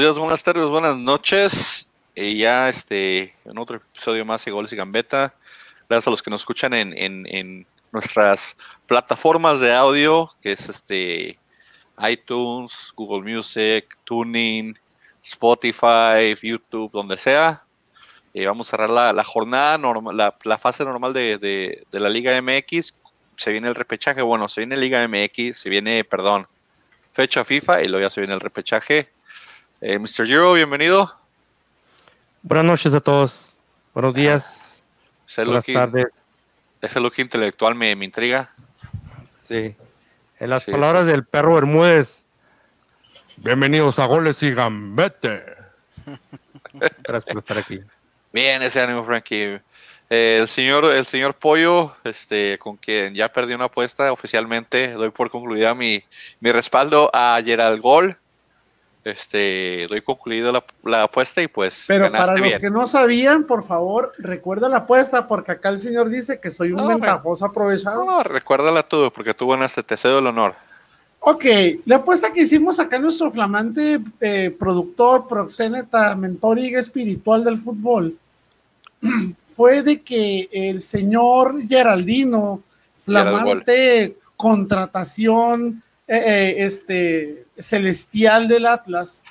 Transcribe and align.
Días, 0.00 0.16
buenas 0.16 0.42
tardes, 0.42 0.64
buenas 0.64 0.96
noches. 0.96 1.90
Y 2.14 2.38
ya 2.38 2.70
este, 2.70 3.36
en 3.44 3.58
otro 3.58 3.76
episodio 3.76 4.24
más 4.24 4.42
de 4.42 4.50
Goles 4.50 4.72
y 4.72 4.76
Gambeta. 4.76 5.34
Gracias 5.90 6.06
a 6.06 6.10
los 6.10 6.22
que 6.22 6.30
nos 6.30 6.40
escuchan 6.40 6.72
en, 6.72 6.94
en, 6.96 7.66
nuestras 7.92 8.56
plataformas 8.86 9.60
de 9.60 9.74
audio, 9.74 10.30
que 10.40 10.52
es 10.52 10.70
este 10.70 11.38
iTunes, 12.08 12.94
Google 12.96 13.30
Music, 13.30 13.94
Tuning, 14.04 14.74
Spotify, 15.22 16.34
YouTube, 16.40 16.90
donde 16.92 17.18
sea. 17.18 17.62
Eh, 18.32 18.46
vamos 18.46 18.68
a 18.68 18.70
cerrar 18.70 18.88
la, 18.88 19.12
la 19.12 19.22
jornada, 19.22 19.76
normal, 19.76 20.16
la, 20.16 20.34
la, 20.44 20.56
fase 20.56 20.82
normal 20.82 21.12
de, 21.12 21.36
de, 21.36 22.00
la 22.00 22.08
Liga 22.08 22.40
MX. 22.40 22.94
Se 23.36 23.52
viene 23.52 23.68
el 23.68 23.74
repechaje, 23.74 24.22
bueno, 24.22 24.48
se 24.48 24.62
viene 24.62 24.78
Liga 24.78 25.06
MX, 25.06 25.58
se 25.58 25.68
viene, 25.68 26.04
perdón, 26.04 26.48
fecha 27.12 27.44
FIFA 27.44 27.82
y 27.82 27.88
luego 27.88 28.06
ya 28.06 28.08
se 28.08 28.22
viene 28.22 28.32
el 28.32 28.40
repechaje. 28.40 29.10
Eh, 29.80 29.98
Mr. 29.98 30.26
Giro, 30.26 30.52
bienvenido. 30.54 31.10
Buenas 32.42 32.66
noches 32.66 32.92
a 32.92 33.00
todos. 33.00 33.34
Buenos 33.94 34.14
días. 34.14 34.44
Ese 35.26 35.44
Buenas 35.44 35.66
look, 35.66 35.74
tardes. 35.74 36.06
ese 36.80 37.00
look 37.00 37.14
intelectual 37.18 37.74
me, 37.74 37.94
me 37.96 38.04
intriga. 38.04 38.50
Sí. 39.48 39.74
En 40.38 40.50
las 40.50 40.64
Sí. 40.64 40.70
palabras 40.72 41.06
del 41.06 41.24
perro 41.24 41.54
Bermúdez. 41.54 42.24
Bienvenidos 43.38 43.98
a 43.98 44.06
Goles 44.06 44.42
y 44.42 44.52
Gambete. 44.52 45.44
Gracias 46.72 47.24
por 47.24 47.38
estar 47.38 47.58
aquí. 47.58 47.80
Bien, 48.32 48.62
ese 48.62 48.80
ánimo, 48.80 49.04
Frankie. 49.04 49.60
Eh, 50.10 50.38
el 50.40 50.48
señor, 50.48 50.84
el 50.86 51.06
señor 51.06 51.34
Pollo, 51.34 51.96
este, 52.04 52.58
con 52.58 52.76
quien 52.76 53.14
ya 53.14 53.32
perdí 53.32 53.54
una 53.54 53.66
apuesta 53.66 54.12
oficialmente, 54.12 54.92
doy 54.92 55.10
por 55.10 55.30
concluida 55.30 55.74
mi, 55.74 56.02
mi 56.40 56.52
respaldo 56.52 57.10
a 57.14 57.40
Gerald 57.44 57.80
Gol. 57.80 58.16
Este, 59.02 59.86
doy 59.88 60.02
concluido 60.02 60.52
la, 60.52 60.62
la 60.84 61.04
apuesta 61.04 61.40
y 61.40 61.48
pues 61.48 61.84
Pero 61.88 62.10
para 62.12 62.32
los 62.32 62.42
bien. 62.42 62.60
que 62.60 62.70
no 62.70 62.86
sabían, 62.86 63.44
por 63.44 63.66
favor, 63.66 64.12
recuerda 64.18 64.68
la 64.68 64.78
apuesta, 64.78 65.26
porque 65.26 65.52
acá 65.52 65.70
el 65.70 65.78
señor 65.78 66.10
dice 66.10 66.38
que 66.38 66.50
soy 66.50 66.72
un 66.72 66.78
No, 66.78 66.88
ventajoso 66.88 67.46
aprovechado. 67.46 68.04
No, 68.04 68.22
recuérdala 68.22 68.82
tú, 68.82 69.10
porque 69.14 69.32
tú 69.32 69.48
ganaste, 69.48 69.82
te 69.82 69.96
cedo 69.96 70.18
el 70.18 70.26
honor. 70.26 70.54
Ok, 71.20 71.44
la 71.86 71.96
apuesta 71.96 72.32
que 72.32 72.42
hicimos 72.42 72.78
acá 72.78 72.98
nuestro 72.98 73.30
flamante 73.30 74.00
eh, 74.20 74.54
productor, 74.58 75.26
proxeneta, 75.26 76.14
mentor 76.16 76.58
y 76.58 76.74
espiritual 76.74 77.44
del 77.44 77.58
fútbol 77.58 78.16
fue 79.56 79.82
de 79.82 80.00
que 80.02 80.48
el 80.52 80.82
señor 80.82 81.66
Geraldino, 81.68 82.62
Gerald 83.06 83.36
flamante 83.36 84.16
contratación 84.36 85.82
eh, 86.12 86.22
eh, 86.26 86.54
este, 86.64 87.44
celestial 87.56 88.48
del 88.48 88.66
Atlas, 88.66 89.22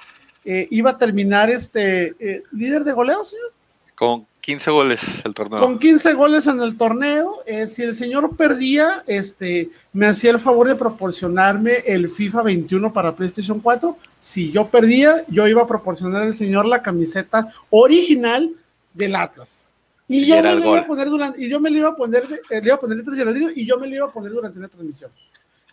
eh, 0.46 0.66
iba 0.72 0.92
a 0.92 0.98
terminar 0.98 1.50
este 1.50 2.16
eh, 2.22 2.44
líder 2.54 2.86
de 2.86 2.94
goleo, 2.94 3.26
señor. 3.26 3.52
Con 3.96 4.26
15 4.40 4.72
goles 4.72 5.02
el 5.26 5.34
torneo. 5.34 5.60
Con 5.60 5.78
15 5.78 6.14
goles 6.14 6.48
en 6.48 6.62
el 6.62 6.78
torneo, 6.78 7.44
si 7.68 7.84
el 7.84 7.94
señor 7.94 8.38
perdía, 8.38 9.04
este, 9.08 9.70
me 9.92 10.06
hacía 10.06 10.32
el 10.32 10.40
favor 10.40 10.70
de 10.70 10.76
proporcionarme 10.76 11.84
el 11.86 12.10
FIFA 12.10 12.44
21 12.44 12.94
para 12.94 13.14
PlayStation 13.14 13.60
4. 13.60 13.98
Si 14.22 14.50
yo 14.50 14.70
perdía, 14.70 15.26
yo 15.28 15.50
iba 15.50 15.64
a 15.64 15.68
proporcionar 15.68 16.24
al 16.24 16.34
señor 16.34 16.66
la 16.66 16.82
camiseta 16.82 17.52
original 17.72 18.52
del 18.94 19.16
Atlas. 19.18 19.68
Y, 20.08 20.20
Y 20.20 20.28
yo 20.28 20.42
me 20.42 20.54
el 20.54 20.60
la 20.62 20.66
iba 20.66 20.80
a 20.80 20.88
poner 20.88 21.10
durante, 21.10 21.44
y 21.44 21.50
yo 21.50 21.60
me 21.60 21.70
le 21.70 21.80
iba 21.80 21.89
a 21.89 21.95
poner, 21.95 22.23
le 22.50 22.62
iba 22.64 22.76
a 22.76 22.80
poner 22.80 23.04
Geraldino 23.04 23.52
y 23.54 23.66
yo 23.66 23.78
me 23.78 23.86
le 23.86 23.98
iba 23.98 24.06
a 24.06 24.12
poner 24.12 24.32
durante 24.32 24.58
una 24.58 24.70
transmisión. 24.70 25.12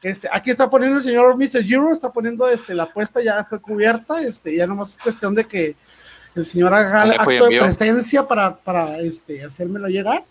Este, 0.03 0.29
aquí 0.31 0.51
está 0.51 0.69
poniendo 0.69 0.99
el 0.99 1.03
señor 1.03 1.37
Mr. 1.37 1.65
Euro, 1.69 1.93
está 1.93 2.12
poniendo 2.12 2.49
este, 2.49 2.75
la 2.75 2.84
apuesta 2.84 3.23
ya 3.23 3.45
fue 3.45 3.61
cubierta, 3.61 4.21
este, 4.21 4.55
ya 4.55 4.67
nomás 4.67 4.93
es 4.93 4.99
cuestión 4.99 5.34
de 5.34 5.45
que 5.47 5.75
el 6.34 6.45
señor 6.45 6.75
haga 6.75 7.05
el 7.05 7.12
acto 7.12 7.49
de 7.49 7.61
presencia 7.61 8.27
para, 8.27 8.55
para 8.57 8.99
este, 8.99 9.43
hacérmelo 9.43 9.89
llegar. 9.89 10.23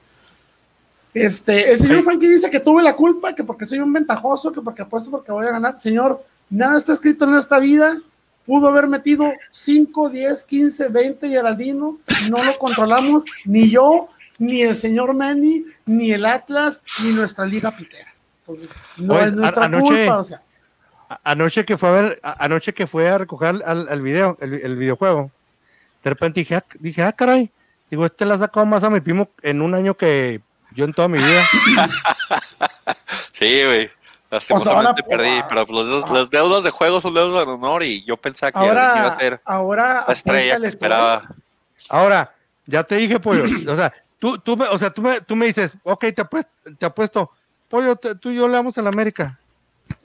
Este, 1.14 1.72
el 1.72 1.80
señor 1.80 1.98
Sí. 2.00 2.04
Frankie 2.04 2.28
dice 2.28 2.50
que 2.50 2.60
tuve 2.60 2.84
la 2.84 2.96
culpa, 2.96 3.34
que 3.34 3.44
porque 3.44 3.66
soy 3.66 3.80
un 3.80 3.92
ventajoso, 3.92 4.52
que 4.52 4.62
porque 4.62 4.84
apuesto 4.84 5.10
porque 5.10 5.32
voy 5.32 5.48
a 5.48 5.52
ganar. 5.52 5.80
Señor, 5.80 6.24
nada 6.50 6.78
está 6.78 6.94
escrito 6.94 7.26
en 7.26 7.36
esta 7.36 7.58
vida. 7.60 7.98
Pudo 8.46 8.68
haber 8.68 8.88
metido 8.88 9.34
5, 9.50 10.10
10, 10.10 10.44
15, 10.44 10.90
20 10.90 11.30
Geraldino. 11.30 11.98
No 12.30 12.44
lo 12.44 12.58
controlamos, 12.60 13.24
ni 13.46 13.70
yo, 13.72 14.10
ni 14.38 14.62
el 14.62 14.76
señor 14.76 15.16
Manny, 15.16 15.66
ni 15.86 16.12
el 16.12 16.26
Atlas, 16.26 16.84
ni 17.04 17.14
nuestra 17.14 17.46
liga 17.46 17.72
pitera. 17.72 18.15
Entonces, 18.48 18.70
no 18.98 19.14
Oye, 19.16 19.26
es 19.26 19.34
nuestra 19.34 19.64
a- 19.64 19.66
anoche- 19.68 19.88
culpa, 20.06 20.18
o 20.20 20.24
sea. 20.24 20.42
Anoche 21.24 21.66
que 21.66 21.78
fue 21.78 21.90
a 21.90 21.92
ver, 21.92 22.20
a- 22.24 22.44
anoche 22.46 22.74
que 22.74 22.88
fue 22.88 23.10
a 23.10 23.18
recoger 23.18 23.62
al, 23.66 23.88
al 23.90 24.02
video, 24.02 24.38
el, 24.42 24.54
el 24.56 24.76
videojuego, 24.76 25.32
de 26.04 26.10
repente 26.10 26.40
dije, 26.42 26.56
ah, 26.56 26.66
dije, 26.80 27.02
ah, 27.04 27.12
caray, 27.12 27.52
digo, 27.90 28.06
este 28.06 28.26
le 28.26 28.34
ha 28.34 28.38
sacado 28.40 28.66
más 28.66 28.84
a 28.84 28.90
mi 28.90 29.00
primo 29.02 29.30
en 29.42 29.62
un 29.62 29.74
año 29.76 29.96
que 29.96 30.42
yo 30.72 30.86
en 30.86 30.94
toda 30.94 31.08
mi 31.08 31.18
vida. 31.20 31.44
Sí, 33.32 33.64
güey. 33.66 33.90
Lastimosamente 34.32 35.04
ahora- 35.04 35.18
perdí, 35.18 35.44
pero 35.50 35.66
pues, 35.68 35.86
los, 35.86 35.88
dedos- 36.04 36.10
los 36.12 36.30
deudas 36.30 36.64
de 36.64 36.72
juego 36.72 37.00
son 37.02 37.14
deudas 37.14 37.46
de 37.46 37.52
honor 37.52 37.84
y 37.84 38.04
yo 38.04 38.18
pensaba 38.18 38.52
que 38.52 38.60
Geraldino 38.60 38.96
iba 38.96 39.04
Ahora, 39.04 39.16
a 39.16 39.20
ser 39.20 39.42
ahora 39.46 40.04
la 40.08 40.14
estrella 40.14 40.60
que 40.60 40.68
esperaba. 40.68 41.28
Ahora, 41.90 42.34
ya 42.66 42.84
te 42.84 42.96
dije, 42.96 43.20
pollo, 43.20 43.44
o 43.44 43.76
sea, 43.76 43.94
tú, 44.20 44.38
tú, 44.40 44.58
me, 44.58 44.66
o 44.68 44.80
sea, 44.80 44.90
tú, 44.90 45.02
me, 45.02 45.22
tú 45.22 45.36
me 45.36 45.48
dices, 45.48 45.74
ok, 45.84 46.06
te 46.16 46.22
apuesto, 46.22 46.50
te 46.78 46.86
apuesto 46.86 47.32
pollo, 47.76 47.96
tú 47.98 48.30
y 48.30 48.36
yo 48.36 48.48
le 48.48 48.54
damos 48.54 48.78
a 48.78 48.82
la 48.82 48.90
América. 48.90 49.40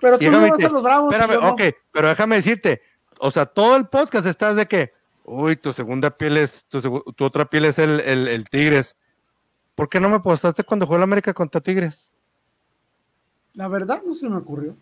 Pero 0.01 0.19
tú 0.19 0.25
déjame 0.25 0.51
vas 0.51 0.65
a 0.65 0.69
los 0.69 0.83
bravos. 0.83 1.15
Espérame, 1.15 1.35
yo 1.35 1.41
no. 1.41 1.53
ok, 1.53 1.63
pero 1.93 2.09
déjame 2.09 2.37
decirte, 2.37 2.83
o 3.19 3.31
sea, 3.31 3.47
todo 3.47 3.77
el 3.77 3.87
podcast 3.87 4.27
estás 4.27 4.57
de 4.57 4.67
que, 4.67 4.93
uy, 5.25 5.57
tu 5.57 5.73
segunda 5.73 6.11
piel 6.11 6.37
es, 6.37 6.65
tu, 6.67 6.81
otra 7.21 7.45
piel 7.45 7.67
es 7.67 7.79
el, 7.79 8.01
el, 8.01 8.29
el 8.29 8.49
Tigres. 8.49 8.97
¿Por 9.75 9.89
qué 9.89 10.01
no 10.01 10.09
me 10.09 10.17
apostaste 10.17 10.65
cuando 10.65 10.87
jugó 10.87 10.99
la 10.99 11.05
América 11.05 11.33
contra 11.33 11.61
Tigres? 11.61 12.11
La 13.55 13.69
verdad 13.69 14.03
no 14.05 14.15
se 14.15 14.29
me 14.29 14.37
ocurrió. 14.37 14.75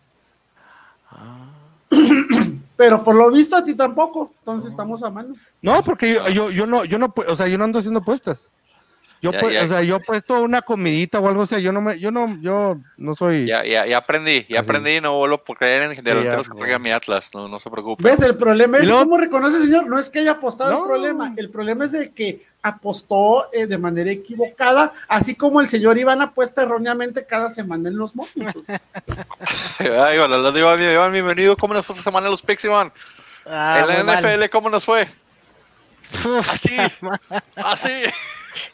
Ah. 1.11 1.49
Pero 2.75 3.03
por 3.03 3.15
lo 3.15 3.31
visto 3.31 3.55
a 3.55 3.63
ti 3.63 3.75
tampoco, 3.75 4.33
entonces 4.39 4.71
estamos 4.71 5.03
a 5.03 5.09
mano. 5.09 5.35
No, 5.61 5.83
porque 5.83 6.13
yo, 6.13 6.29
yo, 6.29 6.49
yo 6.49 6.65
no, 6.65 6.85
yo 6.85 6.97
no, 6.97 7.13
o 7.27 7.35
sea, 7.35 7.47
yo 7.47 7.57
no 7.57 7.65
ando 7.65 7.79
haciendo 7.79 7.99
apuestas. 7.99 8.49
Yo, 9.21 9.31
Ya, 9.33 9.41
pu- 9.41 9.51
ya. 9.51 9.65
o 9.65 9.67
sea, 9.67 9.81
yo 9.83 9.97
he 9.97 9.99
puesto 9.99 10.41
una 10.41 10.61
comidita 10.61 11.19
o 11.19 11.27
algo, 11.27 11.41
o 11.43 11.47
sea, 11.47 11.59
yo 11.59 11.73
no 11.73 11.81
me, 11.81 11.99
yo 11.99 12.09
no, 12.09 12.37
yo 12.41 12.77
no 12.95 13.15
soy. 13.17 13.45
Ya, 13.45 13.65
ya, 13.65 13.85
ya 13.85 13.97
aprendí, 13.97 14.45
ya 14.47 14.59
Así. 14.61 14.69
aprendí 14.69 14.91
y 14.91 15.01
no 15.01 15.17
vuelvo 15.17 15.43
por 15.43 15.57
creer 15.57 15.81
en 15.83 15.89
delanteros 15.89 16.23
ya, 16.23 16.49
que 16.49 16.55
no. 16.55 16.55
traiga 16.55 16.79
mi 16.79 16.91
Atlas, 16.91 17.31
no, 17.33 17.49
no 17.49 17.59
se 17.59 17.69
preocupe. 17.69 18.01
¿Ves? 18.03 18.21
El 18.21 18.37
problema 18.37 18.77
es 18.77 18.85
luego- 18.87 19.03
cómo 19.03 19.17
reconoce 19.17 19.59
señor. 19.59 19.87
No 19.87 19.99
es 19.99 20.09
que 20.09 20.19
haya 20.19 20.31
apostado 20.31 20.71
No. 20.71 20.79
el 20.79 20.85
problema. 20.85 21.33
El 21.35 21.49
problema 21.49 21.83
es 21.85 21.91
de 21.91 22.11
que 22.11 22.47
apostó 22.61 23.51
eh, 23.53 23.67
de 23.67 23.77
manera 23.77 24.09
equivocada, 24.11 24.93
así 25.09 25.35
como 25.35 25.59
el 25.61 25.67
señor 25.67 25.97
Iván 25.97 26.21
apuesta 26.21 26.63
erróneamente 26.63 27.25
cada 27.25 27.49
semana 27.49 27.89
en 27.89 27.97
los 27.97 28.15
móviles. 28.15 28.53
Ay, 29.79 30.17
lo 30.17 30.51
digo, 30.53 30.77
Iván, 30.77 31.11
bienvenido. 31.11 31.57
¿Cómo 31.57 31.73
nos 31.73 31.85
fue 31.85 31.93
esta 31.93 32.03
semana 32.03 32.27
en 32.27 32.31
los 32.31 32.41
picks, 32.41 32.63
Iván? 32.65 32.91
Ah, 33.45 33.79
en 33.81 33.87
la 33.97 34.03
mal. 34.03 34.19
NFL, 34.23 34.49
¿cómo 34.49 34.69
nos 34.69 34.85
fue? 34.85 35.07
Así, 36.49 36.75
así. 37.55 38.09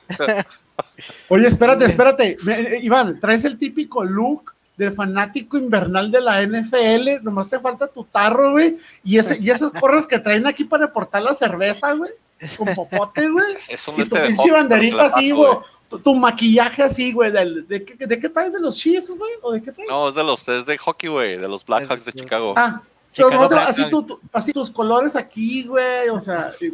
Oye, 1.30 1.48
espérate, 1.48 1.86
espérate. 1.86 2.38
Eh, 2.48 2.80
Iván, 2.84 3.20
traes 3.20 3.46
el 3.46 3.58
típico 3.58 4.04
look 4.04 4.54
del 4.78 4.94
fanático 4.94 5.58
invernal 5.58 6.12
de 6.12 6.22
la 6.22 6.42
NFL. 6.46 7.24
Nomás 7.24 7.50
te 7.50 7.60
falta 7.60 7.88
tu 7.88 8.04
tarro, 8.04 8.52
güey. 8.52 8.78
Y, 9.04 9.18
ese, 9.18 9.38
y 9.40 9.50
esas 9.50 9.72
porras 9.80 10.06
que 10.08 10.20
traen 10.20 10.46
aquí 10.48 10.66
para 10.66 10.86
aportar 10.86 11.22
la 11.24 11.34
cerveza, 11.34 11.94
güey. 11.94 12.12
Con 12.58 12.74
popote, 12.76 13.30
güey. 13.30 13.54
Y 13.70 13.76
tu 13.96 14.02
este 14.02 14.20
pinche 14.28 14.52
banderita 14.52 15.06
así, 15.06 15.32
güey. 15.32 15.54
Tu, 15.90 16.00
tu 16.00 16.16
maquillaje 16.16 16.84
así, 16.84 17.14
güey. 17.14 17.32
del- 17.32 17.66
¿De, 17.68 17.86
qué- 17.86 18.06
¿De 18.06 18.20
qué 18.20 18.28
traes? 18.30 18.52
¿De 18.52 18.60
los 18.60 18.78
Chiefs, 18.78 19.18
güey? 19.18 19.32
¿O 19.42 19.54
de 19.54 19.62
qué 19.62 19.72
traes? 19.72 19.90
No, 19.90 20.10
es 20.10 20.16
de 20.16 20.24
los, 20.24 20.48
es 20.50 20.66
de 20.66 20.78
hockey, 20.78 21.10
güey, 21.10 21.38
de 21.38 21.48
los 21.48 21.64
Blackhawks 21.66 22.04
de 22.06 22.12
Chicago. 22.14 22.54
Ah, 22.58 22.82
Chicago 23.14 23.48
así, 23.56 23.90
tu- 23.90 24.04
tu- 24.04 24.20
así 24.34 24.52
tus 24.52 24.70
colores 24.72 25.16
aquí, 25.16 25.64
güey. 25.68 26.10
O 26.10 26.20
sea, 26.20 26.52
eh, 26.60 26.72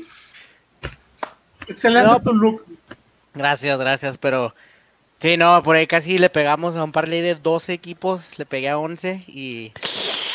excelente 1.67 2.07
No, 2.07 2.19
tu 2.21 2.33
look. 2.33 2.65
Gracias, 3.33 3.79
gracias, 3.79 4.17
pero 4.17 4.53
sí, 5.19 5.37
no, 5.37 5.61
por 5.63 5.75
ahí 5.75 5.87
casi 5.87 6.17
le 6.17 6.29
pegamos 6.29 6.75
a 6.75 6.83
un 6.83 6.91
parlay 6.91 7.21
de 7.21 7.35
12 7.35 7.73
equipos, 7.73 8.37
le 8.37 8.45
pegué 8.45 8.69
a 8.69 8.77
11 8.77 9.23
y 9.27 9.71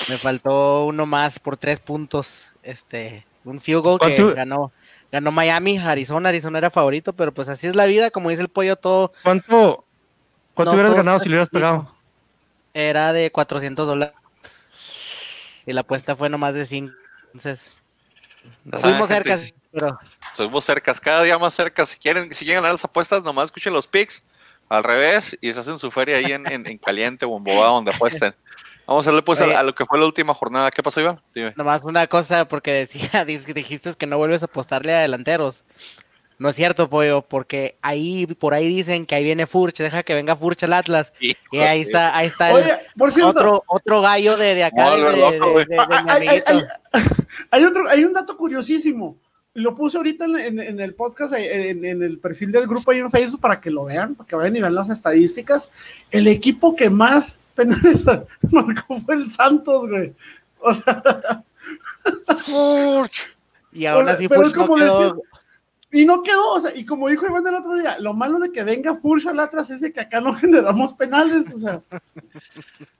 me 0.08 0.16
faltó 0.18 0.86
uno 0.86 1.04
más 1.06 1.38
por 1.38 1.56
tres 1.56 1.80
puntos, 1.80 2.52
este, 2.62 3.26
un 3.44 3.60
field 3.60 3.82
goal 3.82 4.00
que 4.00 4.34
ganó, 4.34 4.72
ganó 5.12 5.30
Miami, 5.30 5.78
Arizona, 5.78 6.30
Arizona 6.30 6.58
era 6.58 6.70
favorito, 6.70 7.12
pero 7.12 7.32
pues 7.34 7.48
así 7.48 7.66
es 7.66 7.76
la 7.76 7.86
vida, 7.86 8.10
como 8.10 8.30
dice 8.30 8.42
el 8.42 8.48
pollo, 8.48 8.76
todo 8.76 9.12
¿Cuánto, 9.22 9.84
cuánto 10.54 10.70
No, 10.70 10.72
hubieras 10.72 10.90
todo 10.92 10.96
ganado 10.96 11.18
si 11.18 11.24
le 11.28 11.34
hubieras 11.34 11.50
pegado? 11.50 11.94
era 12.72 13.12
de 13.12 13.30
400 13.30 13.86
dólares 13.86 14.14
y 15.66 15.72
la 15.72 15.80
apuesta 15.82 16.16
fue 16.16 16.28
nomás 16.30 16.54
de 16.54 16.64
5, 16.64 16.94
entonces 17.26 17.80
Ah, 18.72 18.76
estuvimos 18.76 19.08
cerca. 19.08 19.38
Pero 19.76 19.98
Estuvimos 20.30 20.64
cercas, 20.64 21.00
cada 21.00 21.22
día 21.22 21.38
más 21.38 21.52
cerca. 21.54 21.84
Si 21.84 21.98
quieren, 21.98 22.32
si 22.34 22.44
quieren 22.44 22.62
ganar 22.62 22.72
las 22.74 22.84
apuestas, 22.84 23.22
nomás 23.22 23.46
escuchen 23.46 23.72
los 23.72 23.86
picks 23.86 24.22
al 24.68 24.82
revés 24.82 25.36
y 25.40 25.52
se 25.52 25.60
hacen 25.60 25.78
su 25.78 25.90
feria 25.90 26.16
ahí 26.16 26.32
en, 26.32 26.50
en, 26.50 26.66
en 26.66 26.78
caliente 26.78 27.24
o 27.26 27.36
en 27.36 27.44
bobada 27.44 27.68
donde 27.72 27.94
apuesten. 27.94 28.34
Vamos 28.86 29.04
a 29.06 29.10
darle 29.10 29.22
pues 29.22 29.40
a, 29.40 29.44
Oye. 29.44 29.54
a 29.56 29.62
lo 29.62 29.74
que 29.74 29.84
fue 29.84 29.98
la 29.98 30.06
última 30.06 30.32
jornada. 30.32 30.70
¿Qué 30.70 30.82
pasó, 30.82 31.00
Iván? 31.00 31.20
Dime. 31.34 31.52
Nomás 31.56 31.82
una 31.84 32.06
cosa, 32.06 32.46
porque 32.48 32.72
decía, 32.72 33.24
dijiste 33.26 33.92
que 33.98 34.06
no 34.06 34.16
vuelves 34.18 34.42
a 34.42 34.46
apostarle 34.46 34.94
a 34.94 35.00
delanteros. 35.00 35.64
No 36.38 36.50
es 36.50 36.54
cierto, 36.56 36.90
pollo, 36.90 37.22
porque 37.22 37.78
ahí, 37.80 38.26
por 38.26 38.52
ahí 38.52 38.68
dicen 38.68 39.06
que 39.06 39.14
ahí 39.14 39.24
viene 39.24 39.46
Furch, 39.46 39.78
deja 39.78 40.02
que 40.02 40.12
venga 40.14 40.36
Furch 40.36 40.64
al 40.64 40.74
Atlas. 40.74 41.12
Y 41.18 41.34
ahí 41.58 41.80
está, 41.80 42.14
ahí 42.14 42.26
está 42.26 42.50
el 42.50 42.56
Oye, 42.56 42.78
por 42.96 43.10
cierto, 43.10 43.30
otro, 43.30 43.64
otro 43.66 44.00
gallo 44.02 44.36
de, 44.36 44.54
de 44.54 44.64
acá, 44.64 44.90
de, 44.90 45.02
de- 45.02 45.16
loco, 45.16 45.58
hay 47.50 47.64
otro, 47.64 47.88
hay 47.88 48.04
un 48.04 48.12
dato 48.12 48.36
curiosísimo. 48.36 49.16
Lo 49.56 49.74
puse 49.74 49.96
ahorita 49.96 50.26
en, 50.26 50.36
en- 50.38 50.60
en 50.60 50.80
el 50.80 50.94
podcast, 50.94 51.32
eh, 51.34 51.70
en, 51.70 51.84
en 51.84 52.02
el 52.02 52.18
perfil 52.18 52.52
del 52.52 52.66
grupo 52.66 52.90
ahí 52.90 52.98
en 52.98 53.10
Facebook 53.10 53.40
para 53.40 53.60
que 53.60 53.70
lo 53.70 53.84
vean, 53.84 54.14
para 54.14 54.26
que 54.28 54.36
vayan 54.36 54.56
y 54.56 54.60
vean 54.60 54.74
las 54.74 54.90
estadísticas. 54.90 55.70
El 56.10 56.28
equipo 56.28 56.76
que 56.76 56.90
más 56.90 57.40
penales 57.54 58.04
marcó 58.50 59.00
fue 59.00 59.14
el 59.14 59.30
Santos, 59.30 59.88
güey. 59.88 60.12
O 60.60 60.74
sea, 60.74 61.42
Y 63.72 63.86
aún 63.86 64.08
así 64.08 64.28
pero 64.28 64.42
Furch 64.42 64.52
es 64.52 64.56
como 64.56 64.76
decir- 64.76 65.22
y 65.92 66.04
no 66.04 66.22
quedó, 66.22 66.52
o 66.54 66.60
sea, 66.60 66.72
y 66.74 66.84
como 66.84 67.08
dijo 67.08 67.26
Iván 67.26 67.46
el 67.46 67.54
otro 67.54 67.74
día, 67.76 67.96
lo 68.00 68.12
malo 68.12 68.38
de 68.38 68.50
que 68.52 68.64
venga 68.64 68.96
Furch 68.96 69.26
al 69.26 69.38
atrás 69.40 69.70
es 69.70 69.80
de 69.80 69.92
que 69.92 70.00
acá 70.00 70.20
no 70.20 70.34
generamos 70.34 70.92
penales, 70.94 71.52
o 71.54 71.58
sea, 71.58 71.82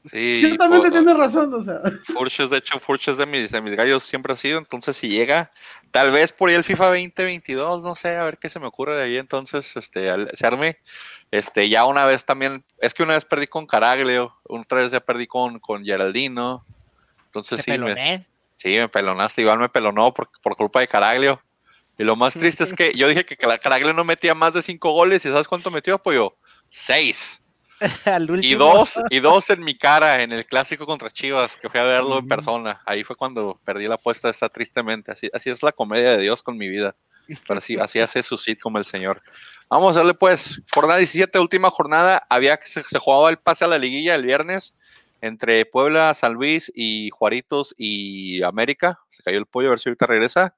Sí, 0.05 0.37
ciertamente 0.39 0.91
tiene 0.91 1.13
razón, 1.15 1.53
o 1.53 1.61
sea. 1.61 1.81
Furch 2.05 2.39
es, 2.41 2.51
de 2.51 2.59
hecho, 2.59 2.79
Furch 2.79 3.09
es 3.09 3.17
de 3.17 3.27
mis, 3.27 3.51
de 3.51 3.61
mis 3.61 3.75
gallos, 3.75 4.05
siempre 4.05 4.33
ha 4.33 4.37
sido. 4.37 4.59
Entonces, 4.59 4.97
si 4.97 5.09
llega, 5.09 5.51
tal 5.91 6.13
vez 6.13 6.33
por 6.33 6.49
ahí 6.49 6.55
el 6.55 6.63
FIFA 6.63 6.87
2022, 6.91 7.83
no 7.83 7.97
sé, 7.97 8.17
a 8.17 8.25
ver 8.25 8.39
qué 8.39 8.49
se 8.49 8.61
me 8.61 8.67
ocurre 8.69 8.97
de 8.97 9.03
ahí. 9.03 9.17
Entonces, 9.17 9.75
este, 9.77 10.09
al- 10.09 10.31
se 10.33 10.47
arme. 10.47 10.79
Este, 11.33 11.69
ya 11.69 11.85
una 11.87 12.05
vez 12.05 12.25
también, 12.25 12.65
es 12.79 12.95
que 12.95 13.03
una 13.03 13.15
vez 13.15 13.25
perdí 13.25 13.49
con 13.49 13.67
Caraglio, 13.67 14.33
otra 14.45 14.79
vez 14.79 14.93
ya 14.93 15.01
perdí 15.01 15.27
con, 15.27 15.59
con 15.59 15.85
Geraldino. 15.85 16.65
Entonces, 17.27 17.57
Te 17.65 17.65
sí, 17.65 17.71
me, 17.73 17.87
peloné. 17.87 18.27
sí, 18.55 18.77
me 18.77 18.89
pelonaste. 18.89 19.43
Iván 19.43 19.59
me 19.59 19.69
pelonó 19.69 20.15
por, 20.15 20.31
por 20.41 20.55
culpa 20.55 20.79
de 20.81 20.87
Caraglio. 20.87 21.41
Y 21.99 22.05
lo 22.05 22.15
más 22.17 22.35
triste 22.35 22.65
es 22.65 22.75
que 22.75 22.93
yo 22.95 23.09
dije 23.09 23.25
que 23.25 23.37
Cara- 23.37 23.59
Caraglio 23.59 23.93
no 23.93 24.05
metía 24.05 24.35
más 24.35 24.53
de 24.55 24.63
cinco 24.63 24.93
goles. 24.93 25.25
¿Y 25.25 25.29
sabes 25.31 25.49
cuánto 25.49 25.71
metió, 25.71 25.95
apoyo? 25.95 26.37
Seis. 26.69 27.43
Y 28.43 28.55
dos, 28.55 28.99
y 29.11 29.21
dos 29.21 29.51
en 29.51 29.63
mi 29.63 29.75
cara 29.77 30.23
en 30.23 30.33
el 30.33 30.47
clásico 30.47 30.87
contra 30.87 31.11
Chivas, 31.11 31.57
que 31.57 31.69
fui 31.69 31.79
a 31.81 31.85
verlo 31.85 32.19
en 32.19 32.29
persona. 32.29 32.81
Ahí 32.87 33.05
fue 33.05 33.17
cuando 33.17 33.61
perdí 33.65 33.87
la 33.87 33.95
apuesta 33.97 34.31
esa 34.31 34.49
tristemente. 34.49 35.13
Así, 35.13 35.29
así 35.33 35.51
es 35.51 35.63
la 35.63 35.73
comedia 35.73 36.13
de 36.13 36.19
Dios 36.23 36.43
con 36.43 36.57
mi 36.57 36.69
vida. 36.69 36.97
Pero 37.47 37.59
así, 37.59 37.77
así 37.79 37.99
hace 37.99 38.23
su 38.23 38.37
sit 38.39 38.61
como 38.61 38.79
el 38.79 38.85
Señor. 38.85 39.21
Vamos 39.69 39.97
a 39.97 40.01
darle 40.01 40.15
pues, 40.15 40.63
jornada 40.73 40.99
17, 40.99 41.39
última 41.39 41.71
jornada. 41.71 42.25
Había 42.31 42.57
que 42.57 42.67
se, 42.67 42.83
se 42.85 42.99
jugaba 42.99 43.29
el 43.31 43.37
pase 43.39 43.65
a 43.65 43.69
la 43.69 43.79
liguilla 43.79 44.15
el 44.15 44.25
viernes 44.25 44.75
entre 45.21 45.65
Puebla, 45.67 46.15
San 46.15 46.35
Luis 46.35 46.71
y 46.75 47.11
Juaritos 47.11 47.75
y 47.77 48.43
América. 48.43 49.01
Se 49.11 49.23
cayó 49.23 49.39
el 49.39 49.47
pollo, 49.47 49.69
a 49.69 49.71
ver 49.71 49.81
si 49.81 49.89
ahorita 49.89 50.07
regresa. 50.07 50.55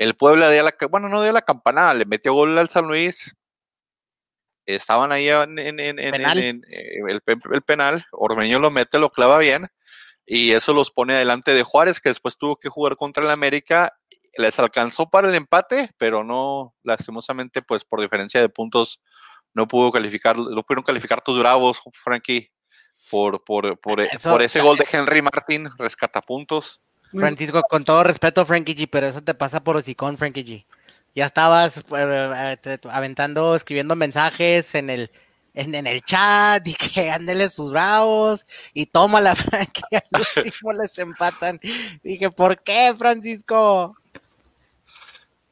El 0.00 0.14
Puebla 0.16 0.50
dio 0.50 0.62
la, 0.62 0.74
bueno, 0.88 1.08
no 1.10 1.22
dio 1.22 1.30
la 1.30 1.42
campanada, 1.42 1.92
le 1.92 2.06
metió 2.06 2.32
gol 2.32 2.56
al 2.56 2.70
San 2.70 2.86
Luis. 2.86 3.36
Estaban 4.66 5.12
ahí 5.12 5.28
en, 5.28 5.58
en- 5.58 5.78
en- 5.78 5.98
en- 5.98 6.12
Penal. 6.12 6.38
en- 6.42 6.64
eh, 6.70 7.00
el, 7.08 7.20
pe- 7.20 7.36
el 7.52 7.62
penal. 7.62 8.04
Ormeño 8.12 8.58
lo 8.58 8.70
mete, 8.70 8.98
lo 8.98 9.10
clava 9.10 9.38
bien. 9.38 9.68
Y 10.24 10.52
eso 10.52 10.72
los 10.72 10.90
pone 10.90 11.14
adelante 11.14 11.52
de 11.52 11.64
Juárez, 11.64 12.00
que 12.00 12.08
después 12.08 12.38
tuvo 12.38 12.56
que 12.56 12.70
jugar 12.70 12.96
contra 12.96 13.24
el 13.24 13.30
América. 13.30 13.92
Les 14.38 14.58
alcanzó 14.58 15.10
para 15.10 15.28
el 15.28 15.34
empate, 15.34 15.90
pero 15.98 16.24
no, 16.24 16.74
lastimosamente, 16.82 17.60
pues 17.62 17.84
por 17.84 18.00
diferencia 18.00 18.40
de 18.40 18.48
puntos, 18.48 19.02
no 19.52 19.68
pudo 19.68 19.90
calificar, 19.90 20.38
no 20.38 20.62
pudieron 20.62 20.84
calificar 20.84 21.20
tus 21.20 21.38
bravos, 21.38 21.80
Frankie, 21.92 22.50
por, 23.10 23.42
por, 23.44 23.78
por, 23.80 24.00
Eso- 24.00 24.30
por 24.30 24.40
ese 24.40 24.60
gol 24.62 24.76
de 24.78 24.86
Henry 24.90 25.20
Martin, 25.20 25.68
rescata 25.76 26.22
puntos. 26.22 26.80
Francisco, 27.12 27.62
con 27.68 27.84
todo 27.84 28.04
respeto, 28.04 28.46
Frankie 28.46 28.74
G, 28.74 28.88
pero 28.90 29.06
eso 29.06 29.22
te 29.22 29.34
pasa 29.34 29.62
por 29.62 29.76
hocicón, 29.76 30.16
Frankie 30.16 30.44
G. 30.44 30.66
Ya 31.14 31.26
estabas 31.26 31.84
eh, 31.96 32.56
te- 32.62 32.78
aventando, 32.90 33.54
escribiendo 33.54 33.96
mensajes 33.96 34.74
en 34.74 34.90
el, 34.90 35.10
en, 35.54 35.74
en 35.74 35.86
el 35.86 36.02
chat 36.02 36.66
y 36.66 36.74
que 36.74 37.10
ándele 37.10 37.48
sus 37.48 37.72
bravos 37.72 38.46
y 38.74 38.86
toma 38.86 39.20
la 39.20 39.34
Frankie, 39.36 39.82
al 39.92 40.20
último 40.36 40.72
les 40.72 40.98
empatan. 40.98 41.58
Dije, 42.02 42.30
¿por 42.30 42.62
qué, 42.62 42.94
Francisco? 42.96 43.96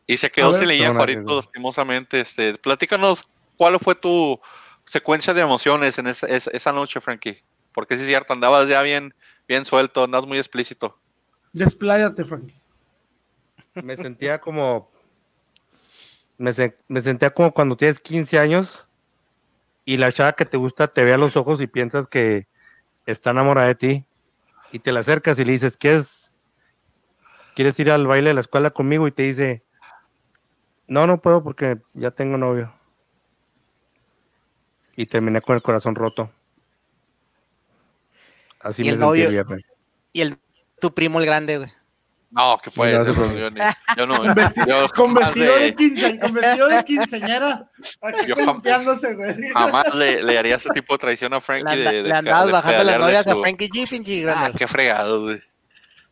Y 0.07 0.17
se 0.17 0.31
quedó 0.31 0.55
sin 0.55 0.67
Juarito, 0.95 1.21
Diego. 1.21 1.37
lastimosamente. 1.37 2.21
Este, 2.21 2.55
platícanos 2.55 3.29
cuál 3.57 3.79
fue 3.79 3.95
tu 3.95 4.41
secuencia 4.87 5.35
de 5.35 5.43
emociones 5.43 5.99
en 5.99 6.07
esa, 6.07 6.27
esa- 6.27 6.73
noche, 6.73 7.01
Frankie. 7.01 7.43
Porque 7.73 7.95
sí 7.97 8.03
es 8.03 8.09
cierto, 8.09 8.33
andabas 8.33 8.69
ya 8.69 8.81
bien, 8.81 9.15
bien 9.47 9.67
suelto, 9.67 10.05
andabas 10.05 10.27
muy 10.27 10.39
explícito. 10.39 10.98
Despláyate, 11.53 12.25
Frankie. 12.25 12.55
Me 13.83 13.97
sentía 13.97 14.41
como. 14.41 14.91
Me, 16.39 16.53
se- 16.53 16.77
me 16.89 17.03
sentía 17.03 17.31
como 17.31 17.53
cuando 17.53 17.77
tienes 17.77 18.01
15 18.01 18.39
años 18.39 18.87
y 19.85 19.97
la 19.97 20.13
chava 20.13 20.35
que 20.35 20.45
te 20.47 20.57
gusta 20.57 20.89
te 20.89 21.05
ve 21.05 21.13
a 21.15 21.19
los 21.19 21.37
ojos 21.37 21.61
y 21.61 21.67
piensas 21.67 22.07
que 22.09 22.47
está 23.07 23.31
enamorada 23.31 23.69
de 23.69 23.75
ti 23.75 24.05
y 24.73 24.81
te 24.81 24.93
la 24.93 25.01
acercas 25.01 25.39
y 25.39 25.45
le 25.45 25.53
dices, 25.53 25.77
¿quieres, 25.77 26.31
¿quieres 27.55 27.79
ir 27.81 27.91
al 27.91 28.07
baile 28.07 28.29
de 28.31 28.35
la 28.35 28.41
escuela 28.43 28.71
conmigo? 28.71 29.09
Y 29.09 29.13
te 29.13 29.23
dice, 29.25 29.65
no, 30.87 31.07
no 31.07 31.21
puedo 31.21 31.43
porque 31.43 31.81
ya 31.95 32.11
tengo 32.11 32.37
novio. 32.39 32.73
Y 34.97 35.07
terminé 35.07 35.41
con 35.41 35.57
el 35.57 35.63
corazón 35.63 35.95
roto. 35.95 36.31
Así 38.61 38.83
Y 38.83 38.87
me 38.87 38.93
el 38.93 39.01
novio-. 39.01 39.31
Y 40.13 40.21
el 40.23 40.39
tu 40.81 40.93
primo 40.95 41.19
el 41.21 41.27
grande, 41.27 41.59
güey. 41.59 41.71
No, 42.31 42.59
que 42.63 42.71
puede 42.71 42.93
ser, 42.93 43.17
no, 43.17 43.35
yo, 43.35 43.51
ni- 43.51 43.61
yo 43.97 44.07
no. 44.07 44.17
Con, 44.19 44.27
vesti- 44.29 44.67
yo 44.67 44.89
con 44.91 45.15
jamás 45.15 45.25
vestido 45.35 45.57
le- 45.57 45.65
de 45.65 45.75
quince, 45.75 46.19
con 46.19 46.33
vestido 46.35 46.69
de 46.69 46.85
quinceañera, 46.85 47.71
Yo 48.27 48.37
jam- 48.37 48.53
limpiándose, 48.55 49.15
güey. 49.15 49.49
Jamás 49.51 49.95
le, 49.95 50.23
le 50.23 50.39
haría 50.39 50.57
ese 50.57 50.69
tipo 50.71 50.93
de 50.95 50.99
traición 50.99 51.33
a 51.33 51.41
Frankie. 51.41 51.73
anda- 51.73 51.91
de, 51.91 52.03
de, 52.03 52.09
le 52.11 52.15
andabas 52.15 52.47
de 52.47 52.53
bajando 52.53 52.85
las 52.85 53.01
novias 53.01 53.27
a 53.27 53.33
su- 53.33 53.41
Frankie 53.41 53.69
G, 53.71 54.29
Ah, 54.37 54.51
qué 54.57 54.69
fregados, 54.69 55.23
güey. 55.23 55.41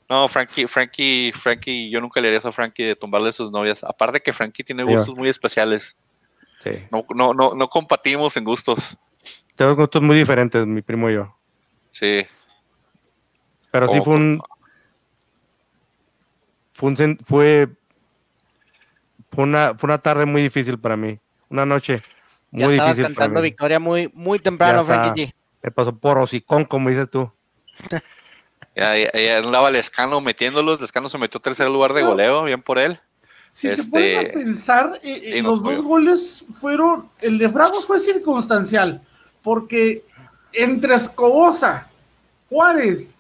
No, 0.09 0.27
Frankie, 0.29 0.67
Frankie, 0.67 1.33
Frankie, 1.35 1.91
yo 1.91 2.01
nunca 2.01 2.21
le 2.21 2.29
haría 2.29 2.39
eso 2.39 2.49
a 2.49 2.53
Frankie 2.53 2.85
de 2.85 2.97
tumbarle 2.97 3.31
sus 3.33 3.51
novias. 3.51 3.83
Aparte 3.85 4.21
que 4.21 4.33
Frankie 4.33 4.63
tiene 4.65 4.85
gustos 4.85 5.15
muy 5.17 5.29
especiales. 5.29 5.97
Sí. 6.65 6.71
No, 6.91 7.05
no, 7.15 7.35
no, 7.35 7.55
no 7.55 7.69
compatimos 7.69 8.37
en 8.37 8.45
gustos. 8.45 8.97
Tenemos 9.55 9.77
gustos 9.77 10.01
muy 10.01 10.17
diferentes, 10.17 10.65
mi 10.67 10.81
primo 10.81 11.11
y 11.11 11.15
yo. 11.15 11.37
Sí. 11.91 12.25
Pero 13.71 13.89
sí 13.89 14.01
fue 14.03 14.15
un, 14.15 14.41
fue, 16.77 16.91
un 16.91 17.19
fue, 17.25 17.69
fue 19.31 19.45
una, 19.45 19.75
fue 19.75 19.89
una 19.89 19.99
tarde 19.99 20.27
muy 20.27 20.43
difícil 20.43 20.79
para 20.79 20.97
mí. 20.97 21.19
Una 21.49 21.65
noche 21.67 22.03
muy 22.51 22.61
Ya 22.63 22.67
estabas 22.71 22.97
difícil 22.97 23.15
para 23.15 23.27
cantando 23.27 23.41
mí. 23.43 23.49
victoria 23.49 23.79
muy, 23.79 24.11
muy 24.15 24.39
temprano. 24.39 24.85
Frankie 24.85 25.27
G. 25.27 25.33
Me 25.63 25.71
pasó 25.71 25.97
por 25.97 26.19
hocicón, 26.19 26.65
como 26.65 26.89
dices 26.91 27.11
tú. 27.11 27.31
Ya, 28.75 28.97
ya- 28.97 29.11
ya 29.13 29.39
andaba 29.39 29.71
Lescano 29.71 30.21
metiéndolos. 30.21 30.81
Lescano 30.81 31.09
se 31.09 31.19
metió 31.19 31.41
tercer 31.41 31.69
lugar 31.69 31.93
de 31.93 32.03
goleo, 32.03 32.45
bien 32.45 32.63
por 32.63 32.79
él. 32.79 33.01
Si 33.51 33.69
se 33.69 33.75
Este- 33.81 33.91
ponen 33.91 34.19
a 34.19 34.33
pensar, 34.33 35.01
eh, 35.03 35.21
eh, 35.25 35.33
Sí, 35.37 35.43
no 35.43 35.53
los 35.53 35.61
fue. 35.63 35.73
dos 35.75 35.83
goles 35.83 36.45
fueron, 36.61 37.09
el 37.21 37.39
de 37.39 37.47
Bravos 37.49 37.87
fue 37.87 37.99
circunstancial, 37.99 39.01
porque 39.43 40.05
entre 40.53 40.95
Escobosa, 40.95 41.89
Juárez 42.51 43.16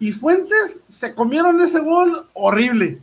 y 0.00 0.12
Fuentes 0.12 0.80
se 0.88 1.14
comieron 1.14 1.60
ese 1.60 1.78
gol 1.80 2.26
horrible. 2.32 2.98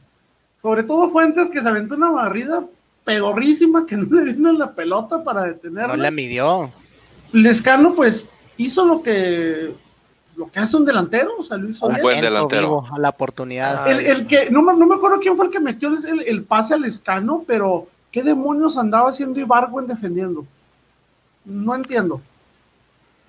Sobre 0.62 0.84
todo 0.84 1.10
Fuentes 1.12 1.50
que 1.50 1.62
se 1.62 1.68
aventó 1.68 1.96
una 1.96 2.10
barrida 2.12 2.66
pedorrísima 3.06 3.86
que 3.86 3.96
no 3.98 4.20
le 4.20 4.34
dieron 4.34 4.58
la 4.60 4.72
pelota 4.74 5.24
para 5.24 5.44
detenerla. 5.44 5.96
No 5.96 6.02
la 6.04 6.12
midió. 6.12 6.72
Lescano 7.32 7.94
pues 7.94 8.26
hizo 8.58 8.86
lo 8.86 9.02
que 9.02 9.74
lo 10.36 10.52
que 10.52 10.60
hace 10.60 10.78
un 10.78 10.86
delantero, 10.86 11.32
o 11.40 11.44
sea, 11.44 11.58
lo 11.58 11.68
hizo 11.68 11.88
Un 11.88 11.94
bien. 11.94 12.04
buen 12.04 12.22
delantero. 12.22 12.62
vivo 12.62 12.88
a 12.92 13.00
la 13.00 13.10
oportunidad. 13.10 13.90
El, 13.90 14.06
el 14.06 14.28
que, 14.28 14.52
no, 14.52 14.62
me- 14.62 14.76
no 14.76 14.86
me 14.86 14.94
acuerdo 14.96 15.20
quién 15.20 15.36
fue 15.36 15.46
el 15.48 15.52
que 15.52 15.60
metió 15.60 15.90
el, 15.90 16.22
el 16.28 16.44
pase 16.44 16.76
al 16.76 16.86
escano, 16.86 17.44
pero 17.48 17.88
¿qué 18.12 18.22
demonios 18.22 18.78
andaba 18.78 19.10
haciendo 19.10 19.40
Ibargüen 19.40 19.88
defendiendo? 19.88 20.46
No 21.44 21.74
entiendo. 21.74 22.22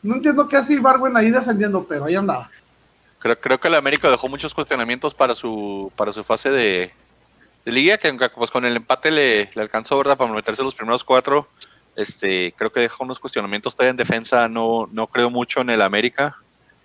No 0.02 0.16
entiendo 0.16 0.46
qué 0.48 0.58
hace 0.58 0.74
Ibargüen 0.74 1.16
ahí 1.16 1.30
defendiendo, 1.30 1.82
pero 1.88 2.04
ahí 2.04 2.14
andaba. 2.14 2.50
Creo, 3.18 3.38
creo 3.40 3.58
que 3.60 3.68
el 3.68 3.74
América 3.74 4.10
dejó 4.10 4.28
muchos 4.28 4.54
cuestionamientos 4.54 5.14
para 5.14 5.34
su, 5.34 5.90
para 5.96 6.12
su 6.12 6.22
fase 6.24 6.50
de, 6.50 6.92
de 7.64 7.72
liga, 7.72 7.98
que 7.98 8.12
pues 8.36 8.50
con 8.50 8.64
el 8.64 8.76
empate 8.76 9.10
le, 9.10 9.50
le 9.54 9.62
alcanzó, 9.62 9.98
¿verdad? 9.98 10.16
Para 10.16 10.32
meterse 10.32 10.62
los 10.62 10.74
primeros 10.74 11.02
cuatro. 11.04 11.48
Este, 11.96 12.54
creo 12.56 12.70
que 12.70 12.78
dejó 12.80 13.02
unos 13.02 13.18
cuestionamientos 13.18 13.74
todavía 13.74 13.90
en 13.90 13.96
defensa. 13.96 14.48
No, 14.48 14.88
no 14.92 15.08
creo 15.08 15.30
mucho 15.30 15.60
en 15.62 15.70
el 15.70 15.82
América. 15.82 16.36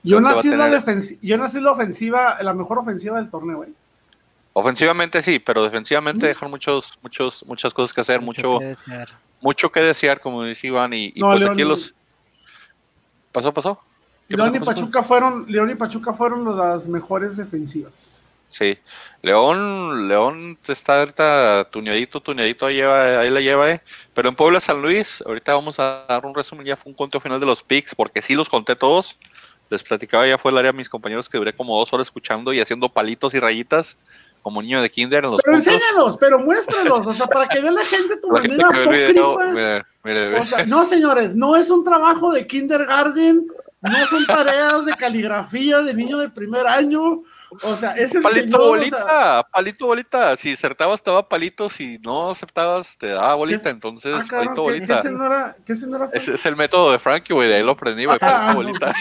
Yo 0.01 0.19
nací, 0.19 0.49
en 0.49 0.57
la 0.57 0.65
tener- 0.69 0.81
defensi- 0.83 1.19
yo 1.21 1.37
nací 1.37 1.57
en 1.59 1.63
la 1.65 1.71
ofensiva, 1.71 2.37
la 2.41 2.53
mejor 2.53 2.79
ofensiva 2.79 3.17
del 3.17 3.29
torneo, 3.29 3.63
¿eh? 3.63 3.69
Ofensivamente 4.53 5.21
sí, 5.21 5.39
pero 5.39 5.63
defensivamente 5.63 6.25
Mm. 6.25 6.29
dejan 6.29 6.49
muchos, 6.49 6.97
muchos, 7.01 7.45
muchas 7.47 7.73
cosas 7.73 7.93
que 7.93 8.01
hacer, 8.01 8.21
mucho, 8.21 8.59
que 8.59 8.65
desear. 8.65 9.09
mucho 9.39 9.71
que 9.71 9.79
desear, 9.81 10.19
como 10.19 10.43
dice 10.43 10.67
Iván, 10.67 10.93
y, 10.93 11.11
y 11.15 11.19
No, 11.21 11.27
pues 11.27 11.39
León, 11.41 11.53
aquí 11.53 11.63
los. 11.63 11.93
¿Pasó, 13.31 13.53
pasó? 13.53 13.79
¿Qué 14.33 14.37
León 14.37 14.55
y? 14.55 14.59
Pachuca 14.59 15.03
fueron, 15.03 15.45
León 15.47 15.69
y 15.69 15.75
Pachuca 15.75 16.11
fueron 16.13 16.57
las 16.57 16.87
mejores 16.87 17.37
defensivas. 17.37 18.19
Sí. 18.47 18.77
León, 19.21 20.07
León 20.07 20.57
está 20.67 20.99
ahorita 20.99 21.67
tuneadito, 21.71 22.19
tuneadito, 22.19 22.65
ahí, 22.65 22.75
lleva, 22.75 23.19
ahí 23.19 23.29
la 23.29 23.41
lleva, 23.41 23.69
eh. 23.71 23.81
Pero 24.13 24.29
en 24.29 24.35
Puebla 24.35 24.59
San 24.59 24.81
Luis, 24.81 25.23
ahorita 25.25 25.53
vamos 25.53 25.79
a 25.79 26.05
dar 26.09 26.25
un 26.25 26.33
resumen, 26.33 26.65
ya 26.65 26.75
fue 26.75 26.91
un 26.91 26.95
conteo 26.95 27.21
final 27.21 27.39
de 27.39 27.45
los 27.45 27.61
picks, 27.61 27.93
porque 27.93 28.21
sí 28.23 28.33
los 28.33 28.49
conté 28.49 28.75
todos. 28.75 29.17
Les 29.69 29.83
platicaba, 29.83 30.27
ya 30.27 30.37
fue 30.39 30.51
el 30.51 30.57
área 30.57 30.71
de 30.71 30.77
mis 30.77 30.89
compañeros 30.89 31.29
que 31.29 31.37
duré 31.37 31.53
como 31.53 31.77
dos 31.77 31.93
horas 31.93 32.07
escuchando 32.07 32.53
y 32.53 32.59
haciendo 32.59 32.89
palitos 32.89 33.33
y 33.35 33.39
rayitas 33.39 33.97
como 34.41 34.61
niño 34.61 34.81
de 34.81 34.89
kinder 34.91 35.23
en 35.23 35.31
los 35.31 35.41
Pero 35.41 35.57
puntos. 35.57 35.73
enséñalos, 35.73 36.17
pero 36.17 36.39
muéstralos, 36.39 37.07
o 37.07 37.13
sea, 37.13 37.27
para 37.27 37.47
que 37.47 37.61
vea 37.61 37.71
la 37.71 37.85
gente 37.85 38.17
tu 38.17 38.27
La 38.31 38.41
manera 38.41 38.69
que 38.71 38.87
ve 38.89 39.05
el 39.07 39.13
video, 39.13 39.31
apócrifa. 39.31 39.53
mira, 39.53 39.85
mira, 40.03 40.29
mira. 40.29 40.41
O 40.41 40.45
sea, 40.45 40.65
no, 40.65 40.85
señores, 40.85 41.33
no 41.33 41.55
es 41.55 41.69
un 41.69 41.83
trabajo 41.85 42.33
de 42.33 42.45
kindergarten, 42.45 43.47
no 43.83 44.07
son 44.07 44.25
tareas 44.25 44.85
de 44.85 44.93
caligrafía 44.93 45.81
de 45.81 45.93
niño 45.93 46.17
de 46.17 46.29
primer 46.29 46.65
año. 46.65 47.23
O 47.61 47.75
sea, 47.75 47.91
es 47.91 48.15
el 48.15 48.21
palito 48.23 48.41
señor, 48.45 48.61
o 48.61 48.67
bolita, 48.69 49.05
sea, 49.07 49.43
palito 49.51 49.85
bolita. 49.85 50.35
Si 50.37 50.53
acertabas 50.53 51.03
te 51.03 51.11
daba 51.11 51.27
palito, 51.29 51.69
si 51.69 51.99
no 51.99 52.31
aceptabas 52.31 52.97
te 52.97 53.07
daba 53.07 53.35
bolita. 53.35 53.63
¿Qué- 53.63 53.69
Entonces, 53.69 54.15
ah, 54.17 54.23
cabrón, 54.27 54.47
palito 54.47 54.63
¿qué, 54.63 54.71
bolita. 54.71 54.95
qué 54.95 55.01
señora, 55.01 55.57
qué 55.65 55.75
señora 55.75 56.09
es 56.13 56.45
el 56.47 56.55
método 56.55 56.91
de 56.91 56.99
Frankie, 56.99 57.33
güey. 57.33 57.49
De 57.49 57.55
ahí 57.55 57.63
lo 57.63 57.73
aprendí, 57.73 58.05
güey. 58.05 58.17
Ah, 58.21 58.53
Palito 58.55 58.55
bolita. 58.55 58.93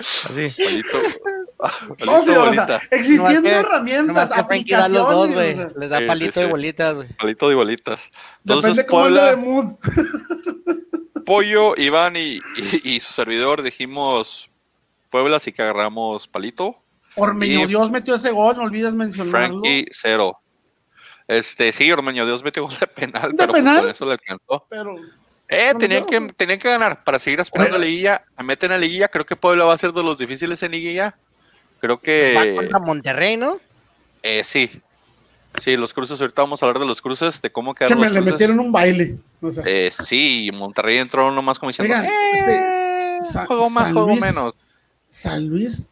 Así. 0.00 0.50
Palito, 0.64 0.98
No, 0.98 1.94
palito 1.96 2.22
señor, 2.24 2.38
o 2.38 2.44
bolita. 2.46 2.66
sea, 2.66 2.80
existiendo 2.90 3.42
que- 3.42 3.50
herramientas, 3.54 4.28
da 4.30 4.88
los 4.88 5.08
dos, 5.08 5.32
güey. 5.32 5.50
aplicaciones, 5.52 5.66
o 5.66 5.70
sea, 5.70 5.78
Les 5.80 5.90
da 5.90 5.98
Sí, 6.00 6.06
palito 6.06 6.32
sí, 6.32 6.40
de 6.40 6.46
sí. 6.46 6.50
bolitas, 6.50 6.94
güey. 6.96 7.08
Palito 7.14 7.48
de 7.48 7.54
bolitas. 7.54 8.10
Entonces, 8.40 8.76
depende 8.76 8.86
cómo 8.86 9.04
ande 9.04 9.20
de 9.20 9.36
Puebla, 9.36 9.42
mood. 9.44 9.74
Pollo, 11.24 11.74
Iván 11.76 12.16
y, 12.16 12.38
y, 12.56 12.96
y 12.96 13.00
su 13.00 13.12
servidor 13.12 13.62
dijimos 13.62 14.50
Puebla, 15.10 15.36
así 15.36 15.52
que 15.52 15.62
agarramos 15.62 16.26
palito. 16.28 16.76
Ormeño 17.16 17.60
Y- 17.60 17.66
Dios 17.66 17.90
metió 17.90 18.14
ese 18.16 18.30
gol, 18.30 18.56
no 18.56 18.64
olvides 18.64 18.94
mencionarlo. 18.94 19.30
Frankie, 19.60 19.86
cero. 19.90 20.38
Este, 21.26 21.72
sí, 21.72 21.90
Ormeño 21.90 22.26
Dios 22.26 22.42
metió 22.44 22.64
gol 22.64 22.74
de 22.78 22.86
penal, 22.86 23.30
¿De 23.32 23.38
pero 23.38 23.52
pues 23.52 23.62
penal? 23.62 23.80
con 23.82 23.90
eso 23.90 24.04
le 24.04 24.12
alcanzó. 24.12 24.66
Pero 24.68 24.96
Eh, 25.48 25.72
tenían 25.78 26.04
que, 26.06 26.20
tenían 26.36 26.58
que 26.58 26.68
ganar 26.68 27.04
para 27.04 27.18
seguir 27.18 27.40
aspirando 27.40 27.76
a 27.76 27.78
Bueno. 27.78 27.84
liguilla. 27.90 28.24
Se 28.36 28.42
meten 28.42 28.72
a 28.72 28.78
liguilla. 28.78 29.08
Creo 29.08 29.24
que 29.26 29.36
Puebla 29.36 29.64
va 29.64 29.74
a 29.74 29.78
ser 29.78 29.92
de 29.92 30.02
los 30.02 30.18
difíciles 30.18 30.62
en 30.62 30.72
liguilla. 30.72 31.16
Creo 31.80 31.96
Va 31.96 32.02
que 32.02 32.54
contra 32.56 32.78
Monterrey, 32.78 33.36
¿no? 33.36 33.60
eh, 34.22 34.42
sí. 34.42 34.70
Sí, 35.58 35.76
los 35.76 35.94
cruces. 35.94 36.20
Ahorita 36.20 36.42
vamos 36.42 36.62
a 36.62 36.66
hablar 36.66 36.80
de 36.80 36.86
los 36.86 37.00
cruces, 37.00 37.40
de 37.40 37.52
cómo 37.52 37.74
que 37.74 37.80
quedaron 37.84 38.00
me 38.00 38.06
los 38.06 38.14
le 38.14 38.20
cruces. 38.20 38.32
metieron 38.34 38.58
un 38.58 38.72
baile. 38.72 39.18
O 39.48 39.52
sea, 39.52 39.62
Eh, 39.66 39.90
sí, 39.92 40.50
Monterrey 40.54 40.98
entró 40.98 41.30
nomás 41.30 41.58
como 41.58 41.70
diciendo, 41.70 41.94
Oigan, 41.94 42.06
eh, 42.10 42.32
este, 42.34 43.32
Sa- 43.32 43.46
juego 43.46 43.70
más, 43.70 43.84
San 43.84 43.92
juego 43.94 44.08
Luis- 44.08 44.20
menos. 44.20 44.54
San 45.10 45.46
Luis 45.48 45.84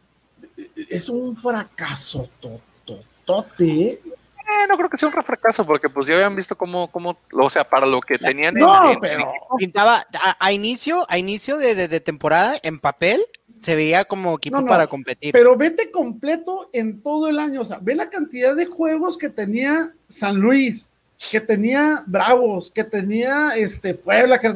eh, 0.57 0.69
es 0.89 1.09
un 1.09 1.35
fracaso 1.35 2.29
tototote. 2.39 4.01
Eh, 4.45 4.67
no 4.67 4.75
creo 4.77 4.89
que 4.89 4.97
sea 4.97 5.07
un 5.07 5.13
fracaso, 5.23 5.65
porque 5.65 5.89
pues 5.89 6.05
ya 6.07 6.15
habían 6.15 6.35
visto 6.35 6.55
cómo, 6.57 6.87
cómo 6.91 7.17
o 7.31 7.49
sea, 7.49 7.63
para 7.67 7.85
lo 7.87 8.01
que 8.01 8.17
tenían 8.17 8.55
en- 8.57 8.63
No, 8.63 8.91
en- 8.91 8.99
pero 8.99 9.31
Pintaba 9.57 10.05
a, 10.21 10.35
a 10.45 10.51
inicio, 10.51 11.05
a 11.09 11.17
inicio 11.17 11.57
de, 11.57 11.75
de- 11.75 11.87
de 11.87 11.99
temporada, 12.01 12.57
en 12.61 12.79
papel, 12.79 13.21
se 13.61 13.75
veía 13.75 14.03
como 14.05 14.35
equipo 14.35 14.57
No, 14.57 14.61
no, 14.63 14.67
para 14.67 14.87
competir. 14.87 15.31
Pero 15.31 15.55
vete 15.55 15.89
completo 15.89 16.69
en 16.73 17.01
todo 17.01 17.29
el 17.29 17.39
año. 17.39 17.61
O 17.61 17.65
sea, 17.65 17.79
ve 17.81 17.95
la 17.95 18.09
cantidad 18.09 18.55
de 18.55 18.65
juegos 18.65 19.17
que 19.17 19.29
tenía 19.29 19.93
San 20.09 20.37
Luis, 20.39 20.91
que 21.31 21.39
tenía 21.41 22.03
Bravos, 22.05 22.69
que 22.71 22.83
tenía 22.83 23.51
este 23.55 23.93
Puebla, 23.93 24.39
que, 24.39 24.53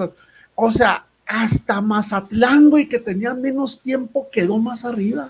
o 0.56 0.72
sea, 0.72 1.06
hasta 1.26 1.82
Mazatlán, 1.82 2.70
güey, 2.70 2.88
que 2.88 3.00
tenía 3.00 3.34
menos 3.34 3.80
tiempo, 3.82 4.28
quedó 4.32 4.58
más 4.58 4.86
arriba. 4.86 5.30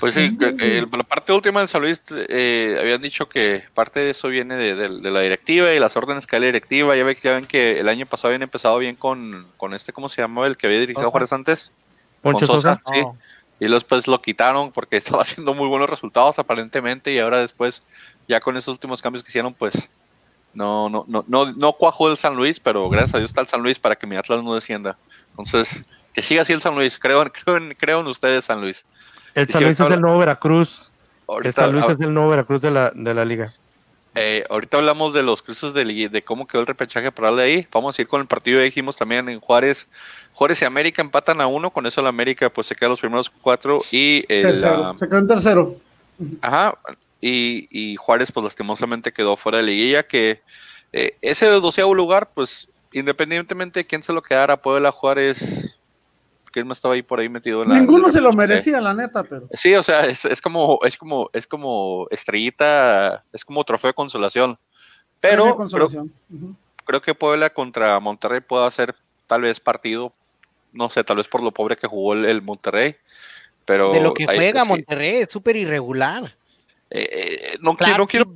Pues 0.00 0.12
sí, 0.12 0.36
la 0.38 1.02
parte 1.02 1.32
última 1.32 1.62
de 1.62 1.68
San 1.68 1.80
Luis 1.80 2.02
eh, 2.10 2.76
habían 2.78 3.00
dicho 3.00 3.26
que 3.26 3.64
parte 3.72 4.00
de 4.00 4.10
eso 4.10 4.28
viene 4.28 4.54
de, 4.56 4.74
de- 4.74 5.00
de 5.00 5.10
la 5.10 5.20
directiva 5.20 5.72
y 5.72 5.78
las 5.78 5.96
órdenes 5.96 6.26
que 6.26 6.36
da 6.36 6.40
la 6.40 6.46
directiva. 6.46 6.94
Ya, 6.94 7.04
ve, 7.04 7.16
ya 7.22 7.32
ven 7.32 7.46
que 7.46 7.80
el 7.80 7.88
año 7.88 8.04
pasado 8.04 8.28
habían 8.28 8.42
empezado 8.42 8.76
bien 8.78 8.96
con, 8.96 9.46
con 9.56 9.72
este, 9.72 9.94
¿cómo 9.94 10.10
se 10.10 10.20
llamaba? 10.20 10.46
El 10.46 10.58
que 10.58 10.66
había 10.66 10.78
dirigido 10.80 11.04
Sosa. 11.04 11.10
Juárez 11.10 11.32
antes. 11.32 11.72
Poncho 12.20 12.46
Con 12.46 12.56
Sosa. 12.60 12.78
Sosa. 12.84 12.94
sí. 12.94 13.00
No. 13.00 13.16
Y 13.60 13.66
después 13.68 14.06
lo 14.06 14.20
quitaron 14.20 14.72
porque 14.72 14.96
estaba 14.98 15.22
haciendo 15.22 15.54
muy 15.54 15.68
buenos 15.68 15.88
resultados 15.88 16.38
aparentemente 16.38 17.10
y 17.14 17.18
ahora 17.18 17.38
después, 17.38 17.82
ya 18.28 18.38
con 18.40 18.56
esos 18.56 18.68
últimos 18.72 19.02
cambios 19.02 19.24
que 19.24 19.30
hicieron, 19.30 19.54
pues 19.54 19.88
no, 20.54 20.88
no, 20.88 21.04
no, 21.08 21.24
no, 21.26 21.52
no 21.52 21.72
cuajó 21.72 22.10
el 22.10 22.16
San 22.16 22.36
Luis, 22.36 22.60
pero 22.60 22.88
gracias 22.88 23.14
a 23.14 23.18
Dios 23.18 23.30
está 23.30 23.40
el 23.40 23.48
San 23.48 23.62
Luis 23.62 23.78
para 23.78 23.96
que 23.96 24.06
mi 24.06 24.16
Atlas 24.16 24.42
no 24.42 24.54
descienda. 24.54 24.96
Entonces, 25.30 25.88
que 26.12 26.22
siga 26.22 26.42
así 26.42 26.52
el 26.52 26.60
San 26.60 26.74
Luis. 26.74 26.98
Creo, 26.98 27.22
en- 27.22 27.28
creo, 27.44 27.56
en, 27.56 27.74
creo 27.74 28.00
en 28.00 28.06
ustedes, 28.06 28.44
San 28.44 28.60
Luis. 28.60 28.84
El 29.34 29.48
San 29.50 29.62
Luis 29.64 29.78
es 29.80 29.90
el 29.90 30.00
nuevo 30.00 30.18
Veracruz. 30.18 30.90
El 31.44 31.52
San 31.54 31.72
Luis 31.72 31.84
es 31.88 32.00
el 32.00 32.12
nuevo 32.14 32.30
Veracruz 32.30 32.60
de 32.62 32.70
la, 32.70 32.90
de 32.94 33.14
la 33.14 33.24
liga. 33.24 33.52
eh, 34.14 34.44
ahorita 34.50 34.78
hablamos 34.78 35.12
de 35.14 35.22
los 35.22 35.42
cruces 35.42 35.74
de, 35.74 35.84
de 36.08 36.22
cómo 36.24 36.46
quedó 36.48 36.62
el 36.62 36.66
repechaje 36.66 37.12
para 37.12 37.30
de 37.32 37.42
ahí. 37.42 37.66
Vamos 37.72 37.96
a 37.98 38.02
ir 38.02 38.08
con 38.08 38.20
el 38.20 38.26
partido. 38.26 38.58
Ya 38.58 38.64
dijimos 38.64 38.96
también 38.96 39.28
en 39.28 39.38
Juárez. 39.38 39.86
Juárez 40.32 40.62
y 40.62 40.64
América 40.64 41.02
empatan 41.02 41.40
a 41.40 41.46
uno. 41.46 41.70
Con 41.70 41.86
eso 41.86 42.02
la 42.02 42.08
América 42.08 42.48
pues 42.50 42.66
se 42.66 42.74
queda 42.74 42.88
los 42.88 43.00
primeros 43.00 43.30
cuatro. 43.30 43.80
Y 43.92 44.24
el, 44.28 44.42
Tercero, 44.42 44.86
ah, 44.86 44.94
se 44.98 45.06
quedó 45.08 45.18
en 45.18 45.28
tercero. 45.28 45.76
Ajá, 46.40 46.74
y, 47.20 47.68
y 47.70 47.96
Juárez 47.96 48.32
pues 48.32 48.44
lastimosamente 48.44 49.12
quedó 49.12 49.36
fuera 49.36 49.58
de 49.58 49.64
liguilla, 49.64 50.06
que 50.06 50.42
eh, 50.92 51.16
ese 51.20 51.46
doceavo 51.46 51.94
lugar, 51.94 52.30
pues 52.32 52.68
independientemente 52.92 53.80
de 53.80 53.86
quién 53.86 54.02
se 54.02 54.12
lo 54.12 54.22
quedara, 54.22 54.60
Puebla, 54.60 54.92
Juárez, 54.92 55.78
¿quién 56.50 56.66
más 56.66 56.78
estaba 56.78 56.94
ahí 56.94 57.02
por 57.02 57.20
ahí 57.20 57.28
metido? 57.28 57.62
En 57.62 57.70
la, 57.70 57.78
Ninguno 57.78 58.08
se 58.08 58.20
lo 58.20 58.32
merecía, 58.32 58.80
la 58.80 58.94
neta, 58.94 59.24
pero. 59.24 59.48
Sí, 59.52 59.74
o 59.74 59.82
sea, 59.82 60.06
es, 60.06 60.24
es 60.24 60.40
como, 60.40 60.78
es 60.82 60.96
como, 60.96 61.30
es 61.32 61.46
como 61.46 62.06
estrellita, 62.10 63.24
es 63.32 63.44
como 63.44 63.64
trofeo 63.64 63.88
de 63.88 63.94
consolación. 63.94 64.58
Pero 65.20 65.56
creo, 66.84 67.02
que 67.02 67.14
Puebla 67.14 67.50
contra 67.50 67.98
Monterrey 67.98 68.40
puede 68.40 68.66
hacer 68.66 68.94
tal 69.26 69.42
vez 69.42 69.58
partido, 69.58 70.12
no 70.72 70.88
sé, 70.90 71.02
tal 71.02 71.16
vez 71.16 71.26
por 71.26 71.42
lo 71.42 71.50
pobre 71.50 71.76
que 71.76 71.88
jugó 71.88 72.14
el, 72.14 72.24
el 72.24 72.40
Monterrey. 72.40 72.96
Pero 73.64 73.92
de 73.92 74.00
lo 74.00 74.14
que 74.14 74.24
juega 74.24 74.60
pues, 74.60 74.62
sí. 74.62 74.68
Monterrey, 74.68 75.16
es 75.16 75.28
súper 75.30 75.56
irregular. 75.56 76.32
Eh, 76.90 77.08
eh, 77.52 77.58
no, 77.60 77.76
quiero, 77.76 77.98
no 77.98 78.06
quiero 78.06 78.26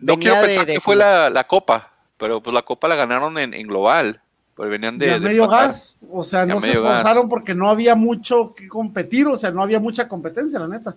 No 0.00 0.16
pensar 0.42 0.66
de 0.66 0.74
que 0.74 0.80
fue 0.80 0.96
la, 0.96 1.30
la 1.30 1.44
copa, 1.46 1.92
pero 2.16 2.42
pues 2.42 2.54
la 2.54 2.62
copa 2.62 2.88
la 2.88 2.96
ganaron 2.96 3.38
en, 3.38 3.54
en 3.54 3.66
global. 3.66 4.20
Pues 4.54 4.70
venían 4.70 4.98
de, 4.98 5.06
de 5.10 5.20
medio 5.20 5.44
empatar. 5.44 5.66
gas, 5.68 5.96
o 6.10 6.22
sea, 6.24 6.40
Ya 6.40 6.46
no 6.54 6.60
se 6.60 6.68
gas. 6.68 6.76
esforzaron 6.76 7.28
porque 7.28 7.54
no 7.54 7.68
había 7.68 7.94
mucho 7.94 8.54
que 8.54 8.66
competir, 8.68 9.26
o 9.28 9.36
sea, 9.36 9.52
no 9.52 9.62
había 9.62 9.78
mucha 9.78 10.08
competencia, 10.08 10.58
la 10.58 10.66
neta. 10.66 10.96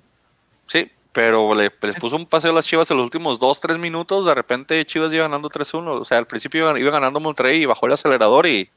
Sí, 0.65 0.89
pero 1.11 1.53
le- 1.53 1.71
les 1.81 1.95
puso 1.97 2.15
un 2.15 2.25
paseo 2.25 2.49
a 2.51 2.53
las 2.55 2.65
Chivas 2.65 2.89
en 2.89 2.97
los 2.97 3.03
últimos 3.03 3.39
2-3 3.39 3.77
minutos. 3.77 4.25
De 4.25 4.33
repente 4.33 4.83
Chivas 4.85 5.11
iba 5.13 5.23
ganando 5.23 5.47
3-1. 5.49 5.99
O 6.01 6.05
sea, 6.05 6.17
al 6.17 6.25
principio 6.25 6.61
iba, 6.71 6.79
iba 6.79 6.89
ganando 6.89 7.19
Monterrey 7.19 7.61
y 7.61 7.65
bajó 7.67 7.85
el 7.85 7.93
acelerador 7.93 8.47
y 8.47 8.67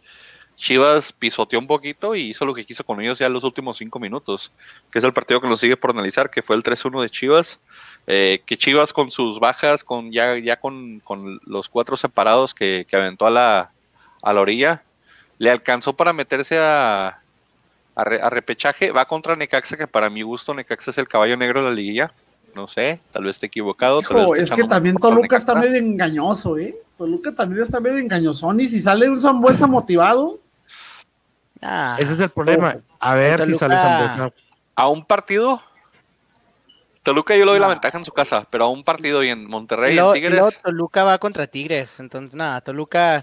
Chivas 0.56 1.12
pisoteó 1.12 1.58
un 1.58 1.66
poquito 1.66 2.14
y 2.14 2.20
hizo 2.30 2.44
lo 2.44 2.52
que 2.54 2.64
quiso 2.66 2.84
con 2.84 3.00
ellos 3.00 3.18
ya 3.18 3.26
en 3.26 3.32
los 3.32 3.42
últimos 3.44 3.76
5 3.78 3.98
minutos. 3.98 4.52
Que 4.90 4.98
es 4.98 5.04
el 5.04 5.12
partido 5.14 5.40
que 5.40 5.48
nos 5.48 5.60
sigue 5.60 5.76
por 5.76 5.90
analizar, 5.92 6.28
que 6.30 6.42
fue 6.42 6.56
el 6.56 6.62
3-1 6.62 7.00
de 7.00 7.08
Chivas. 7.10 7.60
Eh, 8.06 8.42
que 8.44 8.58
Chivas 8.58 8.92
con 8.92 9.10
sus 9.10 9.40
bajas, 9.40 9.82
con 9.82 10.12
ya, 10.12 10.36
ya 10.38 10.56
con, 10.56 11.00
con 11.00 11.40
los 11.46 11.68
cuatro 11.68 11.96
separados 11.96 12.52
que, 12.54 12.86
que 12.88 12.96
aventó 12.96 13.26
a 13.26 13.30
la, 13.30 13.70
a 14.22 14.32
la 14.32 14.40
orilla, 14.40 14.82
le 15.38 15.50
alcanzó 15.50 15.94
para 15.94 16.12
meterse 16.12 16.58
a, 16.58 17.20
a, 17.94 18.04
re- 18.04 18.20
a 18.20 18.28
repechaje. 18.28 18.90
Va 18.90 19.06
contra 19.06 19.34
Necaxa, 19.36 19.76
que 19.78 19.86
para 19.86 20.10
mi 20.10 20.20
gusto 20.22 20.52
Necaxa 20.52 20.90
es 20.90 20.98
el 20.98 21.08
caballo 21.08 21.36
negro 21.36 21.62
de 21.64 21.70
la 21.70 21.74
liguilla. 21.74 22.12
No 22.54 22.68
sé, 22.68 23.00
tal 23.10 23.24
vez 23.24 23.36
esté 23.36 23.46
equivocado. 23.46 24.00
tal 24.02 24.14
vez 24.16 24.22
Hijo, 24.24 24.34
esté 24.36 24.54
es 24.54 24.60
que 24.60 24.68
también 24.68 24.96
Toluca 24.96 25.36
está 25.36 25.54
medio 25.54 25.76
engañoso, 25.76 26.56
¿eh? 26.58 26.76
Toluca 26.96 27.34
también 27.34 27.62
está 27.62 27.80
medio 27.80 27.98
engañosón 27.98 28.60
y 28.60 28.68
si 28.68 28.80
sale 28.80 29.08
un 29.08 29.20
Zambuesa 29.20 29.66
motivado, 29.66 30.38
Ah, 31.62 31.96
Ese 31.98 32.12
es 32.12 32.20
el 32.20 32.28
problema. 32.30 32.76
A 33.00 33.14
ver 33.14 33.44
si 33.46 33.56
sale 33.56 33.74
Zambuesa. 33.74 34.32
A 34.74 34.88
un 34.88 35.04
partido. 35.04 35.60
Toluca 37.04 37.36
yo 37.36 37.44
le 37.44 37.52
doy 37.52 37.60
la 37.60 37.68
ventaja 37.68 37.96
en 37.98 38.04
su 38.04 38.10
casa, 38.12 38.46
pero 38.50 38.64
a 38.64 38.68
un 38.68 38.82
partido 38.82 39.22
y 39.22 39.28
en 39.28 39.46
Monterrey, 39.46 39.94
luego, 39.94 40.14
en 40.14 40.22
Tigres. 40.22 40.60
Toluca 40.62 41.04
va 41.04 41.18
contra 41.18 41.46
Tigres, 41.46 42.00
entonces 42.00 42.34
nada, 42.34 42.60
Toluca 42.62 43.22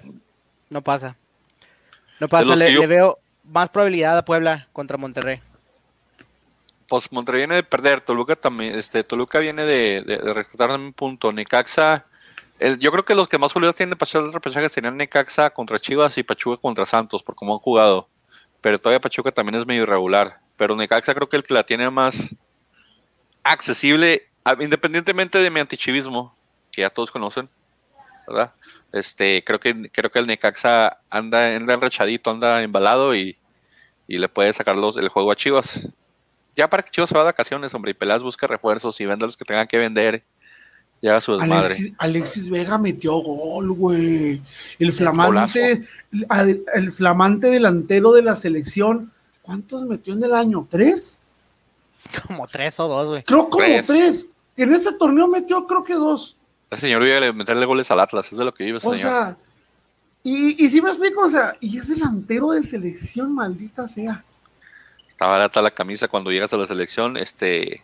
no 0.69 0.81
pasa. 0.81 1.17
No 2.19 2.29
pasa, 2.29 2.55
le, 2.55 2.67
que 2.67 2.73
yo- 2.73 2.81
le 2.81 2.88
veo 2.88 3.19
más 3.43 3.69
probabilidad 3.69 4.17
a 4.17 4.23
Puebla 4.23 4.67
contra 4.71 4.97
Monterrey. 4.97 5.41
Pues 6.88 7.11
Monterrey 7.11 7.39
viene 7.41 7.55
de 7.55 7.63
perder, 7.63 8.01
Toluca 8.01 8.35
también, 8.35 8.75
este, 8.75 9.03
Toluca 9.03 9.39
viene 9.39 9.63
de, 9.65 10.01
de, 10.03 10.17
de 10.17 10.33
rescatar 10.33 10.71
un 10.71 10.93
punto. 10.93 11.31
Necaxa, 11.31 12.05
el- 12.59 12.77
yo 12.79 12.91
creo 12.91 13.03
que 13.05 13.15
los 13.15 13.27
que 13.27 13.38
más 13.39 13.51
probabilidades 13.51 13.77
tienen 13.77 13.91
de 13.91 13.95
pasar 13.95 14.23
el 14.23 14.31
repechaje 14.33 14.69
serían 14.69 14.97
Necaxa 14.97 15.50
contra 15.50 15.79
Chivas 15.79 16.17
y 16.17 16.23
Pachuca 16.23 16.61
contra 16.61 16.85
Santos, 16.85 17.23
por 17.23 17.33
cómo 17.33 17.53
han 17.53 17.59
jugado. 17.59 18.07
Pero 18.61 18.79
todavía 18.79 19.00
Pachuca 19.01 19.31
también 19.31 19.55
es 19.55 19.65
medio 19.65 19.83
irregular. 19.83 20.35
Pero 20.57 20.75
Necaxa 20.75 21.15
creo 21.15 21.27
que 21.27 21.38
el 21.38 21.43
que 21.43 21.53
la 21.55 21.63
tiene 21.63 21.89
más 21.89 22.35
accesible, 23.43 24.27
a- 24.43 24.57
independientemente 24.60 25.38
de 25.38 25.50
mi 25.50 25.60
antichivismo, 25.60 26.36
que 26.71 26.81
ya 26.81 26.89
todos 26.89 27.12
conocen, 27.12 27.50
¿verdad? 28.27 28.53
Este, 28.91 29.43
creo 29.43 29.60
que 29.60 29.89
creo 29.91 30.12
que 30.12 30.19
el 30.19 30.27
Necaxa 30.27 31.00
anda, 31.10 31.55
anda 31.55 31.74
enrachadito, 31.74 32.29
anda 32.29 32.62
embalado 32.62 33.15
y, 33.15 33.38
y 34.07 34.17
le 34.17 34.27
puede 34.27 34.51
sacar 34.51 34.75
los, 34.75 34.98
el 34.98 35.10
juego 35.10 35.31
a 35.31 35.36
Chivas. 35.36 35.89
Ya 36.55 36.69
para 36.69 36.83
que 36.83 36.91
Chivas 36.91 37.10
se 37.10 37.15
va 37.15 37.21
de 37.21 37.27
vacaciones, 37.29 37.74
hombre, 37.74 37.91
y 37.91 37.93
Pelas 37.93 38.21
busca 38.21 38.48
refuerzos 38.48 39.00
y 39.00 39.05
venda 39.05 39.25
los 39.25 39.38
que 39.38 39.45
tengan 39.45 39.67
que 39.67 39.77
vender. 39.77 40.24
Ya 41.01 41.19
su 41.21 41.31
desmadre. 41.31 41.67
Alexis, 41.67 41.93
Alexis 41.98 42.50
Vega 42.50 42.77
metió 42.77 43.13
gol, 43.13 43.71
güey. 43.71 44.41
El 44.77 44.93
flamante, 44.93 45.83
el, 46.12 46.63
el 46.75 46.91
flamante 46.91 47.48
delantero 47.48 48.12
de 48.12 48.21
la 48.21 48.36
selección. 48.36 49.12
¿Cuántos 49.41 49.86
metió 49.86 50.13
en 50.13 50.24
el 50.24 50.33
año? 50.33 50.67
¿Tres? 50.69 51.20
Como 52.27 52.47
tres 52.47 52.79
o 52.79 52.87
dos, 52.87 53.07
güey. 53.07 53.23
Creo 53.23 53.49
como 53.49 53.63
Tres. 53.65 53.87
tres. 53.87 54.27
En 54.57 54.73
ese 54.73 54.91
torneo 54.93 55.27
metió 55.27 55.65
creo 55.65 55.83
que 55.83 55.93
dos. 55.93 56.37
El 56.69 56.77
señor 56.77 57.03
vive 57.03 57.27
a 57.27 57.33
meterle 57.33 57.65
goles 57.65 57.89
al 57.91 57.99
Atlas, 57.99 58.31
es 58.31 58.37
de 58.37 58.45
lo 58.45 58.53
que 58.53 58.63
vive 58.63 58.77
ese 58.77 58.87
O 58.87 58.93
señor. 58.93 59.09
sea, 59.09 59.37
y, 60.23 60.63
y 60.63 60.69
si 60.69 60.81
me 60.81 60.89
explico, 60.89 61.21
o 61.25 61.29
sea, 61.29 61.55
y 61.59 61.77
es 61.77 61.87
delantero 61.87 62.51
de 62.51 62.63
selección, 62.63 63.33
maldita 63.33 63.87
sea. 63.87 64.23
Está 65.07 65.25
barata 65.27 65.61
la 65.61 65.71
camisa 65.71 66.07
cuando 66.07 66.31
llegas 66.31 66.53
a 66.53 66.57
la 66.57 66.65
selección. 66.65 67.17
Este, 67.17 67.83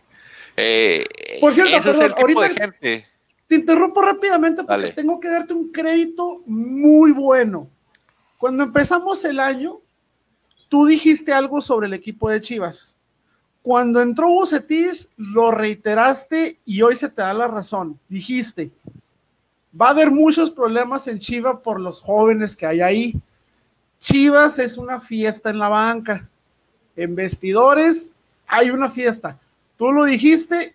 eh, 0.56 1.04
Por 1.40 1.52
cierto, 1.54 1.76
ese 1.76 1.90
es 1.90 1.98
el 2.00 2.14
tipo 2.14 2.40
de 2.40 2.46
ahorita- 2.48 2.62
gente. 2.62 3.06
Te 3.46 3.54
interrumpo 3.56 4.02
rápidamente 4.02 4.62
porque 4.62 4.80
Dale. 4.82 4.92
tengo 4.92 5.18
que 5.18 5.28
darte 5.28 5.54
un 5.54 5.72
crédito 5.72 6.42
muy 6.46 7.12
bueno. 7.12 7.66
Cuando 8.36 8.62
empezamos 8.64 9.24
el 9.24 9.40
año, 9.40 9.78
tú 10.68 10.84
dijiste 10.84 11.32
algo 11.32 11.60
sobre 11.62 11.86
el 11.86 11.94
equipo 11.94 12.28
de 12.28 12.40
Chivas. 12.42 12.97
Cuando 13.62 14.00
entró 14.00 14.28
Bucetich, 14.28 15.08
lo 15.16 15.50
reiteraste 15.50 16.58
y 16.64 16.80
hoy 16.82 16.96
se 16.96 17.08
te 17.08 17.22
da 17.22 17.34
la 17.34 17.46
razón. 17.48 17.98
Dijiste, 18.08 18.70
va 19.78 19.88
a 19.88 19.90
haber 19.90 20.10
muchos 20.10 20.50
problemas 20.50 21.06
en 21.08 21.18
Chivas 21.18 21.56
por 21.62 21.80
los 21.80 22.00
jóvenes 22.00 22.56
que 22.56 22.66
hay 22.66 22.80
ahí. 22.80 23.20
Chivas 23.98 24.58
es 24.58 24.78
una 24.78 25.00
fiesta 25.00 25.50
en 25.50 25.58
la 25.58 25.68
banca. 25.68 26.28
En 26.96 27.14
vestidores 27.14 28.10
hay 28.46 28.70
una 28.70 28.88
fiesta. 28.88 29.38
Tú 29.76 29.92
lo 29.92 30.04
dijiste 30.04 30.74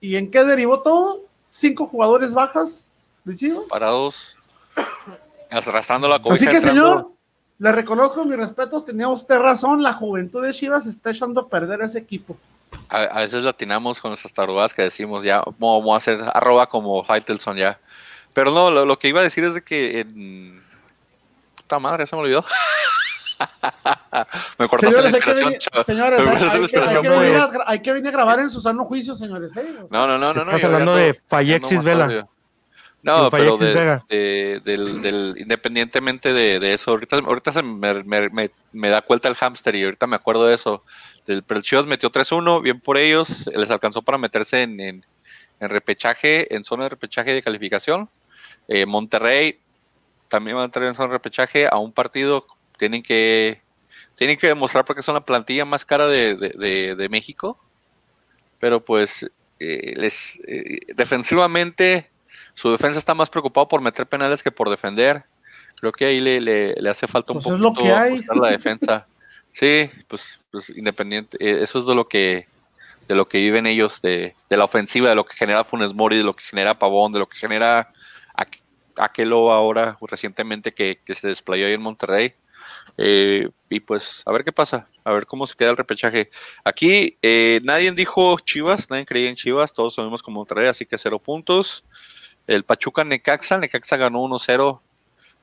y 0.00 0.16
¿en 0.16 0.30
qué 0.30 0.42
derivó 0.44 0.80
todo? 0.80 1.22
Cinco 1.48 1.86
jugadores 1.86 2.32
bajas 2.34 2.86
de 3.24 3.36
Chivas. 3.36 3.64
Parados. 3.68 4.36
Arrastrando 5.50 6.08
la 6.08 6.22
cobija. 6.22 6.34
Así 6.36 6.46
que, 6.46 6.56
entrando- 6.56 6.80
señor, 6.92 7.11
le 7.62 7.70
reconozco 7.72 8.24
mis 8.24 8.36
respetos, 8.36 8.84
tenía 8.84 9.06
usted 9.08 9.38
razón, 9.38 9.82
la 9.84 9.92
juventud 9.92 10.44
de 10.44 10.52
Chivas 10.52 10.86
está 10.86 11.10
echando 11.10 11.42
a 11.42 11.48
perder 11.48 11.80
a 11.80 11.86
ese 11.86 11.98
equipo. 12.00 12.36
A, 12.88 13.02
a 13.02 13.20
veces 13.20 13.44
latinamos 13.44 14.00
con 14.00 14.10
nuestras 14.10 14.32
tarugadas 14.32 14.74
que 14.74 14.82
decimos 14.82 15.22
ya, 15.22 15.42
vamos 15.58 15.94
a 15.94 15.96
hacer 15.96 16.20
arroba 16.34 16.68
como 16.68 17.04
Faitelson 17.04 17.56
ya. 17.56 17.78
Pero 18.32 18.50
no, 18.50 18.70
lo, 18.72 18.84
lo 18.84 18.98
que 18.98 19.06
iba 19.08 19.20
a 19.20 19.22
decir 19.22 19.44
es 19.44 19.54
de 19.54 19.62
que 19.62 20.00
en... 20.00 20.60
Puta 21.54 21.78
madre, 21.78 22.04
se 22.06 22.16
me 22.16 22.22
olvidó. 22.22 22.44
me 24.58 24.68
cortaste 24.68 25.02
la 25.02 25.10
Señores, 25.10 25.14
hay 25.14 25.20
que, 25.20 25.30
inspiración, 25.30 25.44
venir, 25.46 25.58
chava. 25.58 25.84
señores, 25.84 26.18
hay- 26.18 26.26
la 26.26 26.32
hay 26.32 26.38
que- 27.02 27.08
hay 27.08 27.18
venir 27.20 27.36
a, 27.36 27.48
gra- 27.50 27.64
hay 27.66 27.80
que 27.80 27.92
venir 27.92 28.08
a 28.08 28.12
grabar 28.12 28.40
en 28.40 28.50
su 28.50 28.60
sano 28.60 28.84
juicio, 28.84 29.14
señores. 29.14 29.56
¿eh? 29.56 29.60
O 29.60 29.72
sea, 29.72 29.84
No, 29.90 30.06
no, 30.06 30.18
no, 30.18 30.34
no. 30.34 30.44
no 30.44 30.50
Estás 30.52 30.64
hablando 30.64 30.92
ando- 30.92 30.96
de 30.96 31.20
Fallexis 31.28 31.82
Vela. 31.84 32.26
No, 33.02 33.24
pero 33.30 33.56
de, 34.08 34.60
del, 34.64 35.02
del- 35.02 35.34
independientemente 35.36 36.32
de, 36.32 36.60
de 36.60 36.72
eso, 36.74 36.92
ahorita, 36.92 37.16
ahorita 37.18 37.50
se 37.52 37.62
me, 37.62 38.02
me- 38.72 38.88
da 38.88 39.02
cuenta 39.02 39.28
el 39.28 39.34
hámster 39.34 39.74
y 39.74 39.84
ahorita 39.84 40.06
me 40.06 40.16
acuerdo 40.16 40.46
de 40.46 40.54
eso. 40.54 40.84
Pero 41.26 41.42
el 41.48 41.62
Chivas 41.62 41.86
metió 41.86 42.10
3-1, 42.10 42.62
bien 42.62 42.80
por 42.80 42.96
ellos, 42.98 43.48
les 43.54 43.70
alcanzó 43.70 44.02
para 44.02 44.18
meterse 44.18 44.62
en, 44.62 44.78
en- 44.80 45.04
en 45.60 45.68
repechaje, 45.68 46.54
en 46.54 46.64
zona 46.64 46.84
de 46.84 46.90
repechaje 46.90 47.32
de 47.34 47.42
calificación. 47.42 48.08
Eh, 48.68 48.86
Monterrey 48.86 49.58
también 50.28 50.56
va 50.56 50.62
a 50.62 50.64
entrar 50.66 50.84
en 50.86 50.94
zona 50.94 51.08
de 51.08 51.12
repechaje 51.14 51.66
a 51.70 51.78
un 51.78 51.92
partido, 51.92 52.46
tienen 52.78 53.02
que 53.02 53.60
tienen 54.16 54.36
que 54.36 54.46
demostrar 54.46 54.84
porque 54.84 55.02
son 55.02 55.14
la 55.14 55.24
plantilla 55.24 55.64
más 55.64 55.84
cara 55.84 56.06
de, 56.06 56.34
de- 56.36 56.50
de- 56.56 56.94
de 56.94 57.08
México, 57.08 57.58
pero 58.60 58.84
pues 58.84 59.28
eh, 59.58 59.94
les 59.96 60.38
eh, 60.46 60.78
defensivamente 60.94 62.10
su 62.54 62.70
defensa 62.70 62.98
está 62.98 63.14
más 63.14 63.30
preocupado 63.30 63.68
por 63.68 63.80
meter 63.80 64.06
penales 64.06 64.42
que 64.42 64.50
por 64.50 64.68
defender. 64.70 65.24
Creo 65.76 65.92
que 65.92 66.04
ahí 66.06 66.20
le, 66.20 66.40
le- 66.40 66.74
le 66.74 66.90
hace 66.90 67.06
falta 67.06 67.32
un 67.32 67.38
Pues 67.42 67.52
es 67.54 67.60
lo 67.60 67.72
poquito 67.72 67.82
que 67.84 67.92
hay. 67.92 68.12
ajustar 68.14 68.36
la 68.36 68.50
defensa. 68.50 69.06
Sí, 69.54 69.90
pues, 70.08 70.40
pues 70.50 70.70
independiente, 70.70 71.36
eh, 71.38 71.58
eso 71.62 71.78
es 71.78 71.84
de 71.84 71.94
lo 71.94 72.06
que 72.06 72.48
de 73.06 73.14
lo 73.14 73.28
que 73.28 73.36
viven 73.36 73.66
ellos, 73.66 74.00
de, 74.00 74.34
de 74.48 74.56
la 74.56 74.64
ofensiva, 74.64 75.10
de 75.10 75.14
lo 75.14 75.26
que 75.26 75.36
genera 75.36 75.62
Funes 75.62 75.92
Mori, 75.92 76.16
de 76.16 76.22
lo 76.24 76.34
que 76.34 76.42
genera 76.42 76.78
Pavón, 76.78 77.12
de 77.12 77.18
lo 77.18 77.28
que 77.28 77.36
genera 77.36 77.92
Aqu- 78.34 78.62
Aquelo 78.96 79.52
ahora 79.52 79.98
recientemente 80.00 80.72
que, 80.72 81.00
que 81.04 81.14
se 81.14 81.28
desplayó 81.28 81.66
ahí 81.66 81.74
en 81.74 81.82
Monterrey. 81.82 82.32
Eh, 82.96 83.50
y 83.68 83.80
pues 83.80 84.22
a 84.24 84.32
ver 84.32 84.42
qué 84.42 84.52
pasa, 84.52 84.88
a 85.04 85.12
ver 85.12 85.26
cómo 85.26 85.46
se 85.46 85.54
queda 85.54 85.68
el 85.70 85.76
repechaje. 85.76 86.30
Aquí 86.64 87.18
eh, 87.20 87.60
nadie 87.62 87.92
dijo 87.92 88.38
Chivas, 88.40 88.88
nadie 88.88 89.04
creía 89.04 89.28
en 89.28 89.36
Chivas, 89.36 89.74
todos 89.74 89.94
sabemos 89.96 90.22
como 90.22 90.40
Monterrey, 90.40 90.68
así 90.68 90.86
que 90.86 90.96
cero 90.96 91.18
puntos. 91.18 91.84
El 92.46 92.64
Pachuca 92.64 93.04
Necaxa, 93.04 93.58
Necaxa 93.58 93.96
ganó 93.96 94.20
1-0 94.22 94.80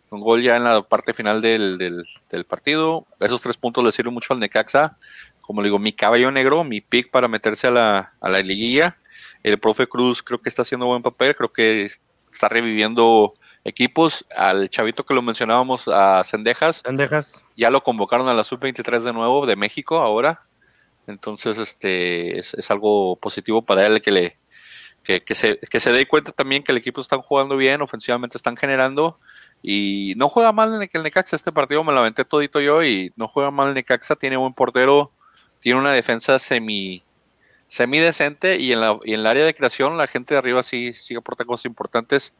con 0.09 0.19
gol 0.21 0.41
ya 0.41 0.55
en 0.55 0.63
la 0.63 0.81
parte 0.81 1.13
final 1.13 1.41
del, 1.41 1.77
del- 1.77 2.05
del 2.29 2.45
partido. 2.45 3.05
Esos 3.19 3.41
tres 3.41 3.57
puntos 3.57 3.83
le 3.83 3.91
sirven 3.91 4.13
mucho 4.13 4.33
al 4.33 4.39
Necaxa. 4.39 4.97
Como 5.41 5.61
le 5.61 5.67
digo, 5.67 5.79
mi 5.79 5.93
caballo 5.93 6.31
negro, 6.31 6.63
mi 6.63 6.81
pick 6.81 7.09
para 7.11 7.27
meterse 7.27 7.67
a 7.67 7.71
la, 7.71 8.13
a 8.19 8.29
la 8.29 8.39
liguilla. 8.41 8.97
El 9.43 9.57
profe 9.59 9.87
Cruz 9.87 10.21
creo 10.23 10.41
que 10.41 10.49
está 10.49 10.63
haciendo 10.63 10.85
buen 10.87 11.01
papel, 11.01 11.35
creo 11.35 11.51
que 11.53 11.85
está 12.31 12.49
reviviendo 12.49 13.33
equipos. 13.63 14.25
Al 14.35 14.69
chavito 14.69 15.05
que 15.05 15.13
lo 15.13 15.21
mencionábamos, 15.21 15.87
a 15.87 16.23
Cendejas, 16.23 16.81
Pendejas. 16.81 17.31
ya 17.55 17.69
lo 17.69 17.83
convocaron 17.83 18.27
a 18.29 18.33
la 18.33 18.43
sub-23 18.43 18.99
de 19.01 19.13
nuevo 19.13 19.45
de 19.45 19.55
México 19.55 19.99
ahora. 19.99 20.41
Entonces, 21.07 21.57
este 21.57 22.37
es, 22.39 22.53
es 22.53 22.69
algo 22.71 23.15
positivo 23.15 23.61
para 23.63 23.85
él 23.87 24.01
que 24.01 24.11
le 24.11 24.37
que, 25.09 25.23
que 25.23 25.33
se, 25.33 25.57
que 25.57 25.79
se 25.79 25.91
dé 25.91 26.05
cuenta 26.07 26.31
también 26.31 26.61
que 26.61 26.71
el 26.71 26.77
equipo 26.77 27.01
están 27.01 27.21
jugando 27.21 27.57
bien, 27.57 27.81
ofensivamente 27.81 28.37
están 28.37 28.55
generando 28.55 29.17
y 29.63 30.13
no 30.17 30.29
juega 30.29 30.51
mal 30.51 30.71
en 30.75 30.87
el 30.93 31.01
Necaxa. 31.03 31.35
Este 31.35 31.51
partido 31.51 31.83
me 31.83 31.91
lo 31.93 31.99
aventé 32.01 32.25
todito 32.25 32.61
yo 32.61 32.83
y 32.83 33.11
no 33.15 33.27
juega 33.27 33.49
mal 33.49 33.69
el 33.69 33.73
Necaxa, 33.73 34.15
tiene 34.15 34.37
buen 34.37 34.53
portero, 34.53 35.11
tiene 35.61 35.79
una 35.79 35.91
defensa 35.93 36.37
semi 36.37 37.01
semi 37.67 37.97
decente 37.97 38.57
y 38.59 38.71
en 38.71 38.81
la 38.81 38.99
y 39.03 39.13
en 39.15 39.21
el 39.21 39.25
área 39.25 39.45
de 39.45 39.55
creación 39.55 39.97
la 39.97 40.05
gente 40.05 40.35
de 40.35 40.37
arriba 40.37 40.61
sí 40.61 40.93
sí 40.93 41.15
aporta 41.15 41.43
cosas 41.43 41.65
importantes. 41.65 42.35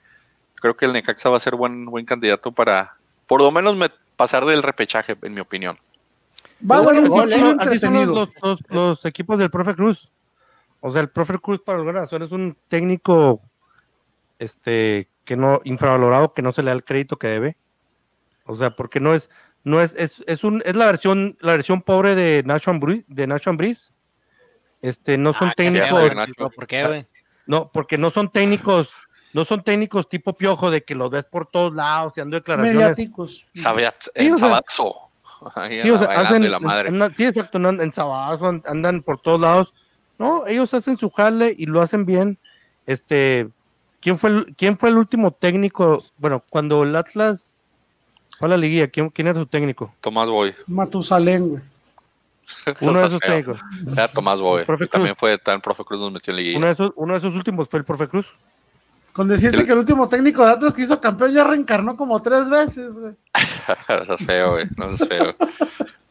Creo 0.62 0.78
que 0.78 0.86
el 0.86 0.94
Necaxa 0.94 1.32
va 1.32 1.38
a 1.38 1.40
ser 1.40 1.56
buen 1.56 1.88
buen 1.88 2.06
candidato 2.06 2.52
para 2.52 2.98
por 3.26 3.42
lo 3.42 3.50
menos 3.50 3.76
me- 3.78 3.90
pasar 4.16 4.46
del 4.46 4.62
repechaje 4.62 5.18
en 5.24 5.34
mi 5.34 5.42
opinión. 5.42 5.80
Va 6.70 6.76
a 6.76 6.80
haber 6.82 7.00
un 7.00 7.10
partido 7.10 7.38
los- 7.38 7.48
así 7.48 7.50
son 7.50 7.62
entretenido. 7.62 8.14
los, 8.14 8.30
los- 8.44 8.60
los 8.70 9.06
equipos 9.06 9.40
del 9.40 9.50
profe 9.50 9.74
Cruz. 9.74 10.08
O 10.82 10.92
sea, 10.92 11.02
el 11.02 11.10
profe 11.10 11.38
Cruz, 11.40 11.62
por 11.62 11.76
alguna 11.76 12.02
razón, 12.02 12.24
es 12.24 12.32
un 12.32 12.56
técnico 12.70 13.42
este 14.40 15.10
que 15.26 15.36
no 15.36 15.62
infravalorado, 15.64 16.34
que 16.34 16.42
no 16.42 16.52
se 16.54 16.64
le 16.64 16.68
da 16.72 16.76
el 16.76 16.84
crédito 16.84 17.18
que 17.18 17.28
debe. 17.28 17.58
O 18.46 18.56
sea, 18.56 18.76
porque 18.76 19.00
no 19.00 19.14
es, 19.14 19.30
no 19.64 19.82
es, 19.82 19.94
es, 19.96 20.24
es 20.26 20.44
un, 20.44 20.62
es 20.66 20.76
la 20.76 20.86
versión, 20.88 21.38
la 21.42 21.52
versión 21.52 21.82
pobre 21.82 22.16
de 22.16 22.42
Nacho 22.46 22.72
Ambriz, 22.72 23.06
de 23.08 23.28
Nacho 23.28 23.50
Ambriz. 23.52 23.92
Este, 24.82 25.18
no 25.18 25.34
son 25.34 25.50
Ah, 25.50 25.54
técnicos, 25.56 26.12
no, 26.38 26.50
¿Por 26.50 26.66
qué, 26.66 26.88
güey? 26.88 27.06
no, 27.46 27.70
porque 27.72 27.98
no 27.98 28.10
son 28.12 28.32
técnicos, 28.32 28.90
no 29.34 29.44
son 29.44 29.62
técnicos 29.62 30.08
tipo 30.08 30.34
piojo 30.38 30.72
de 30.72 30.84
que 30.86 30.96
los 30.96 31.12
ves 31.12 31.26
por 31.26 31.46
todos 31.48 31.76
lados 31.76 32.14
y 32.16 32.22
dando 32.22 32.38
declaraciones. 32.38 32.80
Mediáticos. 32.80 33.46
Sí, 33.54 33.62
en 34.16 34.34
o 34.34 34.38
sea- 34.38 34.48
Sabazo. 34.48 34.96
Ahí 35.56 35.82
Sí, 35.82 35.90
o 35.92 36.00
sea, 36.00 36.08
hacen, 36.22 36.44
y 36.44 36.48
la 36.48 36.60
madre. 36.60 36.90
andan- 36.90 37.14
sí, 37.16 37.26
exacto, 37.26 37.58
andan 37.58 37.82
en 37.82 37.92
Sabazo, 37.94 38.48
an- 38.48 38.64
andan 38.66 39.02
por 39.04 39.22
todos 39.22 39.42
lados. 39.42 39.74
No, 40.20 40.46
ellos 40.46 40.74
hacen 40.74 40.98
su 40.98 41.10
jale 41.10 41.56
y 41.58 41.66
lo 41.66 41.82
hacen 41.82 42.06
bien. 42.06 42.38
Este, 42.86 43.50
¿quién 44.02 44.20
fue 44.20 44.30
el, 44.30 44.56
quién 44.58 44.78
fue 44.78 44.90
el 44.90 44.98
último 44.98 45.32
técnico? 45.32 46.04
Bueno, 46.18 46.44
cuando 46.50 46.84
el 46.84 46.96
Atlas 46.96 47.54
fue 48.38 48.48
a 48.48 48.50
la 48.50 48.58
liguilla, 48.58 48.90
¿quién, 48.90 49.10
quién 49.10 49.28
era 49.28 49.40
su 49.40 49.46
técnico? 49.46 49.94
Tomás 50.02 50.30
Boy. 50.30 50.54
Matusalén, 50.68 51.50
güey. 51.50 51.62
Uno 52.82 53.00
de 53.00 53.08
esos 53.08 53.20
técnicos. 53.22 53.60
Era 53.94 54.08
Tomás 54.10 54.42
Boy. 54.42 54.66
También 54.92 55.16
fue, 55.18 55.38
también 55.38 55.62
profe 55.62 55.86
Cruz 55.86 56.02
nos 56.02 56.12
metió 56.12 56.32
en 56.32 56.38
liguilla. 56.38 56.58
Uno 56.58 56.68
de 56.68 56.74
esos, 56.74 56.92
uno 56.96 57.14
de 57.14 57.20
esos 57.20 57.34
últimos 57.34 57.70
fue 57.70 57.80
el 57.80 57.86
profe 57.86 58.08
Cruz. 58.08 58.28
Con 59.14 59.28
decirte 59.28 59.58
El- 59.58 59.66
que 59.66 59.72
el 59.72 59.80
último 59.80 60.08
técnico 60.08 60.46
de 60.46 60.52
Atlas 60.52 60.74
que 60.74 60.84
hizo 60.84 61.00
campeón 61.02 61.34
ya 61.34 61.44
reencarnó 61.44 61.98
como 61.98 62.22
tres 62.22 62.50
veces, 62.50 62.94
güey. 63.00 63.14
Eso 64.02 64.14
es 64.14 64.26
feo, 64.26 64.52
güey. 64.54 64.66
No 64.78 64.90
es 64.90 65.08
feo. 65.08 65.36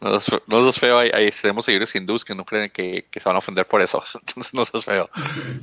No 0.00 0.16
es, 0.16 0.26
no 0.46 0.68
es 0.68 0.78
feo. 0.78 0.98
Hay, 0.98 1.11
hay, 1.12 1.30
tenemos 1.30 1.64
seguidores 1.64 1.94
hindús 1.94 2.24
que 2.24 2.34
no 2.34 2.44
creen 2.44 2.70
que, 2.70 3.06
que 3.11 3.20
se 3.20 3.28
van 3.28 3.37
a 3.37 3.38
ofender 3.38 3.66
por 3.66 3.80
eso. 3.82 4.02
Entonces 4.14 4.52
no 4.54 4.62
es 4.62 4.84
feo. 4.84 5.08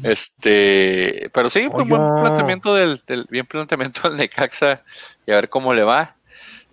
Este, 0.03 1.29
pero 1.33 1.49
sí, 1.49 1.67
un 1.71 1.87
buen 1.87 2.01
planteamiento 2.21 2.73
del, 2.73 3.01
del 3.05 3.25
bien 3.29 3.45
planteamiento 3.45 4.07
del 4.09 4.17
Necaxa 4.17 4.81
y 5.25 5.31
a 5.31 5.35
ver 5.35 5.49
cómo 5.49 5.73
le 5.73 5.83
va. 5.83 6.15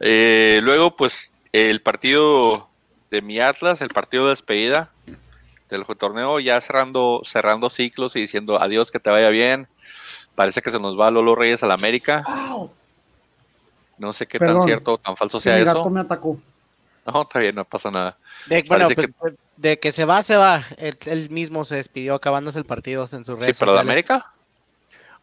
Eh, 0.01 0.61
luego, 0.62 0.96
pues, 0.96 1.33
el 1.53 1.81
partido 1.83 2.70
de 3.11 3.22
mi 3.22 3.40
Atlas, 3.40 3.81
el 3.81 3.90
partido 3.90 4.25
de 4.25 4.31
despedida 4.31 4.90
del 5.68 5.85
torneo, 5.98 6.38
ya 6.40 6.61
cerrando, 6.61 7.22
cerrando 7.25 7.70
ciclos 7.70 8.16
y 8.16 8.20
diciendo 8.20 8.61
adiós, 8.61 8.90
que 8.90 9.01
te 9.01 9.11
vaya 9.11 9.29
bien. 9.31 9.68
Parece 10.35 10.62
que 10.62 10.71
se 10.71 10.79
nos 10.79 10.99
va 10.99 11.11
Lolo 11.11 11.35
Reyes 11.35 11.62
al 11.62 11.71
América. 11.71 12.25
Wow. 12.27 12.71
No 13.99 14.12
sé 14.12 14.27
qué 14.27 14.38
Perdón. 14.38 14.59
tan 14.59 14.66
cierto 14.66 14.95
o 14.95 14.99
tan 14.99 15.16
falso 15.16 15.38
Sí, 15.38 15.45
sea 15.45 15.57
mi 15.59 15.64
gato 15.64 15.81
eso. 15.81 15.90
me 15.90 16.01
atacó. 16.01 16.38
No, 17.07 17.23
está 17.23 17.38
bien, 17.40 17.55
no 17.55 17.64
pasa 17.64 17.90
nada. 17.90 18.16
De, 18.47 18.62
bueno, 18.68 18.85
Parece 18.88 19.12
pues, 19.12 19.35
de 19.57 19.79
que 19.79 19.92
se 19.92 20.05
va, 20.05 20.23
se 20.23 20.37
va. 20.37 20.64
Él, 20.79 20.97
él 21.07 21.31
mismo 21.31 21.64
se 21.64 21.77
despidió 21.77 22.14
acabándose 22.14 22.59
el 22.59 22.64
partido 22.64 23.03
en 23.12 23.25
sus 23.25 23.38
Sí, 23.38 23.47
redes 23.47 23.59
pero 23.59 23.75
de. 23.75 23.81
América. 23.81 24.33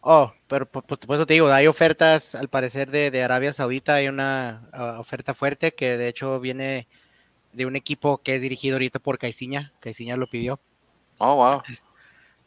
Oh, 0.02 0.32
pero 0.48 0.64
por, 0.66 0.84
por 0.84 0.98
por 0.98 1.16
eso 1.16 1.26
te 1.26 1.34
digo, 1.34 1.48
hay 1.48 1.66
ofertas 1.66 2.34
al 2.34 2.48
parecer 2.48 2.90
de, 2.90 3.10
de 3.10 3.22
Arabia 3.22 3.52
Saudita, 3.52 3.94
hay 3.94 4.08
una 4.08 4.66
ah, 4.72 4.96
oferta 4.98 5.34
fuerte 5.34 5.74
que 5.74 5.98
de 5.98 6.08
hecho 6.08 6.40
viene 6.40 6.88
de 7.52 7.66
un 7.66 7.76
equipo 7.76 8.18
que 8.18 8.34
es 8.34 8.40
dirigido 8.40 8.76
ahorita 8.76 8.98
por 8.98 9.18
Caiciña, 9.18 9.72
Caiciña 9.80 10.16
lo 10.16 10.26
pidió. 10.26 10.58
Oh, 11.18 11.34
wow. 11.34 11.62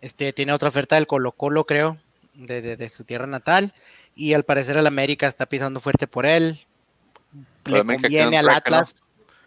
Este 0.01 0.33
tiene 0.33 0.51
otra 0.53 0.69
oferta 0.69 0.95
del 0.95 1.05
Colo 1.05 1.31
Colo, 1.33 1.65
creo, 1.65 1.97
de, 2.33 2.61
de- 2.61 2.77
de 2.77 2.89
su 2.89 3.03
tierra 3.03 3.27
natal, 3.27 3.73
y 4.15 4.33
al 4.33 4.43
parecer 4.43 4.77
el 4.77 4.87
América 4.87 5.27
está 5.27 5.45
pisando 5.47 5.79
fuerte 5.79 6.07
por 6.07 6.25
él. 6.25 6.59
Pero 7.63 7.75
Le 7.77 7.81
América 7.81 8.07
conviene 8.07 8.37
al. 8.37 8.49
Atlas, 8.49 8.95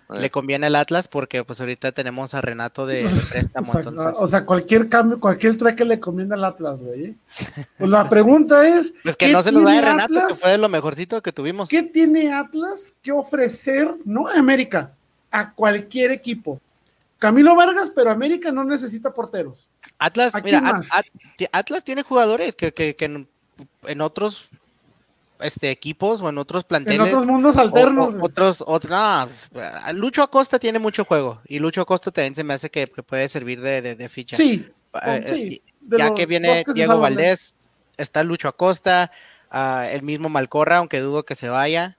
Eh. 0.09 0.21
le 0.21 0.31
conviene 0.31 0.67
al 0.67 0.77
Atlas 0.77 1.09
porque 1.09 1.43
pues 1.45 1.61
ahorita 1.61 1.91
tenemos 1.93 2.33
a 2.33 2.41
Renato 2.41 2.87
de, 2.87 3.03
de 3.03 3.05
O 3.05 3.11
préstamo, 3.31 3.73
sea, 3.73 4.13
o 4.23 4.29
sea, 4.29 4.45
cualquier 4.47 4.89
cambio, 4.89 5.19
cualquier 5.19 5.57
track 5.59 5.77
que 5.79 5.85
le 5.85 5.99
conviene 6.01 6.35
al 6.35 6.45
Atlas, 6.45 6.81
güey. 6.81 7.05
¿eh? 7.07 7.15
Pues 7.77 7.91
la 7.91 8.09
pregunta 8.09 8.67
es: 8.67 8.95
pues 9.03 9.17
que 9.17 9.27
¿qué 9.27 9.33
no 9.33 9.43
se 9.43 9.51
nos 9.53 9.65
vaya 9.65 9.81
Renato, 9.81 10.15
que 10.15 10.19
Atlas? 10.21 10.41
fue 10.41 10.51
de 10.53 10.59
lo 10.59 10.69
mejorcito 10.69 11.21
que 11.23 11.33
tuvimos. 11.33 11.69
¿Qué 11.69 11.83
tiene 11.83 12.33
Atlas 12.33 12.95
que 13.03 13.11
ofrecer, 13.13 13.95
no 14.05 14.29
a 14.29 14.35
América, 14.39 14.93
a 15.31 15.53
cualquier 15.53 16.13
equipo? 16.13 16.61
Camilo 17.19 17.57
Vargas, 17.57 17.91
pero 17.95 18.11
América 18.11 18.53
no 18.53 18.63
necesita 18.65 19.13
porteros. 19.13 19.69
Atlas, 19.99 20.35
¿A 20.35 20.41
mira, 20.41 20.59
At-? 20.59 20.85
At- 20.91 21.49
Atlas 21.53 21.85
tiene 21.85 22.03
jugadores 22.03 22.55
que, 22.57 22.73
que- 22.73 22.97
que 22.97 23.05
en, 23.07 23.29
en 23.85 24.01
otros 24.01 24.49
este, 25.41 25.71
equipos 25.71 26.23
o 26.23 26.29
en 26.29 26.39
otros 26.39 26.63
En 26.65 26.69
planteles. 26.69 27.09
otros 27.09 27.27
mundos 27.27 27.57
alternos. 27.57 28.15
o- 28.15 28.25
otros, 28.25 28.65
otros, 28.67 28.91
no, 28.91 29.29
pues, 29.53 29.95
Lucho 29.95 30.23
Acosta 30.23 30.59
tiene 30.59 30.79
mucho 30.79 31.05
juego 31.05 31.41
y 31.47 31.59
Lucho 31.59 31.83
Acosta 31.83 32.11
también 32.11 32.35
se 32.35 32.45
me 32.45 32.55
hace 32.55 32.71
que, 32.71 32.87
que 32.87 33.03
puede 33.03 33.29
servir 33.29 33.61
de, 33.61 33.83
de- 33.83 33.95
de 33.95 34.09
ficha. 34.09 34.37
sí, 34.37 34.67
Eh, 35.03 35.25
sí, 35.29 35.63
eh, 35.67 35.73
de 35.81 35.99
ya 35.99 36.15
que 36.15 36.25
viene 36.27 36.65
Diego 36.75 36.99
Valdés, 36.99 37.55
está 37.99 38.23
Lucho 38.23 38.49
Acosta, 38.49 39.11
ah, 39.51 39.87
el 39.91 40.03
mismo 40.03 40.29
Malcorra, 40.31 40.79
aunque 40.79 41.01
dudo 41.01 41.25
que 41.25 41.35
se 41.35 41.49
vaya. 41.51 41.99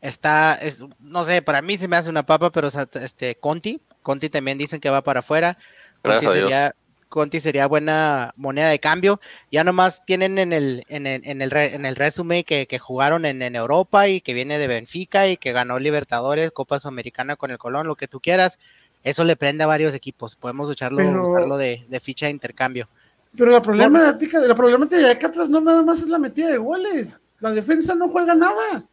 Está, 0.00 0.54
es- 0.54 0.84
no 0.98 1.22
sé, 1.22 1.42
para 1.42 1.62
mí 1.62 1.76
se 1.76 1.86
me 1.88 1.96
hace 1.96 2.10
una 2.10 2.24
papa, 2.26 2.50
pero 2.50 2.68
este 2.68 3.36
Conti, 3.36 3.80
Conti 4.02 4.28
también 4.30 4.58
dicen 4.58 4.80
que 4.80 4.90
va 4.90 5.02
para 5.02 5.20
afuera. 5.20 5.58
Conti 6.02 6.08
Gracias 6.26 6.30
a 6.30 6.34
Dios. 6.34 6.44
sería, 6.50 6.74
Conti 7.08 7.40
sería 7.40 7.66
buena 7.66 8.32
moneda 8.36 8.68
de 8.70 8.78
cambio. 8.78 9.20
Ya 9.50 9.64
nomás 9.64 10.02
tienen 10.06 10.38
en 10.38 10.52
el, 10.52 10.82
en 10.88 11.06
el, 11.06 11.22
en 11.24 11.42
el, 11.42 11.50
re- 11.50 11.74
en 11.74 11.84
el 11.86 11.94
resumen 11.96 12.42
que, 12.44 12.66
que 12.66 12.78
jugaron 12.78 13.24
en, 13.26 13.42
en 13.42 13.54
Europa 13.56 14.08
y 14.08 14.20
que 14.20 14.34
viene 14.34 14.58
de 14.58 14.66
Benfica 14.66 15.28
y 15.28 15.36
que 15.36 15.52
ganó 15.52 15.78
Libertadores, 15.78 16.50
Copa 16.50 16.80
Sudamericana 16.80 17.36
con 17.36 17.50
el 17.50 17.58
Colón, 17.58 17.86
lo 17.86 17.96
que 17.96 18.08
tú 18.08 18.20
quieras. 18.20 18.58
Eso 19.04 19.24
le 19.24 19.36
prende 19.36 19.64
a 19.64 19.66
varios 19.66 19.94
equipos. 19.94 20.36
Podemos 20.36 20.70
usarlo, 20.70 20.98
Pero- 20.98 21.22
usarlo 21.30 21.56
de, 21.56 21.84
de 21.88 22.00
ficha 22.00 22.26
de 22.26 22.32
intercambio. 22.32 22.88
Pero 23.36 23.50
la 23.50 23.62
problemática, 23.62 24.38
la 24.40 24.54
problemática 24.54 25.00
de 25.00 25.10
acá 25.10 25.28
atrás 25.28 25.48
no 25.48 25.60
nada 25.60 25.82
más 25.82 26.00
es 26.00 26.08
la 26.08 26.18
metida 26.18 26.48
de 26.48 26.58
goles. 26.58 27.20
La 27.40 27.50
defensa 27.52 27.94
no 27.94 28.08
juega 28.08 28.34
nada. 28.34 28.84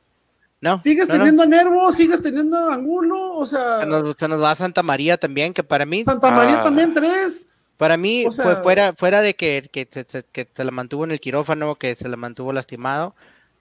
No, 0.61 0.81
Sigues 0.83 1.07
no, 1.07 1.13
no. 1.13 1.19
teniendo 1.19 1.43
a 1.43 1.45
Nervo, 1.45 1.91
sigues 1.93 2.21
teniendo 2.21 2.57
a 2.57 2.73
Angulo, 2.73 3.33
o 3.35 3.45
sea, 3.45 3.79
Se 3.79 3.85
nos, 3.85 4.15
se 4.17 4.27
nos 4.27 4.41
va 4.41 4.51
a 4.51 4.55
Santa 4.55 4.83
María 4.83 5.17
también, 5.17 5.53
que 5.53 5.63
para 5.63 5.85
mí, 5.85 6.03
Santa 6.03 6.31
María 6.31 6.59
Ah. 6.59 6.63
también 6.63 6.93
tres. 6.93 7.47
para 7.77 7.95
mí 7.95 8.25
o 8.25 8.31
sea- 8.31 8.43
fue 8.43 8.55
fuera, 8.57 8.93
fuera 8.97 9.21
de 9.21 9.35
que, 9.35 9.69
que, 9.71 9.87
se, 9.89 10.03
se- 10.05 10.23
que 10.31 10.45
se 10.53 10.63
la 10.65 10.71
mantuvo 10.71 11.05
en 11.05 11.11
el 11.11 11.21
quirófano, 11.21 11.75
que 11.75 11.95
se 11.95 12.09
la 12.09 12.17
mantuvo 12.17 12.51
lastimado. 12.51 13.15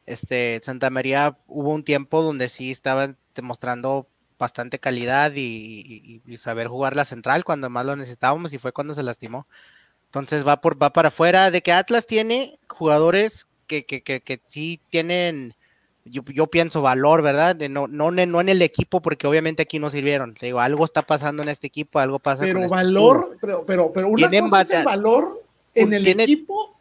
Este, 0.06 0.58
Santa 0.60 0.90
María 0.90 1.36
hubo 1.46 1.72
un 1.72 1.84
tiempo 1.84 2.20
donde 2.22 2.48
sí 2.48 2.72
estaba 2.72 3.14
demostrando 3.36 4.08
bastante 4.36 4.80
calidad 4.80 5.32
y, 5.36 5.40
y- 5.86 6.22
y 6.26 6.36
saber 6.38 6.66
jugar 6.66 6.96
la 6.96 7.04
central 7.04 7.44
cuando 7.44 7.70
más 7.70 7.86
lo 7.86 7.94
necesitábamos 7.94 8.52
y 8.52 8.58
fue 8.58 8.72
cuando 8.72 8.94
se 8.96 9.04
lastimó. 9.04 9.46
Entonces 10.06 10.44
va 10.46 10.60
por 10.60 10.82
va 10.82 10.90
para 10.92 11.08
afuera 11.08 11.52
de 11.52 11.60
que 11.62 11.70
Atlas 11.72 12.06
tiene 12.06 12.58
jugadores 12.68 13.46
que, 13.68 13.84
que, 13.84 14.02
que, 14.02 14.20
que 14.20 14.40
sí 14.46 14.80
tienen 14.90 15.54
yo, 16.04 16.22
yo 16.26 16.46
pienso 16.46 16.80
valor, 16.82 17.22
¿verdad? 17.22 17.54
De 17.56 17.68
no, 17.68 17.86
no, 17.86 18.10
no 18.10 18.40
en 18.40 18.48
el 18.48 18.62
equipo, 18.62 19.00
porque 19.02 19.26
obviamente 19.26 19.62
aquí 19.62 19.78
no 19.78 19.90
sirvieron. 19.90 20.34
Te 20.34 20.46
digo, 20.46 20.60
algo 20.60 20.84
está 20.84 21.02
pasando 21.02 21.42
en 21.42 21.48
este 21.50 21.66
equipo, 21.66 21.98
algo 21.98 22.18
pasa 22.18 22.42
Pero 22.44 22.54
con 22.54 22.62
este 22.64 22.74
valor, 22.76 23.36
pero, 23.40 23.64
pero, 23.66 23.92
pero 23.92 24.08
una 24.08 24.28
Tienen 24.30 24.48
cosa 24.50 24.62
es 24.62 24.70
el 24.70 24.76
bata- 24.84 24.88
valor 24.96 25.42
en 25.74 25.92
el 25.92 26.04
tiene- 26.04 26.22
equipo. 26.24 26.74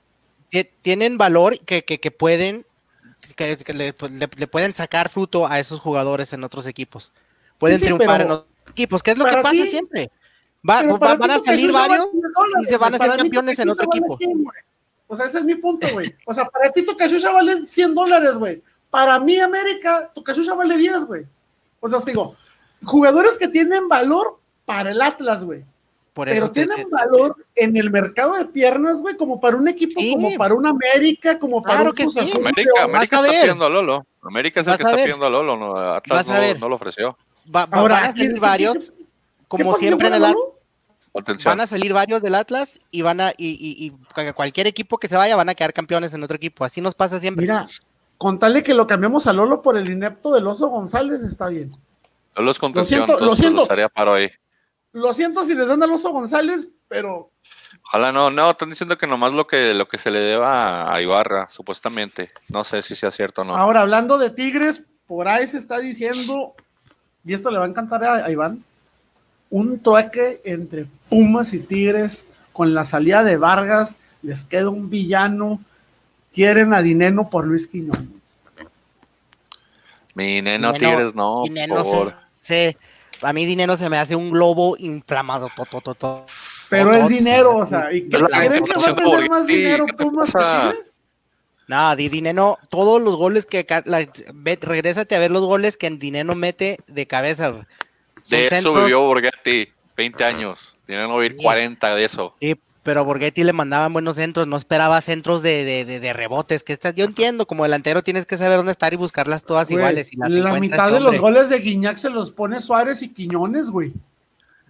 ti- 0.49 0.69
tienen 0.81 1.17
valor 1.17 1.59
que, 1.59 1.83
que, 1.83 1.99
que 1.99 2.11
pueden 2.11 2.65
que, 3.35 3.57
que 3.57 3.73
le, 3.73 3.93
pues, 3.93 4.11
le- 4.13 4.29
le 4.37 4.47
pueden 4.47 4.73
sacar 4.73 5.09
fruto 5.09 5.45
a 5.47 5.59
esos 5.59 5.79
jugadores 5.79 6.31
en 6.33 6.43
otros 6.43 6.65
equipos. 6.65 7.11
Pueden 7.57 7.77
Sí, 7.79 7.85
sí, 7.85 7.93
triunfar 7.93 8.21
en 8.21 8.31
otros 8.31 8.47
equipos, 8.69 9.03
que 9.03 9.11
es 9.11 9.17
lo 9.17 9.25
que 9.25 9.31
pasa 9.37 9.51
ti- 9.51 9.67
siempre. 9.69 10.09
Va- 10.67 10.81
va- 10.83 11.15
van 11.15 11.31
a 11.31 11.39
salir 11.39 11.71
varios 11.71 12.09
100 12.11 12.21
dólares, 12.21 12.61
y 12.61 12.65
se 12.69 12.77
van 12.77 12.93
a 12.93 12.97
hacer 12.97 13.17
campeones 13.17 13.59
en 13.59 13.69
otro 13.69 13.87
vale 13.87 13.99
equipo. 13.99 14.17
100, 14.17 14.43
güey. 14.43 14.57
O 15.07 15.15
sea, 15.15 15.25
ese 15.25 15.39
es 15.39 15.43
mi 15.43 15.55
punto, 15.55 15.87
güey. 15.91 16.07
O 16.25 16.33
sea, 16.33 16.45
para 16.45 16.71
ti 16.71 16.83
tu 16.85 16.95
Cachucha 16.95 17.31
vale 17.31 17.65
100 17.65 17.93
dólares, 17.93 18.35
güey. 18.37 18.61
Para 18.89 19.19
mí, 19.19 19.39
América, 19.39 20.11
tu 20.13 20.23
Cachucha 20.23 20.53
vale 20.55 20.77
10, 20.77 21.05
güey. 21.05 21.25
O 21.79 21.89
sea, 21.89 21.99
te 21.99 22.11
digo, 22.11 22.35
jugadores 22.83 23.37
que 23.37 23.47
tienen 23.47 23.87
valor 23.87 24.39
para 24.65 24.91
el 24.91 25.01
Atlas, 25.01 25.43
güey. 25.43 25.65
por 26.13 26.27
Pero 26.27 26.49
te- 26.51 26.65
tienen 26.65 26.83
te- 26.85 26.89
valor 26.89 27.45
en 27.53 27.77
el 27.77 27.91
mercado 27.91 28.33
de 28.33 28.45
piernas, 28.45 29.03
güey, 29.03 29.15
como 29.15 29.39
para 29.39 29.55
un 29.55 29.67
equipo, 29.67 29.99
Sí. 29.99 30.13
como 30.15 30.35
para 30.35 30.55
un 30.55 30.65
América, 30.65 31.37
como 31.37 31.61
para 31.61 31.75
Claro 31.75 31.89
un 31.91 31.95
que 31.95 32.03
Cruz 32.05 32.15
sí. 32.15 32.19
América. 32.21 32.71
América 32.85 32.87
vas 32.87 33.01
a 33.01 33.03
está 33.03 33.21
ver. 33.21 33.41
pidiendo 33.41 33.65
a 33.65 33.69
Lolo. 33.69 34.05
América 34.23 34.61
es 34.61 34.67
el 34.67 34.77
que 34.77 34.81
está 34.81 34.95
ver. 34.95 35.03
pidiendo 35.05 35.25
a 35.27 35.29
Lolo. 35.29 35.57
No, 35.57 35.77
Atlas 35.77 36.27
no, 36.59 36.69
lo 36.69 36.75
ofreció. 36.75 37.15
va- 37.55 37.67
va- 37.67 37.77
Ahora, 37.77 37.95
van 37.95 38.05
a 38.05 38.13
¿quién- 38.13 38.25
salir 38.29 38.39
varios, 38.41 38.91
¿Qué 38.97 39.05
como 39.47 39.75
siempre 39.75 40.07
en 40.07 40.15
el? 40.15 40.35
Atención. 41.13 41.51
van 41.51 41.61
a 41.61 41.67
salir 41.67 41.93
varios 41.93 42.21
del 42.23 42.33
Atlas 42.33 42.79
y 42.89 43.03
van 43.03 43.21
a 43.21 43.31
y, 43.37 43.49
y- 43.49 43.85
y 43.85 43.89
cu- 43.91 44.33
cualquier 44.35 44.65
equipo 44.65 44.97
que 44.97 45.07
se 45.07 45.17
vaya 45.17 45.35
van 45.35 45.49
a 45.49 45.53
quedar 45.55 45.71
campeones 45.71 46.15
en 46.15 46.23
otro 46.23 46.35
equipo. 46.37 46.65
Así 46.65 46.81
nos 46.81 46.95
pasa 46.95 47.19
siempre. 47.19 47.43
Mira, 47.43 47.67
con 48.17 48.39
tal 48.39 48.53
de 48.53 48.63
que 48.63 48.73
lo 48.73 48.87
cambiamos 48.87 49.27
a 49.27 49.33
Lolo 49.33 49.61
por 49.61 49.77
el 49.77 49.89
inepto 49.89 50.33
del 50.33 50.47
Oso 50.47 50.67
González, 50.69 51.21
está 51.21 51.47
bien. 51.47 51.71
Lolo 52.35 52.51
es 52.51 52.59
contención, 52.59 53.05
siento, 53.05 53.23
lo 53.23 53.35
siento. 53.35 53.61
los 53.61 53.71
haría 53.71 53.89
paro 53.89 54.13
ahí. 54.15 54.29
Lo 54.91 55.13
siento 55.13 55.43
si 55.45 55.53
les 55.53 55.67
dan 55.67 55.83
al 55.83 55.91
Oso 55.91 56.11
González, 56.11 56.67
pero 56.87 57.31
Ojalá 57.87 58.11
no, 58.11 58.29
no, 58.29 58.51
están 58.51 58.69
diciendo 58.69 58.97
que 58.97 59.07
nomás 59.07 59.33
lo 59.33 59.47
que, 59.47 59.73
lo 59.73 59.87
que 59.87 59.97
se 59.97 60.11
le 60.11 60.19
deba 60.19 60.93
a 60.93 61.01
Ibarra, 61.01 61.47
supuestamente. 61.49 62.31
No 62.49 62.63
sé 62.63 62.81
si 62.81 62.95
sea 62.95 63.11
cierto 63.11 63.41
o 63.41 63.45
no. 63.45 63.55
ahora 63.55 63.81
hablando 63.81 64.17
de 64.17 64.29
Tigres, 64.29 64.81
por 65.05 65.27
ahí 65.27 65.47
se 65.47 65.57
está 65.57 65.79
diciendo, 65.79 66.53
y 67.23 67.33
esto 67.33 67.49
le 67.49 67.59
va 67.59 67.65
a 67.65 67.69
encantar 67.69 68.03
a, 68.03 68.25
a 68.25 68.31
Iván, 68.31 68.63
un 69.49 69.79
trueque 69.79 70.41
entre 70.43 70.87
Pumas 71.09 71.53
y 71.53 71.59
Tigres 71.59 72.27
con 72.51 72.73
la 72.73 72.83
salida 72.83 73.23
de 73.23 73.37
Vargas, 73.37 73.95
les 74.21 74.43
queda 74.43 74.69
un 74.69 74.89
villano, 74.89 75.61
quieren 76.37 76.71
a 76.71 76.83
Dineno 76.83 77.31
por 77.31 77.47
Luis 77.47 77.67
Quiñones. 77.67 78.07
Mi 80.13 80.39
neno 80.41 80.71
Dineno- 80.71 80.77
Tigres 80.77 81.15
no, 81.15 81.43
Dinero 81.43 81.75
por 81.75 81.83
se- 81.83 81.89
favor. 81.91 82.15
se- 82.41 82.77
a 83.23 83.33
mí 83.33 83.45
dinero 83.47 83.75
se 83.75 83.89
me 83.89 83.97
hace 83.97 84.15
un 84.15 84.29
globo 84.29 84.75
inflamado. 84.77 85.49
to, 85.55 85.65
to, 85.65 85.81
to, 85.81 85.95
to. 85.95 86.25
Pero 86.69 86.93
es 86.93 87.07
dinero, 87.07 87.55
o 87.55 87.65
sea, 87.65 87.91
¿y 87.91 88.01
qué, 88.07 88.19
¿creen 88.19 88.63
que 88.63 88.73
va 88.79 88.91
a 88.91 88.95
por 88.95 89.29
más 89.29 89.47
dinero 89.47 89.85
¿qué 89.87 89.93
te 89.93 90.03
Pumas 90.03 90.31
que? 90.31 90.39
Tigres? 90.69 91.01
No, 91.67 91.95
di 91.95 92.09
dinero, 92.09 92.59
todos 92.69 93.01
los 93.01 93.15
goles 93.15 93.45
que 93.47 93.65
la, 93.85 94.07
ve, 94.33 94.59
regrésate 94.61 95.15
a 95.15 95.19
ver 95.19 95.31
los 95.31 95.43
goles 95.45 95.75
que 95.77 95.87
en 95.87 95.97
dinero 95.97 96.35
mete 96.35 96.77
de 96.87 97.07
cabeza. 97.07 97.49
Son 97.49 97.65
De 98.29 98.45
eso 98.45 98.55
centros, 98.55 98.83
vivió 98.83 99.01
Borghetti, 99.01 99.69
20 99.95 100.23
años. 100.23 100.77
Tienen 100.85 101.07
que 101.09 101.13
vivir 101.15 101.31
Sí. 101.33 101.43
40 101.43 101.95
de 101.95 102.05
eso. 102.05 102.35
Sí, 102.39 102.53
pero 102.87 103.03
Borghetti 103.03 103.43
le 103.43 103.51
mandaban 103.51 103.91
buenos 103.91 104.15
centros, 104.15 104.47
no 104.47 104.55
esperaba 104.55 105.01
centros 105.01 105.41
de, 105.41 105.65
de, 105.65 105.83
de, 105.83 105.99
de 105.99 106.13
rebotes. 106.13 106.63
Que 106.63 106.71
estas, 106.71 106.95
yo 106.95 107.03
entiendo, 107.03 107.45
como 107.45 107.63
delantero 107.63 108.01
tienes 108.01 108.25
que 108.25 108.37
saber 108.37 108.55
dónde 108.55 108.71
estar 108.71 108.93
y 108.93 108.95
buscarlas 108.95 109.43
todas 109.43 109.67
Güey, 109.67 109.79
iguales. 109.79 110.13
Y 110.13 110.15
las 110.15 110.31
la 110.31 110.57
mitad 110.57 110.89
de 110.89 111.01
los 111.01 111.19
goles 111.19 111.49
de 111.49 111.59
Guiñac 111.59 111.97
se 111.97 112.09
los 112.09 112.31
pone 112.31 112.61
Suárez 112.61 113.01
y 113.01 113.09
Quiñones, 113.09 113.69
güey. 113.71 113.91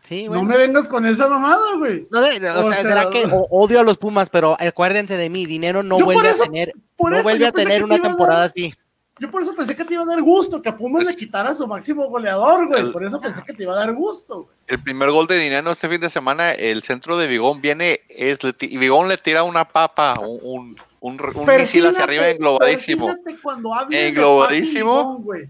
Sí, 0.01 0.23
No 0.23 0.29
bueno. 0.29 0.45
me 0.45 0.57
vengas 0.57 0.87
con 0.87 1.05
esa 1.05 1.27
mamada, 1.27 1.75
güey. 1.77 2.07
No 2.09 2.19
o, 2.19 2.23
O 2.23 2.25
sea, 2.71 2.81
sea, 2.81 2.89
será 2.89 3.09
que 3.11 3.29
odio 3.51 3.81
a 3.81 3.83
los 3.83 3.99
Pumas, 3.99 4.31
pero 4.31 4.57
acuérdense 4.59 5.15
de 5.15 5.29
mí, 5.29 5.45
dinero 5.45 5.83
no 5.83 5.99
vuelve 5.99 6.29
eso- 6.31 6.41
a 6.41 6.45
tener, 6.47 6.73
no 6.97 7.21
vuelve 7.21 7.45
a 7.45 7.51
tener 7.51 7.83
una 7.83 7.99
temporada 7.99 8.45
así. 8.45 8.73
Yo 9.19 9.31
por 9.31 9.41
eso 9.41 9.55
pensé 9.55 9.75
que 9.75 9.83
te 9.83 9.95
iba 9.95 10.03
a 10.03 10.05
dar 10.05 10.21
gusto, 10.21 10.61
que 10.61 10.69
a 10.69 10.75
Pumas 10.75 11.05
le 11.05 11.15
quitara 11.15 11.55
su 11.55 11.67
máximo 11.67 12.07
goleador, 12.07 12.67
güey. 12.67 12.91
Por 12.91 13.03
eso 13.03 13.19
pensé 13.19 13.43
que 13.43 13.53
te 13.53 13.63
iba 13.63 13.73
a 13.73 13.77
dar 13.77 13.93
gusto, 13.93 14.43
güey. 14.43 14.55
El 14.67 14.83
primer 14.83 15.09
gol 15.09 15.25
de 15.27 15.39
Dinero 15.39 15.71
este 15.71 15.89
fin 15.89 15.99
de 15.99 16.09
semana, 16.09 16.51
el 16.51 16.83
centro 16.83 17.17
de 17.17 17.27
Vigón 17.27 17.61
viene, 17.61 18.01
es, 18.09 18.43
le 18.43 18.53
y 18.59 18.77
Vigón 18.77 19.07
le 19.07 19.17
tira 19.17 19.43
una 19.43 19.67
papa, 19.67 20.19
un, 20.19 20.39
un, 20.43 20.77
un, 20.99 21.35
un 21.35 21.45
misil 21.45 21.87
hacia 21.87 22.03
arriba 22.03 22.29
englobadísimo. 22.29 23.07
cuando 23.41 23.71
Englobadísimo. 23.89 25.17
Güey. 25.19 25.49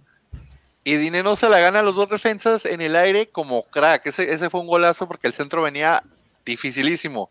Y 0.83 0.95
Dinero 0.95 1.35
se 1.35 1.49
la 1.49 1.59
gana 1.59 1.79
a 1.79 1.83
los 1.83 1.95
dos 1.95 2.09
defensas 2.09 2.65
en 2.65 2.79
el 2.79 2.95
aire 2.95 3.27
como 3.27 3.63
crack. 3.63 4.05
Ese, 4.05 4.31
ese 4.31 4.49
fue 4.49 4.61
un 4.61 4.67
golazo 4.67 5.05
porque 5.07 5.27
el 5.27 5.33
centro 5.33 5.61
venía 5.61 6.01
dificilísimo. 6.45 7.29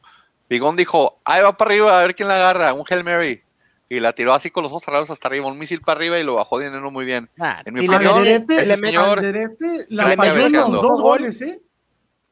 Vigón 0.48 0.76
dijo, 0.76 1.18
ahí 1.24 1.42
va 1.42 1.56
para 1.56 1.70
arriba, 1.70 1.98
a 1.98 2.02
ver 2.02 2.14
quién 2.14 2.28
la 2.28 2.36
agarra, 2.36 2.74
un 2.74 2.84
Hail 2.88 3.02
Mary. 3.02 3.42
Y 3.88 4.00
la 4.00 4.12
tiró 4.14 4.32
así 4.34 4.50
con 4.50 4.62
los 4.64 4.72
ojos 4.72 4.82
cerrados 4.84 5.10
hasta 5.10 5.28
arriba, 5.28 5.46
un 5.46 5.58
misil 5.58 5.80
para 5.80 5.98
arriba 5.98 6.18
y 6.18 6.24
lo 6.24 6.34
bajó 6.36 6.58
Dinero 6.58 6.90
muy 6.90 7.04
bien. 7.04 7.30
Ah, 7.38 7.62
En 7.64 7.74
mi 7.74 7.80
si, 7.80 7.88
le 7.88 7.96
opinión, 7.96 8.18
Alderete, 8.18 8.54
ese 8.56 8.66
le 8.66 8.76
señor 8.76 9.18
Alderete 9.18 9.86
la 9.90 10.04
trae 10.04 10.16
falló 10.16 10.46
en 10.46 10.52
los 10.52 10.72
dos 10.72 11.00
goles, 11.00 11.40
¿eh? 11.42 11.60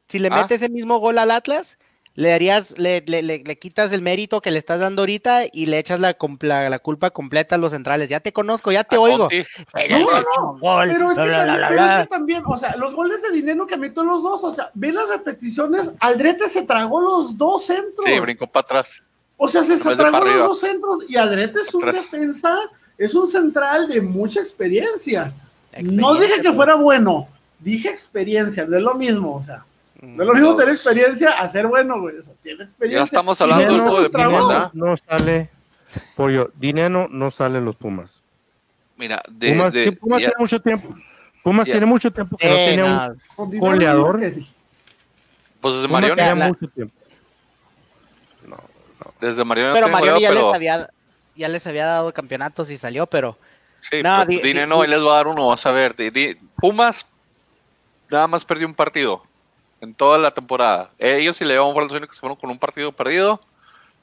si 0.07 0.19
le 0.19 0.27
Ah. 0.31 0.35
mete 0.37 0.55
ese 0.55 0.69
mismo 0.69 0.99
gol 0.99 1.17
al 1.17 1.31
Atlas, 1.31 1.77
le 2.17 2.29
darías, 2.29 2.77
le, 2.77 3.03
le- 3.07 3.23
le- 3.23 3.43
le 3.43 3.59
quitas 3.59 3.91
el 3.91 4.01
mérito 4.01 4.39
que 4.39 4.49
le 4.51 4.57
estás 4.57 4.79
dando 4.79 5.01
ahorita 5.01 5.41
y 5.51 5.65
le 5.65 5.79
echas 5.79 5.99
la, 5.99 6.15
la, 6.41 6.69
la 6.69 6.79
culpa 6.79 7.09
completa 7.11 7.55
a 7.55 7.57
los 7.57 7.73
centrales. 7.73 8.07
Ya 8.09 8.21
te 8.21 8.31
conozco, 8.31 8.71
ya 8.71 8.85
te 8.85 8.95
A 8.95 8.99
oigo. 9.01 9.17
Conti. 9.27 9.43
No, 9.89 9.99
no, 9.99 10.21
no. 10.53 10.59
Gol, 10.59 10.87
Pero 10.93 11.11
es, 11.11 11.17
que 11.17 11.23
también, 11.25 11.43
bla, 11.43 11.67
pero 11.67 11.81
es 11.81 11.87
bla. 11.91 12.01
que 12.03 12.07
también, 12.07 12.43
o 12.45 12.57
sea, 12.57 12.75
los 12.77 12.93
goles 12.95 13.21
de 13.21 13.31
dinero 13.31 13.67
que 13.67 13.75
metió 13.75 14.01
los 14.05 14.23
dos, 14.23 14.45
o 14.45 14.51
sea, 14.53 14.71
ve 14.75 14.93
las 14.93 15.09
repeticiones, 15.09 15.91
Aldrete 15.99 16.47
se 16.47 16.61
tragó 16.61 17.01
los 17.01 17.37
dos 17.37 17.65
centros. 17.65 18.05
Sí, 18.05 18.17
brincó 18.21 18.47
para 18.47 18.63
atrás. 18.63 19.03
O 19.37 19.47
sea, 19.47 19.63
se, 19.63 19.77
tragó 19.77 20.23
los 20.25 20.37
dos 20.39 20.59
centros 20.61 20.99
y 21.09 21.17
Aldrete 21.17 21.59
es 21.59 21.73
un 21.75 21.83
Atrás. 21.83 22.03
defensa, 22.09 22.57
es 22.97 23.13
un 23.15 23.27
central 23.27 23.87
de 23.89 24.01
mucha 24.01 24.39
experiencia. 24.39 25.33
No 25.83 26.15
dije 26.15 26.41
que 26.41 26.53
fuera 26.53 26.75
bueno, 26.75 27.27
dije 27.59 27.89
experiencia, 27.89 28.65
no 28.65 28.77
es 28.77 28.83
lo 28.83 28.95
mismo, 28.95 29.35
o 29.35 29.43
sea, 29.43 29.65
Mm. 30.01 30.15
no 30.17 30.23
es 30.23 30.27
lo 30.27 30.33
mismo 30.33 30.49
Todo. 30.49 30.57
tener 30.59 30.73
experiencia 30.73 31.31
a 31.31 31.49
ser 31.49 31.67
bueno, 31.67 31.99
güey, 31.99 32.17
o 32.17 32.23
sea, 32.23 32.33
tiene 32.43 32.63
experiencia. 32.63 32.99
Ya 32.99 33.03
estamos 33.05 33.39
hablando 33.41 33.63
de 33.65 33.69
Dineno 33.71 33.89
juego 33.89 34.03
de. 34.03 34.09
Pumas, 34.09 34.45
¿ah? 34.49 34.71
no 34.73 34.95
sale, 34.97 35.49
pollo, 36.15 36.51
dinero 36.59 37.07
no 37.11 37.31
sale 37.31 37.57
en 37.57 37.65
los 37.65 37.75
Pumas. 37.75 38.19
Mira, 38.97 39.21
de, 39.29 39.51
Pumas, 39.53 39.73
de- 39.73 39.91
Pumas 39.93 40.21
ya- 40.21 40.27
tiene 40.29 40.39
mucho 40.41 40.61
tiempo. 40.61 40.95
Pumas 41.43 41.65
Ya. 41.67 41.73
tiene 41.73 41.85
mucho 41.85 42.11
tiempo 42.11 42.37
que 42.37 42.47
no 42.47 42.55
tiene 42.55 42.83
un 42.83 42.89
no, 42.89 43.59
goleador. 43.59 44.17
digo 44.17 44.27
que 44.29 44.31
sí. 44.33 44.47
pues 45.61 45.73
Pumas 45.75 45.91
Marioni, 45.91 46.15
tiene 46.21 46.35
la- 46.39 46.47
mucho 46.47 46.67
tiempo. 46.69 46.93
Desde 49.19 49.43
Marioni 49.43 49.69
no 49.69 49.75
Pero 49.75 49.87
Marioni 49.89 50.21
ya 50.21 50.31
les 50.31 50.43
había 50.43 50.89
ya 51.35 51.47
les 51.49 51.67
había 51.67 51.85
dado 51.85 52.13
campeonatos 52.13 52.69
y 52.71 52.77
salió, 52.77 53.07
pero 53.07 53.37
Sí, 53.81 54.01
No, 54.01 54.25
di- 54.25 54.37
Dine 54.39 54.61
di- 54.61 54.67
no, 54.67 54.83
él 54.83 54.89
les 54.89 55.03
va 55.05 55.11
a 55.11 55.15
dar 55.17 55.27
uno, 55.27 55.47
vas 55.47 55.65
a 55.65 55.71
ver. 55.71 55.95
Di- 55.95 56.35
Pumas 56.57 57.05
nada 58.09 58.27
más 58.27 58.43
perdió 58.45 58.65
un 58.67 58.73
partido 58.73 59.21
en 59.81 59.93
toda 59.93 60.17
la 60.17 60.33
temporada. 60.33 60.89
Ellos 60.97 61.39
y 61.41 61.45
León 61.45 61.71
fueron 61.73 61.89
los 61.89 61.97
únicos 61.97 62.15
que 62.15 62.19
fueron 62.21 62.37
con 62.37 62.49
un 62.49 62.57
partido 62.57 62.91
perdido. 62.91 63.39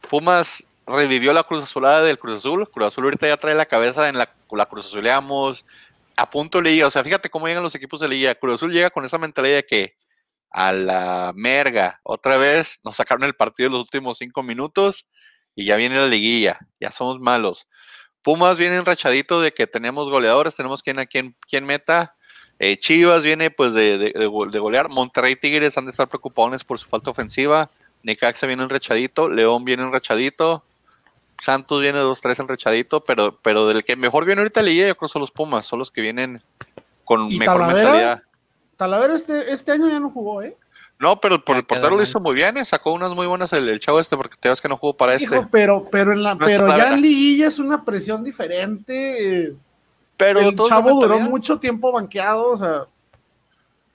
Pumas 0.08 0.64
revivió 0.86 1.32
la 1.32 1.42
Cruz 1.42 1.64
Azulada 1.64 2.02
del 2.02 2.18
Cruz 2.18 2.38
Azul. 2.38 2.68
Cruz 2.70 2.88
Azul 2.88 3.04
ahorita 3.04 3.26
ya 3.26 3.36
trae 3.36 3.54
la 3.54 3.66
cabeza 3.66 4.08
en 4.08 4.18
la, 4.18 4.28
la 4.52 4.66
Cruz 4.66 4.86
Azuleamos. 4.86 5.64
A 6.16 6.28
punto 6.28 6.58
de 6.58 6.64
liga. 6.70 6.86
O 6.86 6.90
sea, 6.90 7.02
fíjate 7.02 7.30
cómo 7.30 7.48
llegan 7.48 7.62
los 7.62 7.74
equipos 7.74 7.98
de 8.00 8.08
liga. 8.08 8.34
Cruz 8.34 8.56
Azul 8.56 8.72
llega 8.72 8.90
con 8.90 9.04
esa 9.04 9.18
mentalidad 9.18 9.56
de 9.56 9.64
que 9.64 9.94
a 10.52 10.72
la 10.72 11.32
merga, 11.34 12.00
otra 12.02 12.36
vez 12.38 12.78
nos 12.84 12.96
sacaron 12.96 13.24
el 13.24 13.34
partido 13.34 13.68
en 13.68 13.72
los 13.72 13.80
últimos 13.82 14.18
cinco 14.18 14.42
minutos 14.42 15.08
y 15.54 15.64
ya 15.66 15.76
viene 15.76 15.96
la 15.96 16.06
liguilla. 16.06 16.58
Ya 16.80 16.90
somos 16.90 17.20
malos. 17.20 17.66
Pumas 18.22 18.56
viene 18.58 18.76
enrachadito 18.76 19.40
de 19.40 19.52
que 19.52 19.66
tenemos 19.66 20.08
goleadores, 20.10 20.54
tenemos 20.56 20.82
quien 20.82 20.98
a 20.98 21.06
quien, 21.06 21.34
quien 21.48 21.64
meta. 21.64 22.14
Eh, 22.58 22.76
Chivas 22.76 23.24
viene 23.24 23.50
pues 23.50 23.72
de, 23.72 23.98
de- 23.98 24.12
de 24.16 24.26
go- 24.26 24.46
de 24.46 24.58
golear. 24.60 24.88
Monterrey 24.88 25.34
Tigres 25.36 25.76
han 25.76 25.86
de 25.86 25.90
estar 25.90 26.08
preocupados 26.08 26.62
por 26.64 26.78
su 26.78 26.86
falta 26.88 27.10
ofensiva. 27.10 27.70
Necaxa 28.04 28.46
viene 28.46 28.62
enrachadito. 28.62 29.28
León 29.28 29.64
viene 29.64 29.82
enrachadito. 29.82 30.64
Santos 31.40 31.80
viene 31.80 31.98
2-3 31.98 32.38
enrachadito. 32.40 33.04
Pero, 33.04 33.38
pero 33.42 33.66
del 33.66 33.84
que 33.84 33.96
mejor 33.96 34.24
viene 34.24 34.42
ahorita 34.42 34.62
la 34.62 34.68
liga, 34.68 34.86
yo 34.86 34.96
creo 34.96 35.08
que 35.08 35.12
son 35.12 35.20
los 35.20 35.32
Pumas. 35.32 35.66
Son 35.66 35.78
los 35.80 35.90
que 35.90 36.00
vienen 36.02 36.40
con 37.04 37.30
¿Y 37.32 37.38
mejor 37.38 37.62
mentalidad. 37.66 38.22
Talavera 38.82 39.14
este, 39.14 39.52
este 39.52 39.70
año 39.70 39.88
ya 39.88 40.00
no 40.00 40.10
jugó, 40.10 40.42
¿eh? 40.42 40.56
No, 40.98 41.20
pero 41.20 41.44
por 41.44 41.56
el 41.56 41.64
portero 41.64 41.96
lo 41.96 42.02
hizo 42.02 42.18
muy 42.18 42.34
bien. 42.34 42.56
eh, 42.56 42.64
Sacó 42.64 42.92
unas 42.92 43.10
muy 43.12 43.26
buenas 43.28 43.52
el, 43.52 43.68
el 43.68 43.78
chavo 43.78 44.00
este 44.00 44.16
porque 44.16 44.36
te 44.38 44.48
ves 44.48 44.60
que 44.60 44.68
no 44.68 44.76
jugó 44.76 44.96
para 44.96 45.14
este. 45.14 45.34
Hijo, 45.36 45.48
pero, 45.52 45.88
pero, 45.90 46.12
en 46.12 46.22
la, 46.24 46.34
No 46.34 46.46
pero 46.46 46.66
ya 46.76 46.94
en 46.94 47.00
liguilla 47.02 47.46
es 47.46 47.58
una 47.60 47.84
presión 47.84 48.24
diferente. 48.24 49.44
eh, 49.44 49.54
pero 50.16 50.40
el 50.40 50.56
chavo 50.56 51.00
duró 51.00 51.20
mucho 51.20 51.58
tiempo 51.60 51.92
banqueado, 51.92 52.48
o 52.50 52.56
sea, 52.56 52.86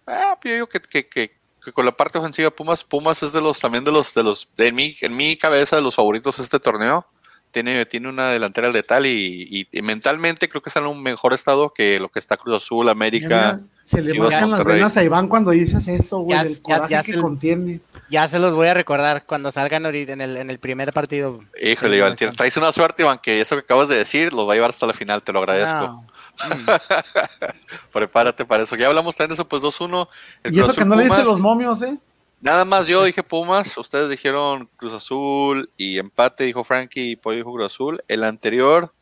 Ah, 0.05 0.37
yo 0.43 0.53
digo 0.53 0.67
que, 0.67 0.79
que, 0.79 1.07
que, 1.07 1.31
que 1.63 1.71
con 1.73 1.85
la 1.85 1.91
parte 1.91 2.17
ofensiva 2.17 2.49
Pumas, 2.49 2.81
Pumas 2.83 3.21
es 3.23 3.33
de 3.33 3.41
los 3.41 3.59
también 3.59 3.83
de 3.83 3.91
los 3.91 4.13
de 4.13 4.23
los 4.23 4.49
de 4.55 4.71
mi 4.71 4.95
en 5.01 5.15
mi 5.17 5.35
cabeza 5.35 5.75
de 5.75 5.81
los 5.81 5.95
favoritos 5.95 6.37
de 6.37 6.43
este 6.43 6.59
torneo. 6.59 7.05
Tiene, 7.51 7.85
tiene 7.85 8.09
una 8.09 8.29
delantera 8.31 8.69
letal 8.69 9.05
y, 9.05 9.47
y- 9.49 9.67
y 9.71 9.81
mentalmente 9.81 10.47
creo 10.49 10.61
que 10.61 10.69
está 10.69 10.79
en 10.81 10.87
un 10.87 11.01
mejor 11.01 11.33
estado 11.33 11.73
que 11.73 11.99
lo 11.99 12.09
que 12.09 12.19
está 12.19 12.37
Cruz 12.37 12.55
Azul, 12.63 12.87
América. 12.89 13.27
mira, 13.59 13.59
se 13.87 14.01
le 14.01 14.19
bajan 14.19 14.51
las 14.51 14.65
venas 14.65 14.97
a 14.97 15.03
Iván 15.03 15.29
cuando 15.29 15.51
dices 15.51 15.87
eso, 15.87 16.19
güey, 16.19 16.37
ya- 16.37 16.61
coraje 16.61 16.87
ya 16.89 17.03
que 17.03 17.13
se- 17.13 17.21
contiene. 17.21 17.79
ya 18.09 18.27
se 18.27 18.37
los 18.37 18.53
voy 18.53 18.67
a 18.67 18.73
recordar 18.73 19.25
cuando 19.25 19.49
salgan 19.51 19.85
ahorita 19.85 20.11
en 20.11 20.19
el, 20.21 20.35
en 20.35 20.49
el 20.49 20.59
primer 20.59 20.91
partido. 20.91 21.39
Híjole, 21.61 21.95
Iván, 21.97 22.17
traes 22.17 22.57
una 22.57 22.73
suerte, 22.73 23.03
Iván, 23.03 23.19
que 23.23 23.39
eso 23.39 23.55
que 23.55 23.61
acabas 23.61 23.87
de 23.87 23.95
decir 23.95 24.33
lo 24.33 24.45
va 24.45 24.53
a 24.53 24.55
llevar 24.57 24.71
hasta 24.71 24.85
la 24.87 24.93
final, 24.93 25.23
te 25.23 25.31
lo 25.31 25.39
agradezco. 25.39 25.79
No. 25.79 26.01
Mm. 26.01 26.67
Prepárate 27.93 28.45
para 28.45 28.63
eso. 28.63 28.75
Ya 28.75 28.87
hablamos 28.87 29.15
también 29.15 29.29
de 29.29 29.33
eso, 29.35 29.47
pues 29.47 29.61
2-1. 29.61 30.07
El 30.43 30.53
Y 30.53 30.59
eso 30.59 30.67
Cruz 30.67 30.77
que 30.79 30.85
no 30.85 30.95
le 30.95 31.03
diste 31.03 31.15
Pumas. 31.17 31.31
los 31.31 31.41
momios, 31.41 31.81
¿eh? 31.81 31.97
Nada 32.39 32.65
más 32.65 32.85
yo 32.85 33.03
dije 33.03 33.23
Pumas, 33.23 33.75
ustedes 33.79 34.09
dijeron 34.09 34.69
Cruz 34.75 34.93
Azul 34.93 35.71
y 35.75 35.97
empate, 35.97 36.43
dijo 36.43 36.63
Frankie 36.63 37.11
y 37.11 37.15
Pollo 37.15 37.37
dijo 37.37 37.51
Cruz 37.53 37.65
Azul. 37.65 38.03
El 38.07 38.23
anterior, 38.23 38.93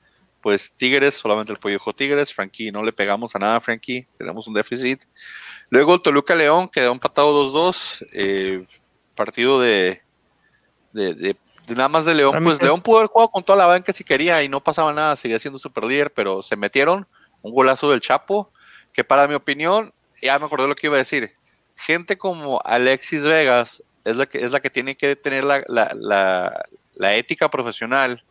pues 0.45 0.71
Tigres, 0.77 1.15
solamente 1.15 1.51
el 1.51 1.57
Pollo 1.57 1.79
Tigres. 1.95 2.31
Frankie, 2.31 2.71
no 2.71 2.83
le 2.83 2.93
pegamos 2.93 3.35
a 3.35 3.39
nada, 3.39 3.59
Frankie, 3.59 4.05
tenemos 4.15 4.45
un 4.45 4.53
déficit. 4.53 5.01
Luego 5.71 5.95
el 5.95 6.03
Toluca 6.03 6.35
León 6.35 6.69
quedó 6.69 6.91
empatado 6.91 7.51
2-2. 7.51 8.05
eh, 8.11 8.63
partido 9.15 9.59
de, 9.59 10.03
de, 10.93 11.15
de- 11.15 11.35
de 11.65 11.73
nada 11.75 11.89
más 11.89 12.05
de 12.05 12.13
León. 12.13 12.43
Pues 12.43 12.61
León 12.61 12.79
pudo 12.83 12.97
haber 12.97 13.09
jugado 13.09 13.31
con 13.31 13.43
toda 13.43 13.57
la 13.57 13.65
banca 13.65 13.91
si 13.91 14.03
quería 14.03 14.43
y 14.43 14.47
no 14.49 14.61
pasaba 14.63 14.93
nada, 14.93 15.15
seguía 15.15 15.39
siendo 15.39 15.57
super 15.57 15.83
líder, 15.83 16.13
pero 16.13 16.43
se 16.43 16.55
metieron. 16.55 17.07
Un 17.41 17.51
golazo 17.51 17.89
del 17.89 18.01
Chapo, 18.01 18.51
que 18.93 19.03
para 19.03 19.27
mi 19.27 19.33
opinión, 19.33 19.91
ya 20.21 20.37
me 20.37 20.45
acordé 20.45 20.67
lo 20.67 20.75
que 20.75 20.85
iba 20.85 20.95
a 20.95 20.99
decir 20.99 21.33
gente 21.75 22.19
como 22.19 22.61
Alexis 22.63 23.23
Vegas 23.23 23.83
es 24.03 24.15
la 24.15 24.27
que, 24.27 24.45
es 24.45 24.51
la 24.51 24.59
que 24.59 24.69
tiene 24.69 24.95
que 24.95 25.15
tener 25.15 25.43
la, 25.43 25.63
la- 25.67 25.91
la- 25.99 26.61
la 26.93 27.15
ética 27.15 27.49
profesional 27.49 28.23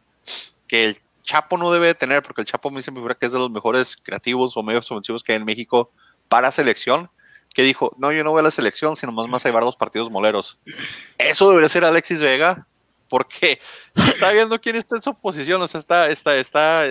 que 0.69 0.85
el 0.85 1.01
Chapo 1.25 1.57
no 1.57 1.73
debe 1.73 1.89
de 1.89 1.95
tener, 1.95 2.23
porque 2.23 2.43
el 2.43 2.47
Chapo 2.47 2.71
me 2.71 2.79
dice 2.79 2.93
que 3.19 3.27
es 3.27 3.33
de 3.33 3.39
los 3.39 3.51
mejores 3.51 3.97
creativos 3.97 4.57
o 4.57 4.63
medios 4.63 4.91
ofensivos 4.91 5.25
que 5.25 5.33
hay 5.33 5.39
en 5.39 5.45
México 5.45 5.91
para 6.29 6.53
selección, 6.53 7.11
que 7.53 7.63
dijo, 7.63 7.95
no, 7.99 8.13
yo 8.13 8.23
no 8.23 8.31
voy 8.31 8.41
a 8.41 8.43
la 8.43 8.51
selección, 8.51 8.95
sino 8.95 9.13
más 9.13 9.29
más 9.29 9.45
a 9.45 9.49
llevar 9.49 9.65
dos 9.65 9.77
partidos 9.77 10.11
moleros. 10.11 10.59
Eso 11.19 11.49
debería 11.49 11.69
ser 11.69 11.85
Alexis 11.85 12.21
Vega, 12.21 12.67
porque 13.09 13.59
se 13.95 14.11
está 14.11 14.31
viendo 14.33 14.61
quién 14.61 14.77
está 14.77 14.97
en 14.97 15.03
su 15.03 15.15
posición, 15.15 15.61
o 15.63 15.67
sea, 15.67 15.81
está, 15.81 16.11
está, 16.11 16.37
está, 16.37 16.85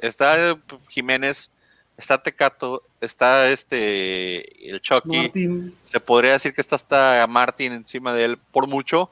está, 0.00 0.58
Jiménez, 0.88 1.50
está 1.96 2.20
Tecato, 2.22 2.82
está 3.00 3.48
este 3.50 4.68
el 4.68 4.80
Chucky, 4.80 5.16
Martín. 5.16 5.76
se 5.84 6.00
podría 6.00 6.32
decir 6.32 6.52
que 6.52 6.60
está 6.60 6.74
hasta 6.74 7.24
Martin 7.28 7.72
encima 7.72 8.12
de 8.12 8.24
él 8.24 8.38
por 8.38 8.66
mucho. 8.66 9.10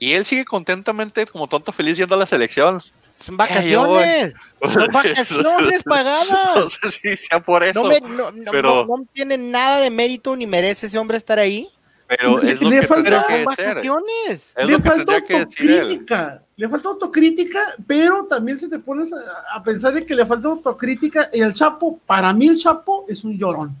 Y 0.00 0.12
él 0.12 0.24
sigue 0.24 0.44
contentamente, 0.44 1.26
como 1.26 1.48
tonto 1.48 1.72
feliz, 1.72 1.96
yendo 1.96 2.14
a 2.14 2.18
la 2.18 2.26
selección. 2.26 2.80
Son 3.18 3.36
vacaciones. 3.36 4.34
Son 4.62 4.86
vacaciones 4.92 5.82
No 5.86 5.90
pagadas. 5.92 6.72
sé 6.80 6.90
si 6.90 7.16
sea 7.16 7.40
por 7.40 7.64
eso, 7.64 7.82
No, 7.82 7.88
me- 7.88 8.00
no- 8.00 8.30
no- 8.30 8.50
pero- 8.52 8.86
no- 8.86 8.96
no 8.98 9.06
tiene 9.12 9.36
nada 9.38 9.80
de 9.80 9.90
mérito 9.90 10.34
ni 10.36 10.46
merece 10.46 10.86
ese 10.86 10.98
hombre 10.98 11.16
estar 11.16 11.38
ahí. 11.38 11.68
pero 12.06 12.38
Le- 12.38 12.52
es 12.52 12.60
lo 12.62 12.70
le 12.70 12.80
que 12.80 12.86
falta- 12.86 13.26
vacaciones. 13.44 14.54
Es 14.56 14.66
le 14.66 14.72
lo 14.72 14.78
que 14.82 14.88
falta 14.88 15.16
autocrítica, 15.16 16.42
le 16.56 16.68
falta 16.68 16.88
autocrítica, 16.88 17.60
pero 17.86 18.24
también 18.24 18.58
se 18.58 18.68
te 18.68 18.78
pones 18.78 19.12
a, 19.12 19.18
a 19.54 19.62
pensar 19.62 19.92
de 19.94 20.04
que 20.06 20.14
le 20.14 20.24
falta 20.24 20.48
autocrítica 20.48 21.28
y 21.32 21.40
el 21.40 21.52
Chapo, 21.52 21.98
para 22.06 22.32
mí 22.32 22.48
el 22.48 22.56
Chapo 22.56 23.04
es 23.08 23.24
un 23.24 23.36
llorón. 23.38 23.76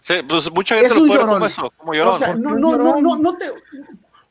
Sí, 0.00 0.14
pues 0.28 0.50
mucha 0.50 0.74
gente 0.74 0.88
Es 0.88 0.96
lo 0.96 1.02
un 1.02 1.06
puede 1.08 1.18
ver 1.20 1.26
llorón. 1.26 1.34
como 1.38 1.46
eso, 1.46 1.72
como 1.76 1.94
llorón. 1.94 2.14
O 2.14 2.18
sea, 2.18 2.26
¿por 2.32 2.38
no, 2.40 2.54
no, 2.56 2.76
no, 2.76 3.00
no, 3.00 3.16
no 3.16 3.36
te. 3.38 3.46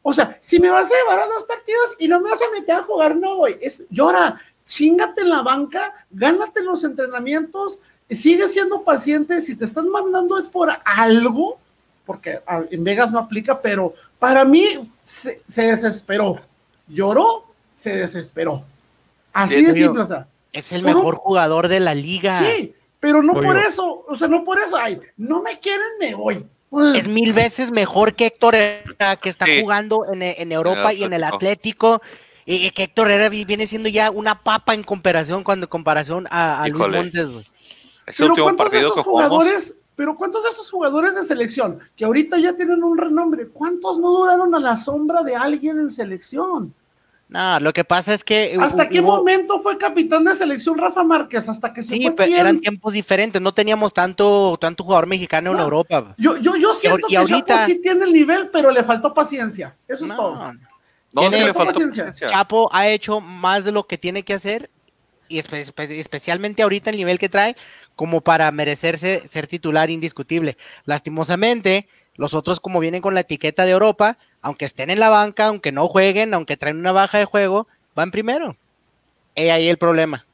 O 0.04 0.14
sea, 0.14 0.38
si 0.42 0.60
me 0.60 0.70
vas 0.70 0.92
a 0.92 0.96
llevar 0.96 1.20
a 1.20 1.28
dos 1.28 1.44
partidos 1.44 1.96
y 2.00 2.08
no 2.08 2.20
me 2.20 2.30
vas 2.30 2.42
a 2.42 2.52
meter 2.52 2.76
a 2.76 2.84
jugar, 2.84 3.16
no, 3.16 3.38
güey. 3.38 3.58
Es, 3.62 3.84
llora, 3.90 4.42
chingate 4.66 5.22
en 5.22 5.30
la 5.30 5.42
banca, 5.42 5.94
gánate 6.10 6.64
los 6.64 6.84
entrenamientos, 6.84 7.82
sigue 8.10 8.48
siendo 8.48 8.84
paciente. 8.84 9.42
Si 9.42 9.56
te 9.56 9.66
están 9.66 9.90
mandando 9.90 10.38
es 10.38 10.50
por 10.50 10.70
algo, 10.84 11.60
porque 12.06 12.42
en 12.72 12.84
Vegas 12.84 13.12
no 13.12 13.20
aplica, 13.20 13.62
pero 13.62 13.94
para 14.18 14.44
mí 14.44 14.92
se, 15.04 15.42
se 15.48 15.64
desesperó. 15.64 16.40
Lloró, 16.88 17.46
se 17.76 17.96
desesperó. 17.96 18.64
Así 19.34 19.56
Sí, 19.56 19.66
de 19.66 19.76
simple, 19.76 20.04
o 20.04 20.08
sea. 20.08 20.28
Es 20.52 20.72
el 20.74 20.84
mejor 20.84 21.16
jugador 21.16 21.68
de 21.68 21.80
la 21.80 21.96
liga. 21.96 22.42
Sí, 22.44 22.76
pero 23.00 23.24
no 23.24 23.34
Oye. 23.34 23.48
por 23.48 23.58
eso, 23.58 24.06
o 24.08 24.16
sea, 24.16 24.28
no 24.28 24.44
por 24.44 24.60
eso. 24.60 24.76
Ay, 24.78 25.00
no 25.18 25.42
me 25.42 25.60
quieren, 25.60 25.88
me 26.00 26.14
voy. 26.14 26.46
Es 26.96 27.08
mil 27.08 27.34
veces 27.34 27.72
mejor 27.72 28.14
que 28.14 28.28
Héctor 28.28 28.56
Herrera, 28.56 29.18
que 29.18 29.30
está 29.30 29.46
Sí. 29.46 29.62
jugando 29.62 30.06
en, 30.12 30.22
en 30.22 30.52
Europa 30.52 30.94
y 30.94 31.04
en 31.04 31.14
el 31.14 31.24
Atlético. 31.24 32.02
Y 32.46 32.72
que 32.72 32.84
Héctor 32.84 33.12
Herrera 33.12 33.30
vi- 33.30 33.46
viene 33.46 33.68
siendo 33.68 33.90
ya 33.90 34.10
una 34.10 34.42
papa 34.42 34.74
en 34.74 34.84
comparación 34.84 35.44
cuando 35.44 35.66
en 35.66 35.70
comparación 35.70 36.28
a, 36.32 36.64
a 36.64 36.68
Luis 36.68 36.80
Híjole. 36.82 36.98
Montes, 36.98 37.28
güey. 37.28 37.46
Ese 38.08 38.24
Pero 38.24 38.30
último 38.32 38.46
¿cuántos 38.46 38.72
de 38.72 38.80
esos 38.80 38.94
que 38.96 39.02
jugadores, 39.04 39.76
pero 39.96 40.16
cuántos 40.16 40.44
de 40.44 40.50
esos 40.50 40.72
jugadores 40.72 41.14
de 41.16 41.24
selección 41.24 41.80
que 41.96 42.04
ahorita 42.06 42.40
ya 42.40 42.56
tienen 42.56 42.84
un 42.84 42.98
renombre, 42.98 43.48
cuántos 43.50 44.00
no 44.00 44.10
duraron 44.10 44.56
a 44.56 44.60
la 44.60 44.76
sombra 44.76 45.22
de 45.24 45.36
alguien 45.36 45.80
en 45.80 45.92
selección? 45.92 46.74
No, 47.32 47.62
lo 47.62 47.72
que 47.72 47.86
pasa 47.86 48.14
es 48.14 48.26
que. 48.26 48.58
¿Hasta 48.60 48.90
qué 48.90 49.02
momento 49.02 49.62
fue 49.62 49.78
capitán 49.78 50.26
de 50.26 50.36
selección 50.36 50.78
Rafa 50.78 51.02
Márquez? 51.02 51.48
Hasta 51.48 51.72
que 51.72 51.82
se 51.82 51.96
sí, 51.96 52.02
fue 52.02 52.12
pero 52.12 52.36
eran 52.36 52.60
tiempos 52.60 52.92
diferentes. 52.92 53.42
No 53.42 53.54
teníamos 53.54 53.94
tanto, 53.94 54.58
tanto 54.60 54.84
jugador 54.84 55.08
mexicano 55.08 55.54
en. 55.54 55.60
Europa. 55.60 56.14
Yo, 56.18 56.36
yo, 56.36 56.58
yo 56.58 56.74
siento 56.74 57.08
y 57.08 57.12
que 57.12 57.18
ahorita- 57.18 57.46
Chapo 57.56 57.66
sí 57.68 57.76
tiene 57.82 58.04
el 58.04 58.12
nivel, 58.12 58.50
pero 58.52 58.70
le 58.70 58.84
faltó 58.84 59.14
paciencia. 59.14 59.74
Eso 59.88 60.04
es 60.04 60.10
No, 60.10 60.16
todo. 60.18 60.54
No, 61.14 61.32
sí 61.32 61.40
le 61.40 61.54
faltó 61.54 61.72
paciencia. 61.72 62.06
paciencia. 62.08 62.30
Chapo 62.30 62.70
ha 62.74 62.90
hecho 62.90 63.22
más 63.22 63.64
de 63.64 63.72
lo 63.72 63.88
que 63.88 63.98
tiene 63.98 64.24
que 64.24 64.34
hacer, 64.34 64.70
y 65.30 65.38
espe- 65.40 65.66
espe- 65.74 65.98
especialmente 66.00 66.64
ahorita 66.64 66.90
el 66.90 66.98
nivel 66.98 67.18
que 67.18 67.30
trae, 67.30 67.56
como 67.96 68.20
para 68.20 68.52
merecerse 68.52 69.26
ser 69.26 69.48
titular 69.48 69.90
indiscutible. 69.90 70.58
Lastimosamente, 70.84 71.88
los 72.16 72.34
otros 72.34 72.60
como 72.60 72.80
vienen 72.80 73.02
con 73.02 73.14
la 73.14 73.22
etiqueta 73.22 73.66
de 73.66 73.72
Europa, 73.72 74.18
aunque 74.42 74.66
estén 74.66 74.90
en 74.90 75.00
la 75.00 75.10
banca, 75.10 75.48
aunque 75.48 75.72
no 75.72 75.88
jueguen, 75.88 76.34
aunque 76.34 76.58
traen 76.58 76.78
una 76.78 76.92
baja 76.92 77.18
de 77.18 77.26
juego, 77.26 77.68
van 77.96 78.12
primero. 78.12 78.56
He 79.36 79.52
ahí 79.52 79.68
el 79.70 79.78
problema. 79.78 80.26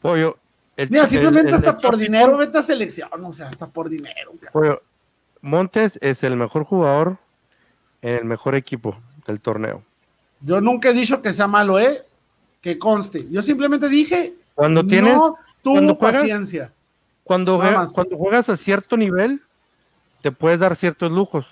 Pollo. 0.00 0.36
el- 0.76 0.90
Mira, 0.90 1.06
simplemente 1.06 1.50
el- 1.50 1.54
hasta 1.54 1.70
el- 1.70 1.76
por 1.76 1.96
dinero 1.96 2.36
vete 2.36 2.58
a 2.58 2.62
selección, 2.62 3.08
o 3.24 3.32
sea, 3.32 3.48
hasta 3.48 3.66
por 3.68 3.88
dinero. 3.88 4.32
Pollo, 4.52 4.82
Montes 5.42 5.98
es 6.00 6.22
el 6.24 6.36
mejor 6.36 6.64
jugador 6.64 7.18
en 8.00 8.14
el 8.16 8.24
mejor 8.24 8.54
equipo 8.54 8.98
del 9.26 9.40
torneo. 9.40 9.82
Yo 10.40 10.60
nunca 10.60 10.88
he 10.88 10.92
dicho 10.94 11.20
que 11.22 11.32
sea 11.32 11.46
malo, 11.46 11.78
¿eh? 11.78 12.04
Que 12.60 12.78
conste. 12.78 13.26
Yo 13.30 13.42
simplemente 13.42 13.88
dije, 13.88 14.34
Cuando 14.54 14.84
tienes, 14.84 15.14
no 15.14 15.36
tuvo 15.62 15.74
cuando 15.74 15.94
juegas- 15.96 16.20
paciencia. 16.22 16.72
cuando 17.22 17.58
juegas 18.16 18.48
a 18.48 18.56
cierto 18.56 18.96
nivel, 18.96 19.40
te 20.22 20.32
puedes 20.32 20.58
dar 20.58 20.76
ciertos 20.76 21.10
lujos. 21.10 21.46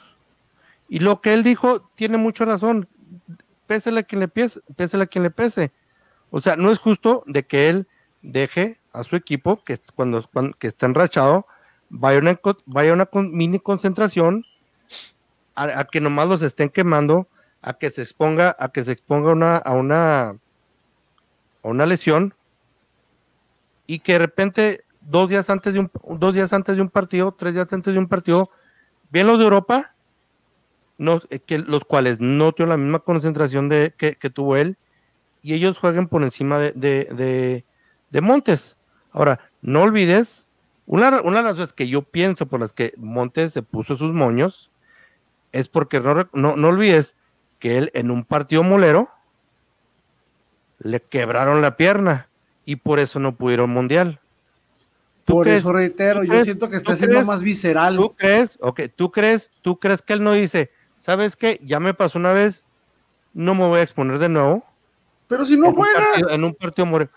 Y 0.89 1.01
lo 1.01 1.21
que 1.21 1.35
él 1.35 1.43
dijo 1.43 1.91
tiene 1.95 2.17
mucha 2.17 2.45
razón. 2.47 2.89
Pésele 3.67 4.01
a 4.01 4.03
quien 4.03 4.21
le 4.21 4.29
pese, 4.29 4.61
pésele 4.77 5.05
a 5.05 5.07
quien 5.07 5.23
le 5.25 5.31
pese. 5.31 5.73
O 6.31 6.41
sea, 6.41 6.57
no 6.57 6.73
es 6.73 6.79
justo 6.79 7.23
de 7.27 7.45
que 7.45 7.69
él 7.69 7.87
deje 8.23 8.79
a 8.93 9.05
su 9.05 9.17
equipo, 9.17 9.63
que 9.63 9.79
cuando, 9.95 10.27
cuando- 10.33 10.57
que 10.59 10.69
está 10.69 10.87
enrachado, 10.87 11.47
vaya 11.91 12.19
a 12.19 12.23
una, 12.23 12.41
vaya 12.67 12.93
una 12.93 13.09
mini 13.13 13.59
concentración, 13.61 14.45
a, 15.55 15.81
a 15.81 15.85
que 15.85 16.01
nomás 16.01 16.29
los 16.29 16.43
estén 16.43 16.71
quemando, 16.71 17.29
a 17.63 17.75
que 17.75 17.91
se 17.91 18.03
exponga, 18.03 18.57
a 18.59 18.69
que 18.71 18.85
se 18.85 18.93
exponga 18.93 19.33
una, 19.33 19.57
a 19.59 19.73
una 19.75 20.37
a 21.63 21.69
una 21.69 21.87
lesión 21.87 22.35
y 23.87 23.99
que 24.01 24.13
de 24.15 24.19
repente 24.21 24.85
dos 25.01 25.29
días 25.29 25.51
antes 25.51 25.73
de 25.75 25.81
un 25.81 25.91
dos 26.19 26.35
días 26.35 26.53
antes 26.53 26.77
de 26.77 26.83
un 26.83 26.89
partido, 26.89 27.33
tres 27.33 27.55
días 27.55 27.73
antes 27.73 27.93
de 27.93 27.99
un 27.99 28.09
partido, 28.09 28.51
bien 29.11 29.27
los 29.27 29.39
de 29.39 29.45
Europa, 29.45 29.95
no, 30.99 31.21
eh, 31.31 31.41
los 31.67 31.85
cuales 31.85 32.21
no 32.21 32.53
tuvieron 32.53 32.71
la 32.71 32.83
misma 32.83 32.99
concentración 33.01 33.69
de, 33.69 33.95
que, 33.97 34.15
tuvo 34.31 34.57
él, 34.57 34.77
y 35.43 35.55
ellos 35.55 35.79
jueguen 35.79 36.09
por 36.09 36.23
encima 36.23 36.59
de, 36.59 37.65
Montes. 38.13 38.77
Ahora, 39.13 39.41
no 39.63 39.83
olvides, 39.83 40.47
una, 40.87 41.11
de 41.11 41.23
las 41.23 41.55
cosas 41.55 41.73
que 41.73 41.89
yo 41.89 42.03
pienso 42.03 42.47
por 42.47 42.61
las 42.61 42.73
que 42.73 42.93
Montes 42.97 43.53
se 43.53 43.63
puso 43.63 43.97
sus 43.97 44.13
moños, 44.13 44.71
es 45.53 45.69
porque 45.69 46.01
no, 46.01 46.57
no 46.57 46.69
olvides 46.69 47.15
que 47.59 47.79
él 47.79 47.91
en 47.95 48.11
un 48.11 48.25
partido 48.25 48.63
molero 48.63 49.09
le 50.79 51.01
quebraron 51.01 51.61
la 51.61 51.77
pierna 51.77 52.29
y 52.65 52.77
por 52.77 52.99
eso 52.99 53.19
no 53.19 53.37
pudieron 53.37 53.71
mundial. 53.71 54.20
¿Tú 55.31 55.37
Por 55.37 55.45
crees- 55.47 55.59
eso 55.61 55.73
reitero, 55.73 56.23
yo 56.25 56.31
crees- 56.31 56.45
siento 56.45 56.69
que 56.69 56.77
está 56.77 56.97
siendo 56.97 57.15
crees- 57.15 57.27
más 57.27 57.43
visceral. 57.43 57.97
¿Tú 57.97 58.15
crees? 58.17 58.59
Ok, 58.61 58.81
¿tú 58.97 59.11
crees? 59.13 59.51
¿Tú 59.63 59.79
crees 59.79 60.03
que 60.03 60.13
él 60.15 60.25
no 60.25 60.33
dice, 60.33 60.71
sabes 61.03 61.37
qué? 61.37 61.61
Ya 61.65 61.79
me 61.81 61.95
pasó 61.95 62.19
una 62.19 62.33
vez, 62.33 62.65
no 63.33 63.55
me 63.55 63.67
voy 63.69 63.81
a 63.81 63.83
exponer 63.83 64.19
de 64.19 64.29
nuevo. 64.29 64.65
Pero 65.29 65.45
si 65.45 65.57
no 65.57 65.67
en, 65.67 65.71
un 65.71 65.77
juega, 65.77 65.95
partido, 66.01 66.31
en 66.31 66.45
un 66.45 66.55
partido 66.55 66.87
more- 66.87 67.09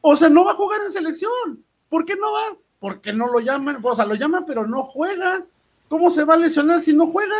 o 0.00 0.16
sea, 0.16 0.28
no 0.28 0.44
va 0.44 0.52
a 0.52 0.54
jugar 0.54 0.80
en 0.82 0.90
selección. 0.90 1.64
¿Por 1.88 2.04
qué 2.04 2.16
no 2.16 2.32
va? 2.32 2.56
Porque 2.80 3.12
no 3.12 3.26
lo 3.28 3.40
llaman, 3.40 3.78
o 3.82 3.94
sea, 3.96 4.04
lo 4.04 4.14
llaman, 4.14 4.44
pero 4.46 4.66
no 4.66 4.82
juega. 4.82 5.44
¿Cómo 5.88 6.10
se 6.10 6.24
va 6.24 6.34
a 6.34 6.38
lesionar 6.38 6.80
si 6.80 6.92
no 6.92 7.06
juega? 7.06 7.34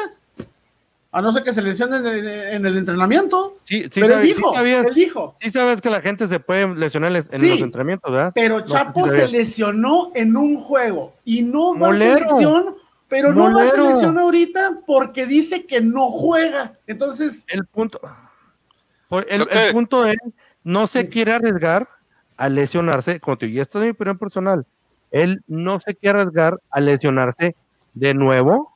A 1.14 1.20
no 1.20 1.30
ser 1.30 1.42
que 1.42 1.52
se 1.52 1.60
lesione 1.60 1.96
en 1.98 2.06
el, 2.06 2.26
en 2.28 2.66
el 2.66 2.78
entrenamiento. 2.78 3.58
Sí, 3.66 3.82
sí, 3.82 4.00
pero 4.00 4.14
él 4.18 4.22
sí 4.22 4.28
dijo, 4.34 4.54
sabías, 4.54 4.84
él 4.86 4.94
dijo. 4.94 5.36
sí 5.42 5.50
sabes 5.50 5.82
que 5.82 5.90
la 5.90 6.00
gente 6.00 6.26
se 6.26 6.40
puede 6.40 6.74
lesionar 6.74 7.14
en 7.14 7.28
Sí. 7.28 7.50
los 7.50 7.60
entrenamientos, 7.60 8.10
¿verdad? 8.10 8.32
Pero 8.34 8.60
No, 8.60 8.64
Chapo 8.64 9.06
sí 9.06 9.16
se 9.16 9.28
lesionó 9.28 10.10
en 10.14 10.34
un 10.36 10.56
juego 10.56 11.12
y 11.24 11.42
no 11.42 11.72
va 11.74 11.88
Molero. 11.90 12.12
a 12.12 12.16
selección, 12.16 12.74
pero 13.08 13.32
no 13.34 13.54
va 13.54 13.62
a 13.64 13.66
selección 13.66 14.18
ahorita 14.18 14.80
porque 14.86 15.26
dice 15.26 15.66
que 15.66 15.82
no 15.82 16.10
juega. 16.10 16.78
Entonces, 16.86 17.44
El 17.48 17.66
punto, 17.66 18.00
el, 19.28 19.46
el 19.50 19.72
punto 19.72 20.06
es, 20.06 20.16
no 20.64 20.86
se 20.86 21.08
quiere 21.10 21.32
arriesgar 21.34 21.86
a 22.38 22.48
lesionarse, 22.48 23.20
digo, 23.20 23.36
y 23.44 23.60
esto 23.60 23.78
es 23.78 23.84
mi 23.84 23.90
opinión 23.90 24.16
personal, 24.16 24.64
él 25.10 25.42
no 25.46 25.78
se 25.78 25.94
quiere 25.94 26.20
arriesgar 26.20 26.58
a 26.70 26.80
lesionarse 26.80 27.54
de 27.92 28.14
nuevo 28.14 28.71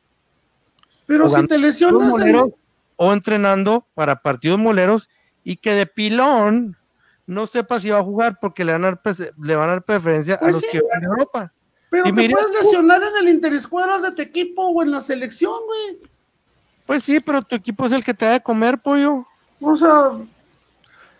pero 1.07 1.29
si 1.29 1.47
te 1.47 1.59
lesionas, 1.59 2.19
en- 2.21 2.55
o 2.97 3.13
entrenando 3.13 3.87
para 3.95 4.17
partidos 4.23 4.59
moleros 4.59 5.09
y 5.45 5.57
que 5.57 5.73
de 5.75 5.87
pilón 5.87 6.77
no 7.27 7.47
sepa 7.47 7.81
si 7.81 7.91
va 7.91 7.99
a 7.99 8.03
jugar 8.05 8.39
porque 8.41 8.65
le 8.65 8.73
van 8.73 8.85
a 8.85 9.01
dar, 9.03 9.17
le 9.43 9.57
van 9.57 9.69
a 9.69 9.73
dar 9.73 9.83
preferencia 9.83 10.35
a 10.37 10.39
Pues 10.41 10.53
los 10.55 10.61
sí. 10.63 10.69
que 10.73 10.81
van 10.81 11.03
a 11.03 11.07
Europa. 11.07 11.53
pero 11.91 12.09
y 12.09 12.13
te 12.13 12.21
mira, 12.23 12.37
puedes 12.41 12.63
lesionar 12.63 13.03
en 13.03 13.17
el 13.27 13.29
interescuadras 13.35 14.03
de 14.03 14.13
tu 14.13 14.23
equipo 14.23 14.63
o 14.67 14.83
en 14.83 14.91
la 14.91 15.01
selección, 15.01 15.55
güey. 15.67 15.99
Pues 16.87 17.03
sí, 17.05 17.21
pero 17.21 17.43
tu 17.43 17.55
equipo 17.57 17.87
es 17.87 17.93
el 17.93 18.05
que 18.05 18.15
te 18.15 18.25
da 18.25 18.33
de 18.33 18.43
comer, 18.43 18.79
pollo. 18.79 19.27
O 19.61 19.77
sea, 19.77 20.11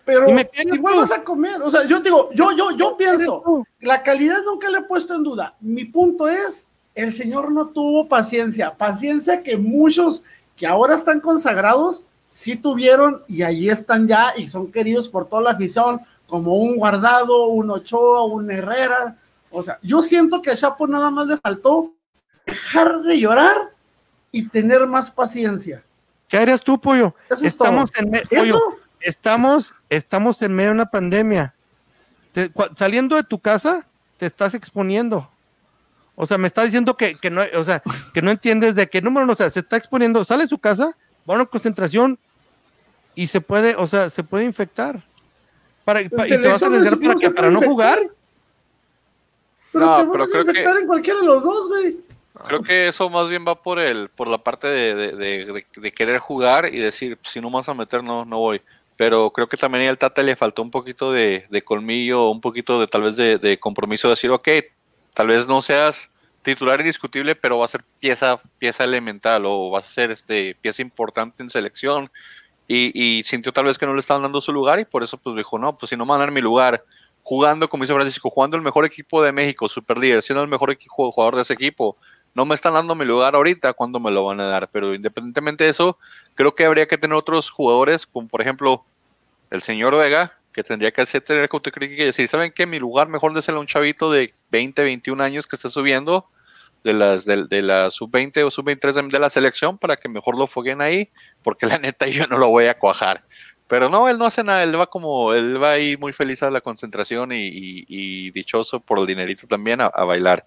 pero 0.05 0.27
igual 0.29 0.93
tú. 0.93 0.99
vas 1.01 1.11
a 1.11 1.23
comer. 1.23 1.61
O 1.61 1.69
sea, 1.69 1.85
yo 1.85 1.99
digo, 1.99 2.29
yo, 2.33 2.51
yo, 2.53 2.71
yo 2.71 2.95
pienso, 2.97 3.65
la 3.81 4.01
calidad 4.01 4.37
nunca 4.45 4.69
le 4.69 4.79
he 4.79 4.83
puesto 4.83 5.13
en 5.15 5.23
duda. 5.23 5.55
Mi 5.59 5.83
punto 5.85 6.27
es, 6.27 6.67
el 6.97 7.13
señor 7.13 7.51
no 7.51 7.67
tuvo 7.67 8.07
paciencia. 8.07 8.73
Paciencia 8.75 9.43
que 9.43 9.55
muchos 9.57 10.23
que 10.55 10.65
ahora 10.67 10.95
están 10.95 11.19
consagrados 11.21 12.07
sí 12.27 12.55
tuvieron 12.55 13.21
y 13.27 13.43
ahí 13.43 13.69
están 13.69 14.07
ya 14.07 14.33
y 14.35 14.49
son 14.49 14.71
queridos 14.71 15.07
por 15.07 15.27
toda 15.29 15.41
la 15.43 15.51
afición, 15.51 16.01
como 16.27 16.55
un 16.55 16.75
Guardado, 16.75 17.45
un 17.47 17.69
Ochoa, 17.71 18.25
un 18.25 18.49
Herrera. 18.51 19.15
O 19.51 19.63
sea, 19.63 19.79
yo 19.81 20.01
siento 20.01 20.41
que 20.41 20.51
a 20.51 20.55
Chapo 20.55 20.87
nada 20.87 21.09
más 21.09 21.27
le 21.27 21.37
faltó 21.37 21.93
dejar 22.45 23.01
de 23.03 23.19
llorar 23.19 23.55
y 24.31 24.47
tener 24.49 24.85
más 24.87 25.09
paciencia. 25.11 25.83
¿Qué 26.27 26.37
harías 26.37 26.61
tú, 26.61 26.79
pollo? 26.81 27.13
Eso 27.29 27.35
es 27.45 27.53
estamos 27.53 27.91
todo. 27.91 28.03
en 28.05 28.11
pollo, 28.11 28.43
Eso, 28.43 28.61
estamos, 28.99 29.73
estamos 29.89 30.41
en 30.41 30.53
medio 30.53 30.69
de 30.71 30.75
una 30.75 30.85
pandemia. 30.87 31.53
Te- 32.33 32.51
saliendo 32.77 33.15
de 33.15 33.23
tu 33.23 33.39
casa, 33.39 33.87
te 34.17 34.25
estás 34.25 34.53
exponiendo. 34.53 35.29
O 36.19 36.25
sea, 36.25 36.37
me 36.39 36.47
está 36.47 36.63
diciendo 36.63 36.97
que, 36.97 37.15
que 37.15 37.29
no, 37.29 37.43
o 37.55 37.63
sea, 37.63 37.83
que 38.13 38.23
no 38.23 38.31
entiendes 38.31 38.73
de 38.73 38.87
qué 38.89 39.01
número, 39.01 39.31
o 39.31 39.35
sea, 39.35 39.51
se 39.51 39.59
está 39.59 39.77
exponiendo, 39.77 40.25
sale 40.25 40.43
de 40.43 40.49
su 40.49 40.57
casa, 40.57 40.85
va 41.29 41.35
a 41.35 41.37
una 41.37 41.45
concentración 41.45 42.17
y 43.13 43.27
se 43.27 43.39
puede, 43.39 43.75
o 43.75 43.87
sea, 43.87 44.09
se 44.09 44.23
puede 44.23 44.45
infectar. 44.45 45.03
Para, 45.85 45.99
pa- 46.09 46.25
y 46.25 46.29
te 46.29 46.37
vas 46.39 46.61
a 46.63 46.65
arriesgar 46.65 46.93
no 46.99 47.07
para, 47.07 47.15
que, 47.19 47.29
para 47.29 47.47
no 47.49 47.53
infectar. 47.59 47.69
jugar. 47.69 47.99
Pero 49.71 49.85
No, 49.85 49.97
te 49.97 50.05
pero 50.05 50.17
vas 50.19 50.27
a 50.27 50.31
creo 50.31 50.43
que- 50.45 50.49
infectar 50.51 50.77
en 50.79 50.87
cualquiera 50.87 51.19
de 51.19 51.25
los 51.25 51.43
dos, 51.43 51.67
güey. 51.67 51.97
Creo 52.47 52.61
que 52.61 52.87
eso 52.87 53.09
más 53.09 53.29
bien 53.29 53.45
va 53.47 53.55
por 53.61 53.79
el, 53.79 54.09
por 54.09 54.27
la 54.27 54.37
parte 54.37 54.67
de, 54.67 54.95
de- 54.95 55.11
de- 55.15 55.45
de- 55.45 55.65
de 55.75 55.91
querer 55.91 56.19
jugar 56.19 56.71
y 56.73 56.77
decir, 56.79 57.17
si 57.23 57.41
no 57.41 57.49
me 57.49 57.55
vas 57.55 57.69
a 57.69 57.73
meter, 57.73 58.03
no, 58.03 58.25
no 58.25 58.39
voy. 58.39 58.61
Pero 58.95 59.29
creo 59.31 59.47
que 59.47 59.57
también 59.57 59.87
al 59.87 59.97
Tata 59.97 60.21
le 60.23 60.35
faltó 60.35 60.61
un 60.63 60.71
poquito 60.71 61.11
de, 61.11 61.45
de 61.49 61.61
colmillo, 61.61 62.29
un 62.29 62.41
poquito 62.41 62.79
de 62.79 62.87
tal 62.87 63.03
vez 63.03 63.15
de, 63.15 63.37
de 63.37 63.59
compromiso 63.59 64.07
de 64.07 64.13
decir, 64.13 64.31
ok, 64.31 64.47
tal 65.17 65.29
vez 65.29 65.47
no 65.47 65.63
seas 65.63 66.11
titular 66.43 66.79
indiscutible, 66.79 67.33
pero 67.33 67.57
va 67.57 67.65
a 67.65 67.67
ser 67.67 67.83
pieza, 67.99 68.39
pieza 68.59 68.83
elemental 68.83 69.47
o 69.47 69.71
va 69.71 69.79
a 69.79 69.81
ser 69.81 70.11
este 70.11 70.55
pieza 70.61 70.83
importante 70.83 71.41
en 71.41 71.49
selección. 71.49 72.11
Y, 72.67 73.23
sintió 73.25 73.51
tal 73.51 73.65
vez 73.65 73.79
que 73.79 73.87
no 73.87 73.95
le 73.95 73.99
estaban 73.99 74.21
dando 74.21 74.41
su 74.41 74.53
lugar 74.53 74.79
y 74.79 74.85
por 74.85 75.01
eso 75.01 75.17
pues 75.17 75.35
dijo, 75.35 75.57
no, 75.57 75.75
pues 75.75 75.89
si 75.89 75.97
no 75.97 76.05
me 76.05 76.11
van 76.11 76.21
a 76.21 76.25
dar 76.25 76.31
mi 76.31 76.41
lugar, 76.41 76.83
jugando, 77.23 77.67
como 77.67 77.83
dice 77.83 77.95
Francisco, 77.95 78.29
jugando 78.29 78.57
el 78.57 78.63
mejor 78.63 78.85
equipo 78.85 79.23
de 79.23 79.31
México, 79.31 79.67
super 79.67 79.97
líder, 79.97 80.21
siendo 80.21 80.43
el 80.43 80.49
mejor 80.49 80.77
jugador 80.87 81.35
de 81.35 81.41
ese 81.41 81.53
equipo, 81.53 81.97
no 82.35 82.45
me 82.45 82.53
están 82.53 82.73
dando 82.73 82.93
mi 82.93 83.05
lugar 83.05 83.33
ahorita, 83.33 83.73
¿cuándo 83.73 83.99
me 83.99 84.11
lo 84.11 84.23
van 84.25 84.39
a 84.39 84.45
dar? 84.45 84.69
Pero 84.69 84.93
independientemente 84.93 85.63
de 85.63 85.71
eso, 85.71 85.97
creo 86.35 86.53
que 86.53 86.65
habría 86.65 86.87
que 86.87 86.99
tener 86.99 87.15
otros 87.15 87.49
jugadores, 87.49 88.05
como 88.05 88.27
por 88.27 88.41
ejemplo 88.41 88.85
el 89.49 89.63
señor 89.63 89.95
Vega, 89.95 90.36
que 90.57 90.63
tendría 90.63 90.89
que 90.89 91.01
hacer 91.01 91.21
tener 91.21 91.47
autocrítica 91.53 92.01
y 92.01 92.05
decir, 92.07 92.27
¿saben 92.27 92.51
qué? 92.51 92.65
Mi 92.65 92.79
lugar 92.79 93.07
mejor 93.09 93.31
de 93.31 93.43
ser 93.43 93.53
un 93.53 93.67
chavito 93.67 94.11
de 94.11 94.33
20, 94.49 94.83
21 94.83 95.23
años 95.23 95.45
que 95.45 95.55
esté 95.55 95.69
subiendo 95.69 96.31
de 96.83 96.93
las 96.93 97.25
de, 97.25 97.61
la 97.61 97.91
sub-20 97.91 98.43
o 98.43 98.49
sub-23 98.49 99.11
de, 99.11 99.19
la 99.19 99.29
selección 99.29 99.77
para 99.77 99.95
que 99.95 100.09
mejor 100.09 100.35
lo 100.35 100.47
foguen 100.47 100.81
ahí, 100.81 101.11
porque 101.43 101.67
la 101.67 101.77
neta 101.77 102.07
yo 102.07 102.25
no 102.25 102.39
lo 102.39 102.47
voy 102.47 102.65
a 102.65 102.79
cuajar. 102.79 103.23
Pero 103.67 103.87
no, 103.87 104.09
él 104.09 104.17
no 104.17 104.25
hace 104.25 104.43
nada, 104.43 104.63
él 104.63 104.79
va 104.79 104.87
como, 104.87 105.31
él 105.35 105.61
va 105.61 105.73
ahí 105.73 105.95
muy 105.95 106.11
feliz 106.11 106.41
a 106.41 106.49
la 106.49 106.61
concentración 106.61 107.33
y, 107.33 108.31
dichoso 108.31 108.79
por 108.79 108.97
el 108.97 109.05
dinerito 109.05 109.45
también 109.45 109.79
a, 109.79 109.85
a 109.85 110.05
bailar. 110.05 110.43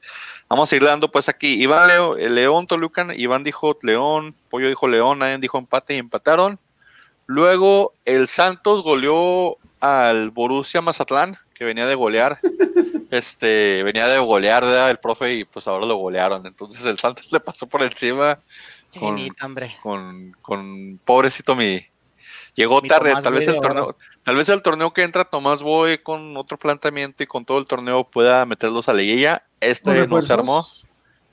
Vamos 0.49 0.73
a 0.73 0.77
ir 0.77 0.83
dando 0.83 1.09
pues 1.09 1.29
aquí. 1.29 1.63
Iván 1.63 1.87
Leo, 1.87 2.17
eh, 2.17 2.31
León, 2.31 2.67
Tolucan, 2.67 3.13
Iván 3.17 3.45
dijo 3.45 3.79
León, 3.83 4.35
Pollo 4.49 4.67
dijo 4.67 4.89
León, 4.89 5.21
nadie 5.21 5.39
dijo 5.39 5.57
empate 5.57 5.95
y 5.95 5.99
empataron. 5.99 6.59
Luego 7.29 7.95
el 8.07 8.27
Santos 8.27 8.83
goleó 8.83 9.60
al 9.81 10.31
Borussia 10.31 10.81
Mazatlán, 10.81 11.37
que 11.55 11.65
venía 11.65 11.87
de 11.87 11.95
golear. 11.95 12.39
Este, 13.11 13.83
venía 13.83 14.07
de 14.07 14.21
golear 14.21 14.63
¿verdad? 14.63 14.89
el 14.89 14.99
profe 14.99 15.35
y 15.35 15.45
pues 15.45 15.67
ahora 15.67 15.85
lo 15.85 15.97
golearon. 15.97 16.47
Entonces 16.47 16.85
el 16.87 16.97
Santos 16.97 17.27
le 17.33 17.41
pasó 17.41 17.67
por 17.67 17.83
encima 17.83 18.39
Qué 18.93 19.01
Con- 19.01 19.11
bonito, 19.17 19.47
hombre. 19.47 19.75
con, 19.83 20.37
con 20.41 21.01
pobrecito 21.05 21.57
mi. 21.57 21.85
Llegó 22.55 22.81
Mi 22.81 22.89
tarde, 22.89 23.11
Tomás 23.11 23.25
tal 23.25 23.33
vez 23.35 23.49
el 23.49 23.61
torneo, 23.61 23.97
tal 24.23 24.37
vez 24.37 24.49
el 24.49 24.63
torneo 24.63 24.93
que 24.93 25.03
entra 25.03 25.25
Tomás 25.25 25.63
Boy 25.63 25.99
con 25.99 26.37
otro 26.37 26.57
planteamiento 26.57 27.23
y 27.23 27.27
con 27.27 27.45
todo 27.45 27.59
el 27.59 27.67
torneo 27.67 28.05
pueda 28.05 28.47
meterlos 28.47 28.89
a 28.89 28.93
liguilla. 28.95 29.45
Este 29.61 30.01
¿Con 30.03 30.11
no 30.11 30.23
se 30.23 30.33
armó 30.33 30.67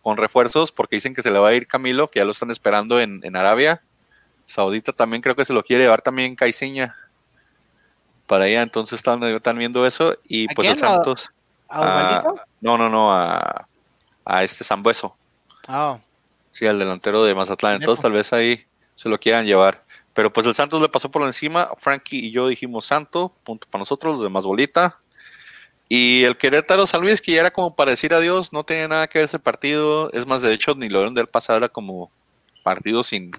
con 0.02 0.18
refuerzos 0.18 0.72
porque 0.72 0.95
dicen 0.95 1.14
que 1.14 1.22
se 1.22 1.30
le 1.32 1.38
va 1.39 1.50
a 1.50 1.54
ir 1.54 1.68
Camilo, 1.68 2.08
que 2.08 2.20
ya 2.20 2.26
lo 2.26 2.32
están 2.32 2.50
esperando 2.52 3.00
en, 3.00 3.20
en 3.24 3.36
Arabia. 3.36 3.84
Saudita 4.48 4.93
también 4.93 5.22
creo 5.22 5.36
que 5.36 5.45
se 5.45 5.54
lo 5.54 5.62
quiere 5.64 5.84
llevar 5.84 6.02
también 6.02 6.36
Caiciña 6.36 6.95
para 8.28 8.46
allá, 8.46 8.62
entonces 8.62 8.98
están, 8.98 9.24
están 9.24 9.58
viendo 9.58 9.86
eso 9.88 10.16
y 10.28 10.46
¿A 10.50 10.54
pues 10.54 10.68
el? 10.68 10.74
¿A- 10.76 10.78
Santos. 10.78 11.32
¿A 11.70 11.82
Osvaldito? 11.82 12.36
no, 12.62 12.78
no, 12.78 12.90
no, 12.90 13.12
a, 13.14 13.68
a 14.26 14.44
este 14.44 14.64
Zambueso. 14.64 15.16
Ah, 15.68 15.98
Sí, 16.52 16.66
al 16.66 16.80
delantero 16.80 17.24
de 17.24 17.36
Mazatlán. 17.36 17.74
Eso. 17.74 17.82
Entonces 17.82 18.02
tal 18.02 18.12
vez 18.14 18.34
ahí 18.34 18.66
se 18.96 19.10
lo 19.10 19.20
quieran 19.20 19.46
llevar. 19.46 19.84
Pero 20.14 20.34
pues 20.34 20.48
el 20.48 20.56
Santos 20.56 20.82
le 20.82 20.90
pasó 20.90 21.12
por 21.12 21.22
encima. 21.24 21.68
Frankie 21.78 22.18
y 22.18 22.32
yo 22.32 22.48
dijimos 22.48 22.86
Santo, 22.86 23.32
punto 23.44 23.68
para 23.70 23.82
nosotros, 23.82 24.16
los 24.16 24.24
demás 24.24 24.44
bolita. 24.44 24.96
Y 25.90 26.24
el 26.24 26.36
Querétaro 26.36 26.88
San 26.88 27.02
Luis, 27.02 27.22
que 27.22 27.34
ya 27.34 27.42
era 27.42 27.52
como 27.52 27.76
para 27.76 27.92
decir 27.92 28.14
adiós, 28.14 28.52
no 28.52 28.64
tenía 28.64 28.88
nada 28.88 29.08
que 29.08 29.20
ver 29.20 29.26
ese 29.26 29.38
partido. 29.40 30.12
Es 30.14 30.26
más, 30.26 30.42
de 30.42 30.52
hecho, 30.52 30.74
ni 30.74 30.90
lo 30.90 31.00
vieron 31.00 31.14
del 31.14 31.28
pasado, 31.28 31.58
era 31.58 31.70
como 31.70 32.10
partido 32.64 33.04
sin 33.04 33.32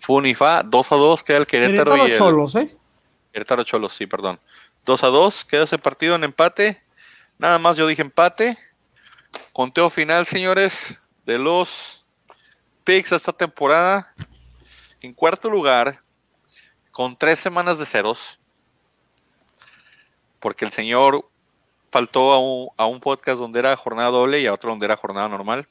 fu 0.00 0.20
ni 0.20 0.34
fa. 0.34 0.62
2 0.64 0.90
a 0.92 0.96
2 0.96 1.22
queda 1.22 1.36
el 1.38 1.46
Querétaro, 1.46 1.92
Querétaro 1.92 2.08
y 2.08 2.10
el 2.12 2.18
Cholos, 2.18 2.54
¿eh? 2.56 2.76
Querétaro 3.38 3.62
Cholos, 3.62 3.92
sí, 3.92 4.04
perdón. 4.04 4.40
2 4.84 5.04
a 5.04 5.06
2, 5.06 5.44
queda 5.44 5.62
ese 5.62 5.78
partido 5.78 6.16
en 6.16 6.24
empate. 6.24 6.82
Nada 7.38 7.56
más 7.60 7.76
yo 7.76 7.86
dije 7.86 8.02
empate. 8.02 8.58
Conteo 9.52 9.90
final, 9.90 10.26
señores, 10.26 10.98
de 11.24 11.38
los 11.38 12.04
picks 12.82 13.12
esta 13.12 13.32
temporada. 13.32 14.12
En 15.00 15.14
cuarto 15.14 15.48
lugar, 15.48 16.02
con 16.90 17.16
tres 17.16 17.38
semanas 17.38 17.78
de 17.78 17.86
ceros, 17.86 18.40
porque 20.40 20.64
el 20.64 20.72
señor 20.72 21.30
faltó 21.92 22.32
a 22.32 22.40
un, 22.40 22.70
a 22.76 22.86
un 22.86 22.98
podcast 22.98 23.38
donde 23.38 23.60
era 23.60 23.76
jornada 23.76 24.10
doble 24.10 24.40
y 24.40 24.46
a 24.48 24.52
otro 24.52 24.70
donde 24.70 24.86
era 24.86 24.96
jornada 24.96 25.28
normal. 25.28 25.68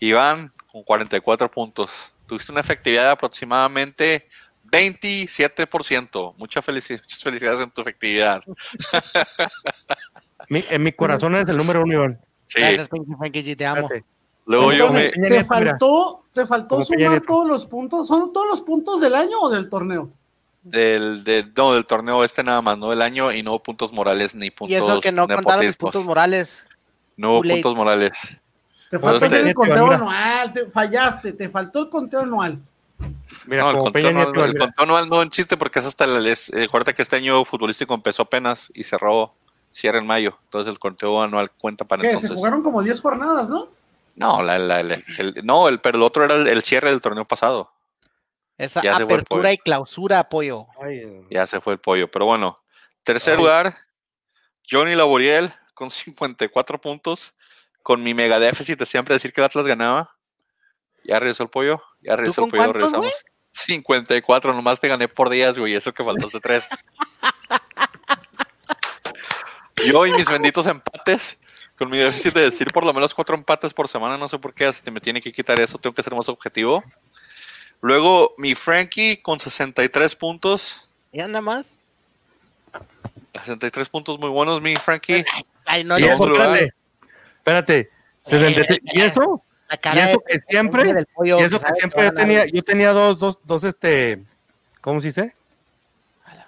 Iván, 0.00 0.52
con 0.72 0.82
44 0.82 1.48
puntos. 1.52 2.12
Tuviste 2.26 2.50
una 2.50 2.62
efectividad 2.62 3.04
de 3.04 3.10
aproximadamente 3.10 4.26
27%. 4.70 6.34
Mucha 6.36 6.60
felici- 6.60 7.00
muchas 7.00 7.22
felicidades 7.22 7.60
en 7.60 7.70
tu 7.70 7.80
efectividad. 7.82 8.42
Mi- 10.48 10.64
en 10.70 10.82
mi 10.82 10.92
corazón 10.92 11.34
es 11.36 11.48
el 11.48 11.56
número 11.56 11.82
uno, 11.82 11.92
Iván. 11.94 12.20
Sí. 12.46 12.60
Gracias, 12.60 12.88
Pinky 12.88 13.12
Frankie 13.18 13.42
G, 13.44 13.56
te 13.56 13.66
amo. 13.66 13.88
Luego 14.46 14.72
yo 14.72 14.90
me, 14.92 15.10
¿Te 15.10 15.44
faltó, 15.44 16.24
te 16.32 16.46
faltó 16.46 16.82
sumar 16.82 17.20
todos 17.20 17.46
los 17.46 17.66
puntos? 17.66 18.08
¿Son 18.08 18.32
todos 18.32 18.46
los 18.48 18.62
puntos 18.62 19.00
del 19.00 19.14
año 19.14 19.38
o 19.40 19.50
del 19.50 19.68
torneo? 19.68 20.10
del, 20.60 21.24
de- 21.24 21.50
no, 21.56 21.72
del 21.72 21.86
torneo 21.86 22.22
este 22.24 22.42
nada 22.42 22.60
más, 22.60 22.76
no 22.76 22.90
del 22.90 23.00
año 23.00 23.32
y 23.32 23.42
no 23.42 23.58
puntos 23.62 23.90
morales 23.92 24.34
ni 24.34 24.50
puntos 24.50 24.72
Y 24.72 24.74
eso 24.76 25.00
que 25.00 25.12
no 25.12 25.22
contaron 25.26 25.44
mis 25.44 25.46
nepotismos. 25.46 25.76
puntos 25.92 26.04
morales. 26.04 26.68
No 27.16 27.40
puntos 27.40 27.74
morales. 27.74 28.12
Te 28.90 28.98
faltó 28.98 29.24
este- 29.24 29.36
hacer 29.36 29.46
el 29.48 29.54
conteo 29.54 29.84
Mira. 29.84 29.96
anual, 29.96 30.52
te 30.52 30.66
fallaste, 30.66 31.32
te 31.32 31.48
faltó 31.48 31.80
el 31.80 31.88
conteo 31.88 32.20
anual. 32.20 32.58
Mira, 33.46 33.62
no, 33.72 33.86
el 33.86 34.14
Nieto, 34.14 34.44
el 34.44 34.56
anual 34.76 35.08
no 35.08 35.22
existe 35.22 35.56
porque 35.56 35.78
es 35.78 35.86
hasta 35.86 36.04
el, 36.04 36.26
es, 36.26 36.50
eh, 36.50 36.68
que 36.94 37.02
este 37.02 37.16
año 37.16 37.44
futbolístico 37.44 37.94
empezó 37.94 38.22
apenas 38.24 38.70
y 38.74 38.84
cerró, 38.84 39.34
cierra 39.70 39.98
en 39.98 40.06
mayo. 40.06 40.38
Entonces 40.44 40.70
el 40.70 40.78
conteo 40.78 41.22
anual 41.22 41.50
cuenta 41.52 41.84
para 41.86 42.02
¿Qué? 42.02 42.08
Se 42.08 42.14
entonces. 42.14 42.36
jugaron 42.36 42.62
como 42.62 42.82
10 42.82 43.00
jornadas, 43.00 43.48
¿no? 43.48 43.68
No, 44.16 44.42
la, 44.42 44.58
la- 44.58 44.82
la- 44.82 45.02
el, 45.18 45.34
no, 45.44 45.68
el, 45.68 45.80
pero 45.80 45.96
el 45.96 46.02
otro 46.02 46.24
era 46.24 46.34
el, 46.34 46.46
el 46.48 46.62
cierre 46.62 46.90
del 46.90 47.00
torneo 47.00 47.24
pasado. 47.24 47.72
Esa 48.58 48.82
Ya 48.82 48.96
se 48.96 49.04
fue 49.04 49.14
el 49.14 49.20
apertura 49.20 49.52
y 49.52 49.58
clausura, 49.58 50.18
apoyo. 50.18 50.66
Ay, 50.82 51.24
Ya 51.30 51.46
se 51.46 51.60
fue 51.60 51.74
el 51.74 51.78
pollo. 51.78 52.10
Pero 52.10 52.26
bueno, 52.26 52.58
tercer 53.04 53.34
Ay. 53.34 53.40
lugar, 53.40 53.78
Johnny 54.68 54.96
Laboriel 54.96 55.52
con 55.74 55.90
54 55.90 56.80
puntos. 56.80 57.34
Con 57.84 58.02
mi 58.02 58.12
mega 58.12 58.38
déficit 58.38 58.78
de 58.78 58.84
siempre 58.84 59.14
decir 59.14 59.32
que 59.32 59.40
el 59.40 59.46
Atlas 59.46 59.66
ganaba. 59.66 60.14
Ya 61.04 61.18
regresó 61.18 61.44
el 61.44 61.48
pollo. 61.48 61.82
Ya 62.00 62.16
regresó 62.16 62.44
el 62.44 62.50
pollo. 62.50 62.64
cuántos, 62.64 62.92
Regresamos. 62.92 63.24
54, 63.52 64.52
nomás 64.52 64.78
te 64.78 64.88
gané 64.88 65.08
por 65.08 65.30
días, 65.30 65.58
güey. 65.58 65.74
Eso 65.74 65.92
que 65.92 66.04
faltaste 66.04 66.40
tres. 66.40 66.68
Yo 69.86 70.06
y 70.06 70.12
mis 70.12 70.30
benditos 70.30 70.66
empates. 70.66 71.38
Con 71.76 71.90
mi 71.90 71.98
déficit 71.98 72.34
de 72.34 72.40
decir 72.42 72.72
por 72.72 72.84
lo 72.84 72.92
menos 72.92 73.14
cuatro 73.14 73.36
empates 73.36 73.72
por 73.72 73.88
semana. 73.88 74.18
No 74.18 74.28
sé 74.28 74.38
por 74.38 74.52
qué 74.52 74.72
se 74.72 74.90
me 74.90 75.00
tiene 75.00 75.20
que 75.20 75.32
quitar 75.32 75.60
eso. 75.60 75.78
Tengo 75.78 75.94
que 75.94 76.02
ser 76.02 76.14
más 76.14 76.28
objetivo. 76.28 76.82
Luego 77.80 78.34
mi 78.36 78.54
Frankie 78.54 79.18
con 79.18 79.38
63 79.38 80.16
puntos. 80.16 80.90
¿Y 81.12 81.20
anda 81.20 81.40
más? 81.40 81.78
63 83.44 83.88
puntos 83.88 84.18
muy 84.18 84.28
buenos, 84.28 84.60
mi 84.60 84.76
Frankie. 84.76 85.24
Ay, 85.64 85.84
no, 85.84 85.98
y 85.98 86.02
no, 86.02 86.08
espérate, 86.08 86.72
espérate, 87.38 87.90
63, 88.24 88.80
y 88.84 89.00
eso, 89.02 89.42
La 89.68 89.94
y 89.94 89.98
eso 89.98 90.22
de- 90.26 90.40
que 90.40 90.44
siempre, 90.48 90.92
del 90.92 91.06
pollo 91.14 91.40
y 91.40 91.42
eso 91.42 91.58
que 91.60 91.74
siempre 91.74 92.04
yo 92.04 92.14
tenía, 92.14 92.46
yo 92.46 92.62
tenía 92.62 92.92
dos, 92.92 93.18
dos, 93.18 93.38
dos, 93.44 93.64
este, 93.64 94.22
¿cómo 94.80 95.00
se 95.00 95.08
dice? 95.08 95.34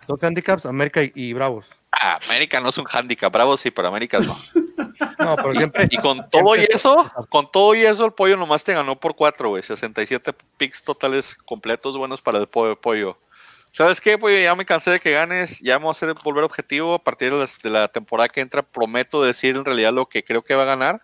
Dos 0.07 0.23
handicaps, 0.23 0.67
América 0.67 1.03
y, 1.03 1.13
y 1.15 1.33
Bravos. 1.33 1.67
Ah, 1.93 2.19
América 2.29 2.61
no 2.61 2.71
es 2.71 2.79
un 2.79 2.87
handicap, 2.91 3.33
bravo 3.33 3.57
sí, 3.57 3.71
pero 3.71 3.89
América 3.89 4.19
no. 4.21 4.37
No, 5.19 5.37
pero 5.37 5.55
siempre, 5.55 5.87
Y 5.91 5.99
con 5.99 6.29
todo 6.31 6.57
y 6.57 6.61
eso, 6.71 7.11
con 7.29 7.51
todo 7.51 7.75
y 7.75 7.83
eso, 7.83 8.07
el 8.07 8.13
pollo 8.13 8.37
nomás 8.37 8.65
te 8.65 8.73
ganó 8.75 8.99
por 8.99 9.15
cuatro, 9.15 9.51
güey. 9.51 9.63
67 9.63 10.33
picks 10.57 10.83
totales 10.83 11.35
completos 11.35 11.97
buenos 11.97 12.23
para 12.23 12.39
el 12.39 12.47
pollo. 12.47 12.79
pollo. 12.81 13.19
¿Sabes 13.71 14.01
qué, 14.01 14.17
pollo? 14.19 14.39
Ya 14.39 14.55
me 14.55 14.65
cansé 14.65 14.91
de 14.91 14.99
que 15.01 15.13
ganes. 15.13 15.61
Ya 15.61 15.77
vamos 15.77 15.97
a 15.97 16.07
hacer 16.07 16.15
volver 16.25 16.45
objetivo. 16.45 16.95
A 16.95 16.99
partir 17.03 17.33
de 17.35 17.71
la 17.71 17.89
temporada 17.89 18.29
que 18.29 18.41
entra, 18.41 18.63
prometo 18.63 19.23
decir 19.23 19.57
en 19.57 19.65
realidad 19.65 19.93
lo 19.93 20.07
que 20.07 20.25
creo 20.25 20.43
que 20.43 20.55
va 20.55 20.63
a 20.63 20.67
ganar. 20.67 21.03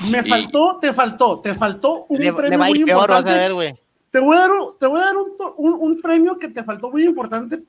Me 0.00 0.22
faltó, 0.22 0.78
te 0.80 0.92
faltó, 0.92 1.40
te 1.40 1.54
faltó 1.54 2.06
un 2.08 2.18
Le, 2.18 2.24
le 2.26 2.32
premio 2.32 2.58
va 2.58 2.66
muy 2.66 2.82
vas 2.82 2.88
a 2.90 2.92
importante. 2.92 3.32
ver, 3.34 3.52
güey. 3.54 3.74
Te 4.10 4.18
voy 4.18 4.36
a 4.36 4.40
dar, 4.40 4.50
un- 4.50 4.78
te 4.78 4.86
voy 4.86 5.00
a 5.00 5.04
dar 5.04 5.16
un, 5.16 5.32
un- 5.56 5.78
un 5.80 6.00
premio 6.00 6.38
que 6.38 6.48
te 6.48 6.64
faltó 6.64 6.90
muy 6.90 7.04
importante 7.04 7.62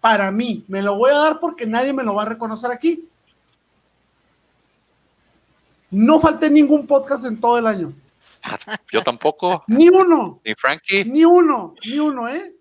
para 0.00 0.30
mí. 0.30 0.64
Me 0.68 0.82
lo 0.82 0.96
voy 0.96 1.10
a 1.10 1.14
dar 1.18 1.40
porque 1.40 1.66
nadie 1.66 1.92
me 1.92 2.02
lo 2.02 2.14
va 2.14 2.22
a 2.22 2.26
reconocer 2.26 2.70
aquí. 2.70 3.08
No 5.90 6.20
falté 6.20 6.48
ningún 6.50 6.86
podcast 6.86 7.26
en 7.26 7.38
todo 7.40 7.58
el 7.58 7.66
año. 7.66 7.92
Yo 8.90 9.02
tampoco, 9.02 9.62
Ni 9.68 9.88
uno, 9.88 10.40
ni 10.44 10.54
Frankie, 10.54 11.04
ni 11.04 11.24
uno, 11.24 11.74
ni 11.86 11.98
uno, 11.98 12.28
¿eh? 12.28 12.54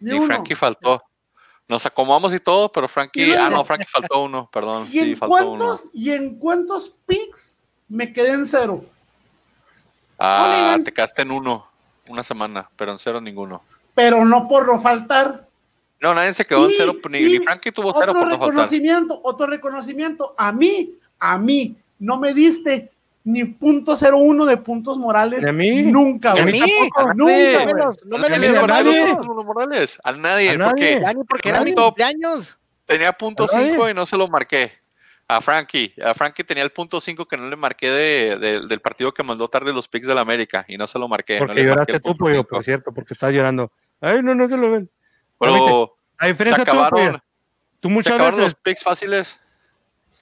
Ni, 0.00 0.10
ni 0.12 0.16
uno. 0.18 0.26
Frankie 0.26 0.54
faltó. 0.54 1.02
Nos 1.68 1.86
acomodamos 1.86 2.34
y 2.34 2.40
todo, 2.40 2.70
pero 2.70 2.88
Frankie. 2.88 3.28
Y 3.28 3.32
Ah, 3.32 3.48
no, 3.48 3.64
Frankie 3.64 3.86
faltó 3.86 4.22
uno, 4.24 4.48
perdón. 4.52 4.86
¿Y 4.90 5.00
Sí, 5.00 5.10
en 5.12 5.16
faltó 5.16 5.34
uno. 5.52 5.64
cuántos, 5.64 5.88
y 5.92 6.10
en 6.10 6.38
cuántos 6.38 6.94
picks 7.06 7.53
me 7.88 8.12
quedé 8.12 8.32
en 8.32 8.46
cero? 8.46 8.84
Ah, 10.18 10.78
te 10.84 10.92
quedaste 10.92 11.22
en 11.22 11.30
uno, 11.30 11.66
una 12.08 12.22
semana, 12.22 12.68
pero 12.76 12.92
en 12.92 12.98
cero 12.98 13.20
ninguno. 13.20 13.62
Pero 13.94 14.24
no 14.24 14.48
por 14.48 14.66
no 14.66 14.80
faltar. 14.80 15.46
No, 16.00 16.14
nadie 16.14 16.32
se 16.34 16.44
quedó 16.44 16.66
en 16.66 16.72
cero, 16.76 16.94
ni, 17.10 17.18
y 17.18 17.38
Frankie 17.38 17.72
tuvo 17.72 17.92
cero 17.94 18.12
otro 18.12 18.20
por 18.20 18.24
no 18.24 18.30
faltar. 18.30 18.48
reconocimiento, 18.50 19.20
otro 19.24 19.46
reconocimiento. 19.46 20.34
A 20.36 20.52
mí, 20.52 20.94
a 21.18 21.38
mí, 21.38 21.76
no 21.98 22.18
me 22.18 22.34
diste 22.34 22.90
ni 23.26 23.44
punto 23.44 23.96
cero 23.96 24.18
uno 24.18 24.44
de 24.44 24.56
puntos 24.58 24.98
morales. 24.98 25.42
¿Y 25.42 25.48
a 25.48 25.52
mí? 25.52 25.82
Nunca, 25.82 26.34
¿Y 26.36 26.40
a 26.40 26.42
güey. 26.42 26.52
mí 26.52 26.60
Nunca, 26.60 26.94
tampoco? 26.94 27.14
No 27.14 27.24
güey. 27.24 27.36
me 27.36 27.72
no 27.72 27.74
me 27.74 27.82
¿A 27.82 27.86
los 27.86 28.02
nadie, 28.20 28.38
nadie, 28.38 28.58
a 28.58 28.66
nadie. 28.66 29.14
Morales? 29.44 29.98
A 30.04 30.12
nadie, 30.12 30.50
A 30.50 30.56
nadie. 30.58 30.64
porque 30.68 31.00
Dani, 31.00 31.24
porque 31.24 31.48
¿A 31.48 31.52
era 31.52 31.60
mi 31.64 31.70
nadie? 31.72 31.84
cumpleaños. 31.86 32.58
tenía 32.86 33.12
punto 33.12 33.44
¿A 33.44 33.56
nadie? 33.56 33.70
5 33.72 33.88
y 33.88 33.94
no 33.94 34.04
se 34.04 34.16
lo 34.18 34.28
marqué. 34.28 34.72
A 35.26 35.40
Frankie, 35.40 35.94
a 36.04 36.12
Frankie 36.12 36.44
tenía 36.44 36.62
el 36.64 36.70
punto 36.70 37.00
5 37.00 37.26
que 37.26 37.36
no 37.38 37.48
le 37.48 37.56
marqué 37.56 37.88
de, 37.90 38.38
de- 38.38 38.66
del 38.66 38.80
partido 38.80 39.12
que 39.14 39.22
mandó 39.22 39.48
tarde 39.48 39.72
los 39.72 39.88
picks 39.88 40.06
del 40.06 40.18
América 40.18 40.64
y 40.68 40.76
no 40.76 40.86
se 40.86 40.98
lo 40.98 41.08
marqué. 41.08 41.40
no 41.40 41.46
porque 41.46 41.54
le 41.54 41.60
marqué 41.70 41.92
lloraste 41.92 42.00
tú, 42.00 42.16
pollo, 42.16 42.44
por 42.44 42.62
cierto, 42.62 42.92
porque 42.92 43.14
estás 43.14 43.32
llorando. 43.32 43.72
Ay, 44.00 44.22
no, 44.22 44.34
no 44.34 44.46
se 44.48 44.56
lo 44.56 44.70
ven. 44.70 44.90
Pero 45.38 45.96
A 46.18 46.24
se 46.26 46.30
diferencia 46.32 46.64
tú, 46.64 46.70
acabaron, 46.70 46.90
pollo, 47.06 47.22
tú 47.80 47.88
se 48.02 48.08
acabaron 48.10 48.40
veces, 48.40 48.52
los 48.52 48.62
picks 48.62 48.82
fáciles 48.82 49.40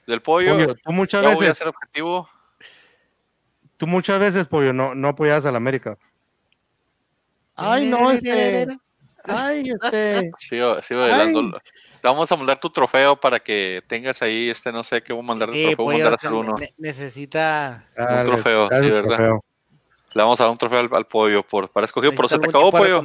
del 0.07 0.23
pollo. 0.23 0.55
pollo, 0.55 0.75
tú 0.77 0.93
muchas 0.93 1.23
ya 1.23 1.29
voy 1.35 1.37
a 1.37 1.49
veces, 1.49 1.59
ser 1.59 1.69
objetivo. 1.69 2.29
tú 3.77 3.87
muchas 3.89 4.21
veces, 4.21 4.47
pollo, 4.47 4.73
no, 4.73 4.95
no 4.95 5.09
apoyabas 5.09 5.45
a 5.47 5.51
la 5.51 5.57
América. 5.57 5.99
Ay, 7.57 7.89
no, 7.91 8.11
este, 8.11 8.67
ay, 9.25 9.71
este, 9.83 10.31
Sigo, 10.39 10.83
sigo. 10.83 11.07
Te 11.07 12.09
vamos 12.09 12.31
a 12.33 12.37
mandar 12.37 12.59
tu 12.59 12.71
trofeo 12.71 13.17
para 13.19 13.39
que 13.39 13.83
tengas 13.89 14.21
ahí, 14.23 14.51
este, 14.51 14.73
no 14.73 14.83
sé 14.85 15.03
qué 15.03 15.13
voy 15.13 15.23
a 15.23 15.27
mandar 15.27 15.51
de 15.51 15.55
Sí, 15.55 15.63
trofeo, 15.75 15.85
voy 15.85 15.95
a 15.95 15.97
pollo, 15.99 16.05
mandar 16.05 16.13
a 16.13 16.17
hacer 16.17 16.33
uno. 16.33 16.55
ne- 16.59 16.75
necesita. 16.79 17.89
dale, 17.97 18.25
trofeo, 18.25 18.69
dale 18.69 18.85
sí, 18.87 18.91
¿verdad? 18.91 19.09
trofeo. 19.17 19.45
Le 20.15 20.23
vamos 20.23 20.41
a 20.41 20.45
dar 20.45 20.51
un 20.51 20.59
trofeo 20.59 20.81
al, 20.81 20.89
al 20.93 21.07
pollo 21.07 21.43
por, 21.47 21.71
para 21.71 21.87
escogido, 21.87 22.13
pero 22.15 22.29
se 22.29 22.39
te 22.39 22.47
acabó, 22.49 22.71
pollo. 22.71 23.03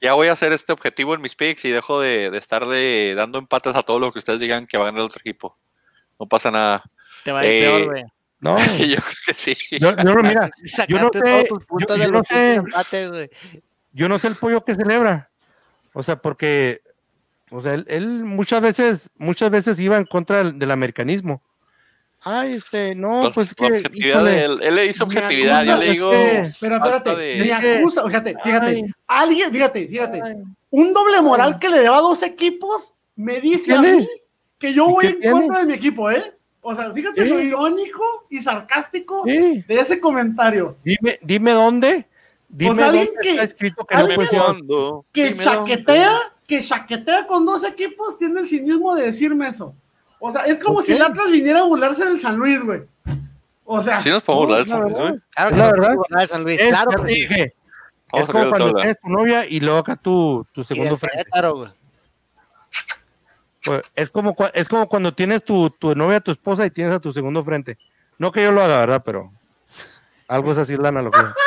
ya 0.00 0.14
voy 0.14 0.28
a 0.28 0.32
hacer 0.32 0.52
este 0.52 0.72
objetivo 0.72 1.14
en 1.14 1.20
mis 1.20 1.36
picks 1.36 1.64
y 1.64 1.70
dejo 1.70 2.00
de, 2.00 2.30
de 2.30 2.38
estar 2.38 2.66
de, 2.66 3.14
dando 3.16 3.38
empates 3.38 3.74
a 3.76 3.82
todo 3.82 4.00
lo 4.00 4.10
que 4.12 4.18
ustedes 4.18 4.40
digan 4.40 4.66
que 4.66 4.76
va 4.78 4.84
a 4.84 4.86
ganar 4.86 5.00
el 5.00 5.06
otro 5.06 5.20
equipo. 5.20 5.56
No 6.18 6.26
pasa 6.26 6.50
nada. 6.50 6.82
Te 7.22 7.30
va 7.30 7.40
a 7.40 7.46
ir 7.46 7.50
Eh, 7.52 7.60
peor, 7.60 7.84
güey. 7.86 8.04
No, 8.40 8.56
yo 8.78 8.96
creo 8.96 9.16
que 9.26 9.34
sí. 9.34 9.56
yo, 9.72 9.96
yo 9.96 10.14
no, 10.14 10.22
mira, 10.22 10.50
Sacaste 10.64 10.86
yo 10.92 10.98
no 11.00 11.10
sé, 11.12 11.20
todos 11.20 11.44
tus 11.46 11.66
puntos 11.66 11.96
yo- 11.96 12.02
de 12.02 12.06
yo 12.06 12.12
no 12.12 12.18
los 12.18 12.28
sé. 12.28 12.54
empates, 12.54 13.10
güey. 13.10 13.30
Yo 13.98 14.08
no 14.08 14.18
sé 14.18 14.28
el 14.28 14.36
pollo 14.36 14.64
que 14.64 14.74
celebra. 14.74 15.28
O 15.92 16.02
sea, 16.02 16.16
porque, 16.16 16.80
o 17.50 17.60
sea, 17.60 17.74
él, 17.74 17.84
él 17.88 18.24
muchas 18.24 18.60
veces, 18.62 19.10
muchas 19.16 19.50
veces 19.50 19.78
iba 19.80 19.98
en 19.98 20.04
contra 20.04 20.38
del, 20.38 20.58
del 20.58 20.70
americanismo. 20.70 21.42
Ay, 22.22 22.54
este, 22.54 22.94
no, 22.94 23.30
pues 23.32 23.48
la 23.48 23.54
que, 23.68 23.76
objetividad 23.76 24.16
híjole, 24.20 24.30
de 24.30 24.44
él, 24.44 24.58
él 24.62 24.74
le 24.74 24.86
hizo 24.86 25.04
objetividad, 25.04 25.64
yo 25.64 25.72
acusa, 25.72 25.84
le 25.86 25.92
digo. 25.92 26.12
es 26.12 26.58
Pero 26.60 26.76
espérate, 26.76 27.16
de- 27.16 27.44
me 27.44 27.52
acusa, 27.52 28.04
fíjate, 28.06 28.36
fíjate, 28.42 28.66
Ay. 28.66 28.82
alguien, 29.06 29.52
fíjate, 29.52 29.86
fíjate, 29.88 30.22
ay, 30.24 30.34
un 30.70 30.92
doble 30.92 31.22
moral 31.22 31.58
que 31.58 31.68
le 31.68 31.80
deba 31.80 31.98
a 31.98 32.00
dos 32.00 32.22
equipos 32.22 32.92
me 33.14 33.40
dice 33.40 33.72
a 33.72 33.82
mí 33.82 34.08
que 34.58 34.74
yo 34.74 34.88
¿Y 34.88 34.92
voy 34.92 35.06
en 35.06 35.20
tiene? 35.20 35.32
contra 35.32 35.60
de 35.60 35.66
mi 35.66 35.72
equipo, 35.74 36.10
¿eh? 36.10 36.34
O 36.60 36.74
sea, 36.74 36.92
fíjate 36.92 37.24
lo 37.24 37.40
irónico 37.40 38.26
y 38.30 38.40
sarcástico 38.40 39.22
de 39.24 39.64
ese 39.68 40.00
comentario. 40.00 40.76
dime, 40.84 41.20
dime 41.22 41.52
dónde, 41.52 42.07
dime 42.48 42.74
sea, 42.74 42.86
alguien 42.86 43.06
dónde 43.06 43.20
que- 43.22 43.30
está 43.32 43.42
escrito 43.44 43.84
que 43.84 43.94
no 43.94 44.00
alguien 44.00 44.16
puede 44.16 44.28
que- 44.30 44.36
Que 45.12 45.28
dónde. 45.30 45.44
chaquetea, 45.44 46.18
que 46.46 46.60
chaquetea 46.60 47.26
con 47.26 47.44
dos 47.46 47.64
equipos, 47.64 48.18
tiene 48.18 48.40
el 48.40 48.46
cinismo 48.46 48.94
de 48.94 49.04
decirme 49.06 49.48
eso. 49.48 49.74
O 50.20 50.32
sea, 50.32 50.42
es 50.46 50.58
como 50.58 50.76
¿Por 50.76 50.84
si 50.84 50.92
el? 50.92 51.02
Atlas 51.02 51.30
viniera 51.30 51.60
a 51.60 51.64
burlarse 51.64 52.04
del 52.04 52.18
San 52.18 52.36
Luis, 52.36 52.62
güey. 52.64 52.82
O 53.64 53.82
sea, 53.82 54.00
Sí 54.00 54.08
nos 54.10 54.22
podemos 54.22 54.48
No, 54.48 54.54
hablar 54.54 54.66
es 54.66 54.70
la 54.70 54.76
de 54.78 54.84
verdad. 54.84 54.98
güey. 55.10 55.20
Claro 55.30 55.50
que 55.50 55.56
la 55.56 55.64
no 55.66 55.70
verdad. 55.72 55.86
puedo 55.94 56.02
ganar 56.10 56.28
San 56.28 56.42
Luis, 56.44 56.60
Es, 56.60 56.68
claro 56.70 57.02
que 57.02 57.06
sí. 57.08 57.14
dije, 57.20 57.54
Vamos 58.12 58.28
es 58.28 58.32
como 58.32 58.48
cuando 58.50 58.74
tienes 58.74 58.96
tu 59.02 59.08
novia 59.10 59.46
y 59.46 59.60
luego 59.60 59.78
acá 59.78 59.96
tu, 59.96 60.46
tu 60.52 60.64
segundo 60.64 60.96
frente. 60.96 61.24
Güey. 61.30 61.68
Pues, 63.64 63.82
es 63.96 64.08
como 64.10 64.34
es 64.54 64.68
como 64.68 64.88
cuando 64.88 65.12
tienes 65.12 65.44
tu, 65.44 65.68
tu 65.70 65.94
novia, 65.94 66.20
tu 66.20 66.30
esposa 66.30 66.64
y 66.64 66.70
tienes 66.70 66.94
a 66.94 67.00
tu 67.00 67.12
segundo 67.12 67.44
frente. 67.44 67.76
No 68.16 68.32
que 68.32 68.42
yo 68.42 68.50
lo 68.52 68.62
haga, 68.62 68.78
¿verdad? 68.80 69.02
Pero 69.04 69.30
algo 70.28 70.52
es 70.52 70.58
así 70.58 70.76
la 70.76 70.88
analogía. 70.88 71.34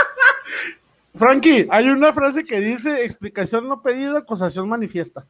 Frankie, 1.15 1.67
hay 1.69 1.89
una 1.89 2.13
frase 2.13 2.43
que 2.45 2.59
dice 2.59 3.03
explicación 3.03 3.67
no 3.67 3.81
pedida, 3.81 4.19
acusación 4.19 4.69
manifiesta. 4.69 5.25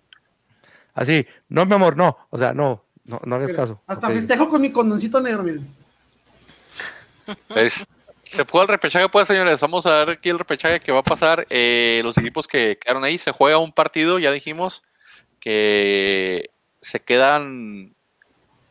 Así, 0.94 1.26
no, 1.50 1.66
mi 1.66 1.74
amor, 1.74 1.96
no. 1.98 2.18
O 2.30 2.38
sea, 2.38 2.54
no, 2.54 2.84
no, 3.06 3.20
no 3.26 3.36
hagas 3.36 3.54
caso. 3.54 3.82
Hasta 3.88 4.08
Ok. 4.08 4.14
festejo 4.14 4.50
con 4.50 4.62
mi 4.62 4.72
condoncito 4.72 5.20
negro, 5.22 5.44
miren. 5.44 5.68
Es- 7.56 7.86
se 8.24 8.46
juega 8.46 8.64
el 8.64 8.70
repechaje, 8.70 9.10
pues, 9.10 9.28
señores. 9.28 9.60
Vamos 9.62 9.86
a 9.86 10.06
ver 10.06 10.10
aquí 10.18 10.30
el 10.30 10.40
repechaje 10.40 10.80
que 10.80 10.92
va 10.92 11.00
a 11.00 11.04
pasar. 11.04 11.46
Eh, 11.50 12.02
los 12.04 12.18
equipos 12.18 12.48
que 12.48 12.78
quedaron 12.80 13.04
ahí, 13.04 13.18
se 13.18 13.32
juega 13.32 13.58
un 13.58 13.72
partido, 13.74 14.20
ya 14.20 14.32
dijimos 14.32 14.84
que 15.40 16.50
se 16.80 17.00
quedan. 17.00 17.94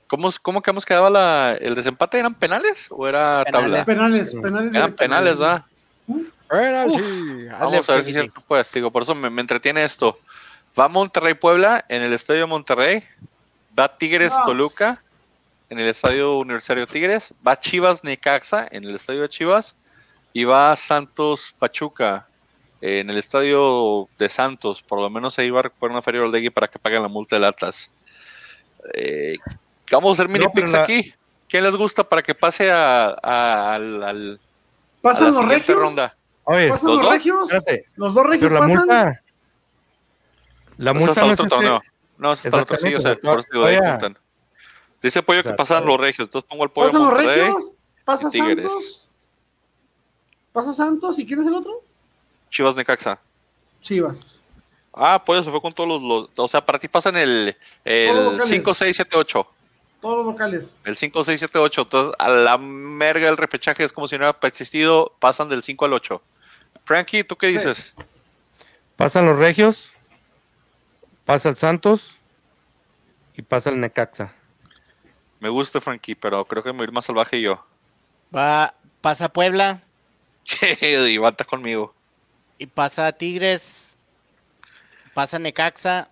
¿Cómo, 0.07 0.31
cómo 0.43 0.63
que 0.63 0.71
hemos 0.71 0.87
quedado 0.87 1.11
la, 1.11 1.57
el 1.61 1.75
desempate? 1.75 2.19
¿Eran 2.19 2.35
penales 2.35 2.87
o 2.91 3.07
era 3.07 3.45
tabla? 3.51 3.85
Penales. 3.85 4.31
Penales, 4.31 4.35
penales. 4.35 4.75
Eran 4.75 4.93
penales, 4.95 5.39
¿verdad? 5.39 5.65
Penalty. 6.51 7.49
Vamos 7.49 7.89
a 7.89 7.95
ver 7.95 8.03
si 8.03 8.11
es 8.11 8.15
cierto, 8.17 8.43
pues, 8.47 8.73
digo, 8.73 8.91
por 8.91 9.03
eso 9.03 9.15
me, 9.15 9.31
me 9.31 9.41
entretiene 9.41 9.85
esto. 9.85 10.19
Va 10.79 10.89
Monterrey 10.89 11.35
Puebla 11.35 11.85
en 11.89 12.03
el 12.03 12.13
Estadio 12.13 12.47
Monterrey. 12.49 13.03
Va 13.79 13.97
Tigres. 13.97 14.33
Toluca 14.45 15.03
en 15.69 15.79
el 15.79 15.87
Estadio 15.89 16.39
Universitario 16.39 16.87
Tigres. 16.87 17.33
Va 17.47 17.59
Chivas 17.59 18.03
Necaxa 18.05 18.67
en 18.71 18.85
el 18.85 18.95
Estadio 18.97 19.23
de 19.23 19.29
Chivas. 19.29 19.77
Y 20.33 20.45
va 20.45 20.75
Santos 20.77 21.55
Pachuca 21.59 22.27
en 22.81 23.11
el 23.11 23.19
Estadio 23.19 24.09
de 24.19 24.29
Santos. 24.29 24.83
Por 24.83 25.01
lo 25.01 25.11
menos 25.11 25.39
ahí 25.39 25.51
va 25.51 25.61
a 25.61 25.63
recuperar 25.65 25.93
una 25.93 26.03
feria 26.03 26.23
Oldegui 26.23 26.51
para 26.51 26.69
que 26.69 26.79
paguen 26.79 27.03
la 27.03 27.09
multa 27.09 27.37
del 27.37 27.45
Atlas. 27.45 27.91
Eh, 28.95 29.37
vamos 29.91 30.11
a 30.11 30.13
hacer 30.15 30.29
mini 30.29 30.45
No, 30.47 30.53
picks 30.53 30.73
la- 30.73 30.83
aquí. 30.83 31.13
¿Quién 31.49 31.65
les 31.65 31.75
gusta 31.75 32.09
para 32.09 32.23
que 32.23 32.35
pase 32.35 32.71
a, 32.71 33.09
a- 33.23 33.75
al- 33.75 34.03
al- 34.05 34.41
a 34.41 35.03
Pasan 35.03 35.25
la 35.25 35.29
los 35.31 35.37
siguiente 35.39 35.67
regios. 35.67 35.79
ronda? 35.81 36.17
Oye, 36.45 36.69
Pasan 36.69 36.89
¿Los 36.89 36.97
los, 36.97 37.05
dos? 37.05 37.13
regios. 37.15 37.53
espérate, 37.53 37.87
Los 37.97 38.15
dos 38.15 38.27
regios 38.27 38.49
pero 38.49 38.55
la 38.55 38.61
pasan. 38.61 38.77
multa. 38.79 39.23
La 40.79 40.91
Eso 40.93 40.99
es 41.01 41.07
multa 41.07 41.11
hasta 41.11 41.21
no 41.27 41.33
otro 41.33 41.45
es 41.45 41.47
este- 41.53 41.57
torneo. 41.57 41.83
No, 42.19 42.33
eso 42.33 42.41
es 42.41 42.47
hasta 42.47 42.57
el 42.57 42.63
otro 42.63 42.77
sí, 42.77 42.95
o 42.95 43.01
sea, 43.01 43.17
por 43.17 43.39
eso 43.41 43.49
digo, 43.53 43.65
ahí. 43.65 43.79
Dice 45.03 45.23
Pollo 45.23 45.43
que 45.43 45.53
pasan 45.55 45.85
los 45.87 45.99
regios, 45.99 46.27
entonces 46.29 46.49
pongo 46.49 46.65
el 46.65 46.71
Pollo 46.71 46.89
Pasan 46.89 47.03
los 47.03 47.15
regios. 47.17 47.73
Pasa. 48.05 48.31
Santos. 48.31 49.09
Pasa 50.53 50.75
Santos. 50.75 51.19
¿Y 51.19 51.27
quién 51.27 51.41
es 51.41 51.47
el 51.47 51.55
otro? 51.55 51.83
Chivas 52.51 52.75
Necaxa. 52.75 53.19
Chivas. 53.81 54.35
Ah, 54.93 55.23
Pollo 55.25 55.43
se 55.45 55.51
fue 55.51 55.61
con 55.61 55.73
todos 55.73 55.89
los, 55.89 56.03
los- 56.03 56.29
o 56.37 56.49
sea, 56.49 56.65
para 56.65 56.79
ti 56.79 56.89
pasan 56.89 57.17
el, 57.17 57.57
el 57.85 58.25
locales. 58.25 58.49
5, 58.49 58.75
6, 58.75 58.97
7, 58.97 59.17
8. 59.17 59.47
Todos 60.03 60.17
los 60.19 60.27
locales. 60.27 60.75
El 60.85 60.97
5, 60.97 61.25
6, 61.25 61.39
7, 61.39 61.59
8. 61.59 61.83
Entonces, 61.83 62.15
a 62.19 62.29
la 62.29 62.59
merga 62.59 63.27
del 63.27 63.37
repechaje 63.37 63.85
es 63.85 63.93
como 63.93 64.09
si 64.09 64.17
no 64.17 64.25
hubiera 64.25 64.39
existido, 64.43 65.15
pasan 65.21 65.49
del 65.49 65.63
5 65.63 65.85
al 65.85 65.93
8. 65.93 66.21
Frankie, 66.91 67.23
¿tú 67.23 67.37
qué 67.37 67.47
Sí. 67.47 67.53
dices? 67.53 67.95
Pasan 68.97 69.25
los 69.25 69.39
regios, 69.39 69.93
pasa 71.25 71.51
el 71.51 71.57
Santos 71.57 72.01
y 73.37 73.43
pasa 73.43 73.71
el 73.71 73.79
Necaxa. 73.79 74.33
Me 75.39 75.49
gusta 75.49 75.81
Frankie, 75.81 76.17
pero 76.17 76.45
creo 76.45 76.65
que 76.65 76.73
me 76.73 76.79
voy 76.79 76.83
a 76.83 76.89
ir 76.89 76.93
más 76.93 77.05
salvaje 77.05 77.41
yo. 77.41 77.65
Va, 78.35 78.75
pasa 79.01 79.29
Puebla 79.33 79.83
y 80.83 81.17
bata 81.19 81.45
conmigo. 81.45 81.95
y 82.59 82.67
pasa 82.67 83.13
Tigres. 83.13 83.97
Pasa 85.15 85.39
Necaxa 85.39 86.11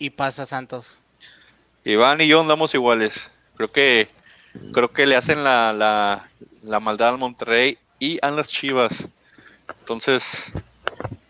y 0.00 0.10
pasa 0.10 0.46
Santos. 0.46 0.98
Iván 1.84 2.20
y 2.20 2.26
yo 2.26 2.40
andamos 2.40 2.74
iguales. 2.74 3.30
Creo 3.54 3.70
que 3.70 4.08
creo 4.72 4.92
que 4.92 5.06
le 5.06 5.14
hacen 5.14 5.44
la, 5.44 5.72
la, 5.72 6.26
la 6.64 6.80
maldad 6.80 7.10
al 7.10 7.18
Monterrey 7.18 7.78
y 8.00 8.18
a 8.20 8.32
las 8.32 8.48
Chivas. 8.48 9.08
Entonces, 9.80 10.52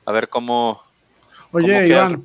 a 0.05 0.13
ver 0.13 0.29
cómo, 0.29 0.83
Oye, 1.53 1.89
Iván, 1.89 2.23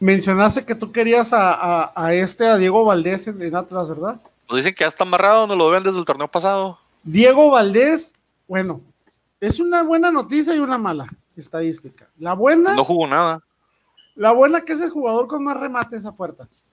mencionaste 0.00 0.64
que 0.64 0.74
tú 0.74 0.92
querías 0.92 1.32
a, 1.32 1.52
a- 1.52 1.92
a 1.94 2.14
este, 2.14 2.46
a 2.46 2.56
Diego 2.56 2.84
Valdés 2.84 3.26
en, 3.28 3.40
en 3.42 3.54
Atlas, 3.56 3.88
¿verdad? 3.88 4.20
Nos 4.48 4.56
dicen 4.58 4.74
que 4.74 4.84
ya 4.84 4.88
está 4.88 5.04
amarrado, 5.04 5.46
nos 5.46 5.56
lo 5.56 5.70
ven 5.70 5.82
desde 5.82 5.98
el 5.98 6.04
torneo 6.04 6.28
pasado. 6.28 6.78
Diego 7.02 7.50
Valdés, 7.50 8.14
bueno, 8.48 8.80
es 9.40 9.60
una 9.60 9.82
buena 9.82 10.10
noticia 10.10 10.54
y 10.54 10.58
una 10.58 10.78
mala 10.78 11.06
estadística. 11.36 12.06
La 12.18 12.34
buena, 12.34 12.74
No 12.74 12.84
jugó 12.84 13.06
nada. 13.06 13.40
la 14.14 14.32
buena 14.32 14.60
que 14.62 14.72
es 14.74 14.80
el 14.80 14.90
jugador 14.90 15.26
con 15.26 15.42
más 15.44 15.56
remates 15.56 16.04
a 16.06 16.12
puertas. 16.12 16.64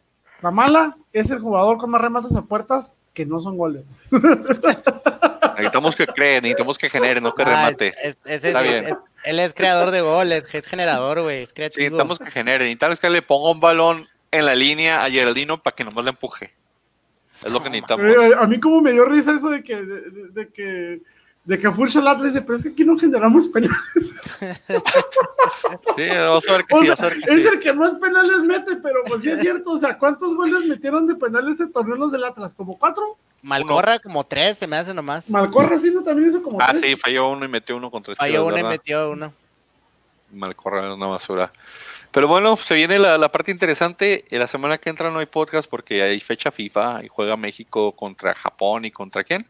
La 0.41 0.51
mala 0.51 0.95
es 1.13 1.29
el 1.31 1.39
jugador 1.39 1.77
con 1.77 1.89
más 1.91 2.01
remates 2.01 2.35
a 2.35 2.41
puertas 2.43 2.93
que 3.13 3.25
no 3.25 3.39
son 3.39 3.57
goles. 3.57 3.83
Necesitamos 5.59 5.95
que 5.95 6.07
cree, 6.07 6.35
necesitamos 6.41 6.77
que 6.77 6.89
genere, 6.89 7.21
no 7.21 7.33
que 7.35 7.43
Ah, 7.43 7.45
remate. 7.45 7.93
es- 8.03 8.17
es- 8.25 8.43
Está 8.45 8.63
es- 8.63 8.69
bien. 8.71 8.85
es- 8.87 8.97
él 9.25 9.39
es 9.39 9.53
creador 9.53 9.91
de 9.91 10.01
goles, 10.01 10.45
es 10.53 10.65
generador, 10.67 11.21
güey. 11.21 11.41
Es 11.43 11.49
Sí, 11.49 11.55
creativo. 11.55 11.83
necesitamos 11.83 12.19
que 12.19 12.31
genere. 12.31 12.59
Necesitamos 12.65 12.99
que 12.99 13.09
le 13.09 13.21
ponga 13.21 13.51
un 13.51 13.59
balón 13.59 14.07
en 14.31 14.45
la 14.45 14.55
línea 14.55 15.03
a 15.03 15.09
Geraldino 15.09 15.61
para 15.61 15.75
que 15.75 15.83
nomás 15.83 16.03
le 16.05 16.11
empuje. 16.11 16.53
Es 17.43 17.51
lo 17.51 17.61
que 17.63 17.69
necesitamos. 17.69 18.05
A 18.37 18.47
mí 18.47 18.59
como 18.59 18.81
me 18.81 18.91
dio 18.91 19.05
risa 19.05 19.31
eso 19.35 19.49
de 19.49 19.63
que, 19.63 19.75
de, 19.75 20.01
de- 20.11 20.27
de 20.29 20.47
que, 20.49 20.99
de 21.49 21.57
que 21.57 21.71
Fulch 21.71 21.95
Atlas 21.97 22.21
dice, 22.31 22.43
pero 22.43 22.57
es 22.59 22.63
que 22.63 22.69
aquí 22.69 22.85
no 22.85 22.95
generamos 22.95 23.47
penales. 23.47 24.13
Sí, 25.95 26.07
vamos 26.09 26.47
a 26.47 26.53
ver 26.53 26.65
que 26.65 26.75
O 26.75 26.79
sí, 26.79 26.85
sea, 26.85 26.95
vamos 26.95 27.01
a 27.01 27.05
ver 27.05 27.13
que 27.19 27.33
es 27.33 27.41
sí. 27.41 27.47
el 27.47 27.59
que 27.59 27.73
más 27.73 27.93
penales 27.95 28.37
mete, 28.43 28.75
pero 28.77 29.03
pues 29.07 29.21
sí 29.23 29.29
es 29.31 29.39
cierto. 29.39 29.71
O 29.71 29.77
sea, 29.77 29.97
¿cuántos 29.97 30.35
goles 30.35 30.65
metieron 30.65 31.07
de 31.07 31.15
penales 31.15 31.59
este 31.59 31.67
torneo 31.71 31.95
los 31.95 32.11
del 32.11 32.23
Atlas? 32.23 32.53
¿Como 32.53 32.77
cuatro? 32.77 33.17
Malcorra 33.41 33.99
como 33.99 34.23
tres, 34.23 34.57
se 34.57 34.67
me 34.67 34.77
hace 34.77 34.93
nomás. 34.93 35.29
Malcorra 35.29 35.77
sí, 35.79 35.91
¿no? 35.93 36.01
También 36.03 36.29
hizo 36.29 36.41
como 36.43 36.59
Ah, 36.61 36.67
tres. 36.71 36.81
sí, 36.81 36.95
falló 36.95 37.29
uno 37.29 37.45
y 37.45 37.47
metió 37.47 37.77
uno 37.77 37.89
contra 37.91 38.15
Falló 38.15 38.31
Chivas, 38.47 38.53
uno 38.53 38.57
y 38.59 38.63
metió 38.69 39.11
uno. 39.11 39.33
Malcorra 40.31 40.87
es 40.87 40.93
una 40.93 41.07
basura. 41.07 41.51
Pero 42.11 42.27
bueno, 42.27 42.57
se 42.57 42.73
viene 42.75 42.97
la, 42.99 43.17
la 43.17 43.31
parte 43.31 43.51
interesante. 43.51 44.25
En 44.29 44.39
la 44.39 44.47
semana 44.47 44.77
que 44.77 44.89
entra 44.89 45.09
no 45.11 45.19
hay 45.19 45.25
podcast 45.27 45.69
porque 45.69 46.01
hay 46.03 46.19
fecha 46.19 46.51
FIFA 46.51 47.03
y 47.03 47.07
juega 47.07 47.37
México 47.37 47.91
contra 47.93 48.33
Japón 48.35 48.85
y 48.85 48.91
contra 48.91 49.23
quién? 49.23 49.47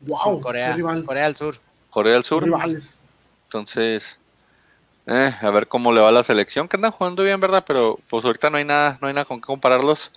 Wow, 0.00 0.36
Sí, 0.36 0.40
Corea, 0.42 0.76
del 0.76 1.36
Sur. 1.36 1.58
Corea 1.90 2.14
del 2.14 2.24
Sur. 2.24 2.44
rivales. 2.44 2.96
Entonces, 3.44 4.18
eh, 5.06 5.34
a 5.40 5.50
ver 5.50 5.66
cómo 5.66 5.92
le 5.92 6.00
va 6.00 6.08
a 6.08 6.12
la 6.12 6.22
selección, 6.22 6.68
que 6.68 6.76
andan 6.76 6.92
jugando 6.92 7.22
bien, 7.24 7.40
¿verdad? 7.40 7.64
Pero 7.66 7.98
pues 8.08 8.24
ahorita 8.24 8.48
no 8.50 8.58
hay 8.58 8.64
nada, 8.64 8.96
no 9.00 9.08
hay 9.08 9.14
nada 9.14 9.24
con 9.24 9.40
qué 9.40 9.46
compararlos. 9.46 10.12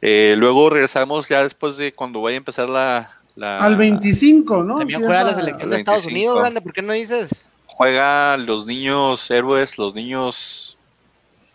Eh, 0.00 0.34
luego 0.38 0.70
regresamos 0.70 1.28
ya 1.28 1.42
después 1.42 1.76
de 1.76 1.92
cuando 1.92 2.20
vaya 2.22 2.36
a 2.36 2.38
empezar 2.38 2.68
la... 2.68 3.10
la- 3.36 3.58
Al 3.64 3.76
25, 3.76 4.62
¿no? 4.62 4.78
También 4.78 5.00
juega 5.04 5.24
la 5.24 5.34
selección 5.34 5.70
de 5.70 5.76
Estados 5.78 6.04
25. 6.06 6.08
Unidos, 6.32 6.38
grande. 6.40 6.60
¿Por 6.62 6.72
qué 6.72 6.82
no 6.82 6.92
dices? 6.92 7.44
Juega 7.66 8.36
los 8.36 8.64
niños 8.66 9.30
héroes, 9.30 9.76
los 9.78 9.94
niños... 9.94 10.76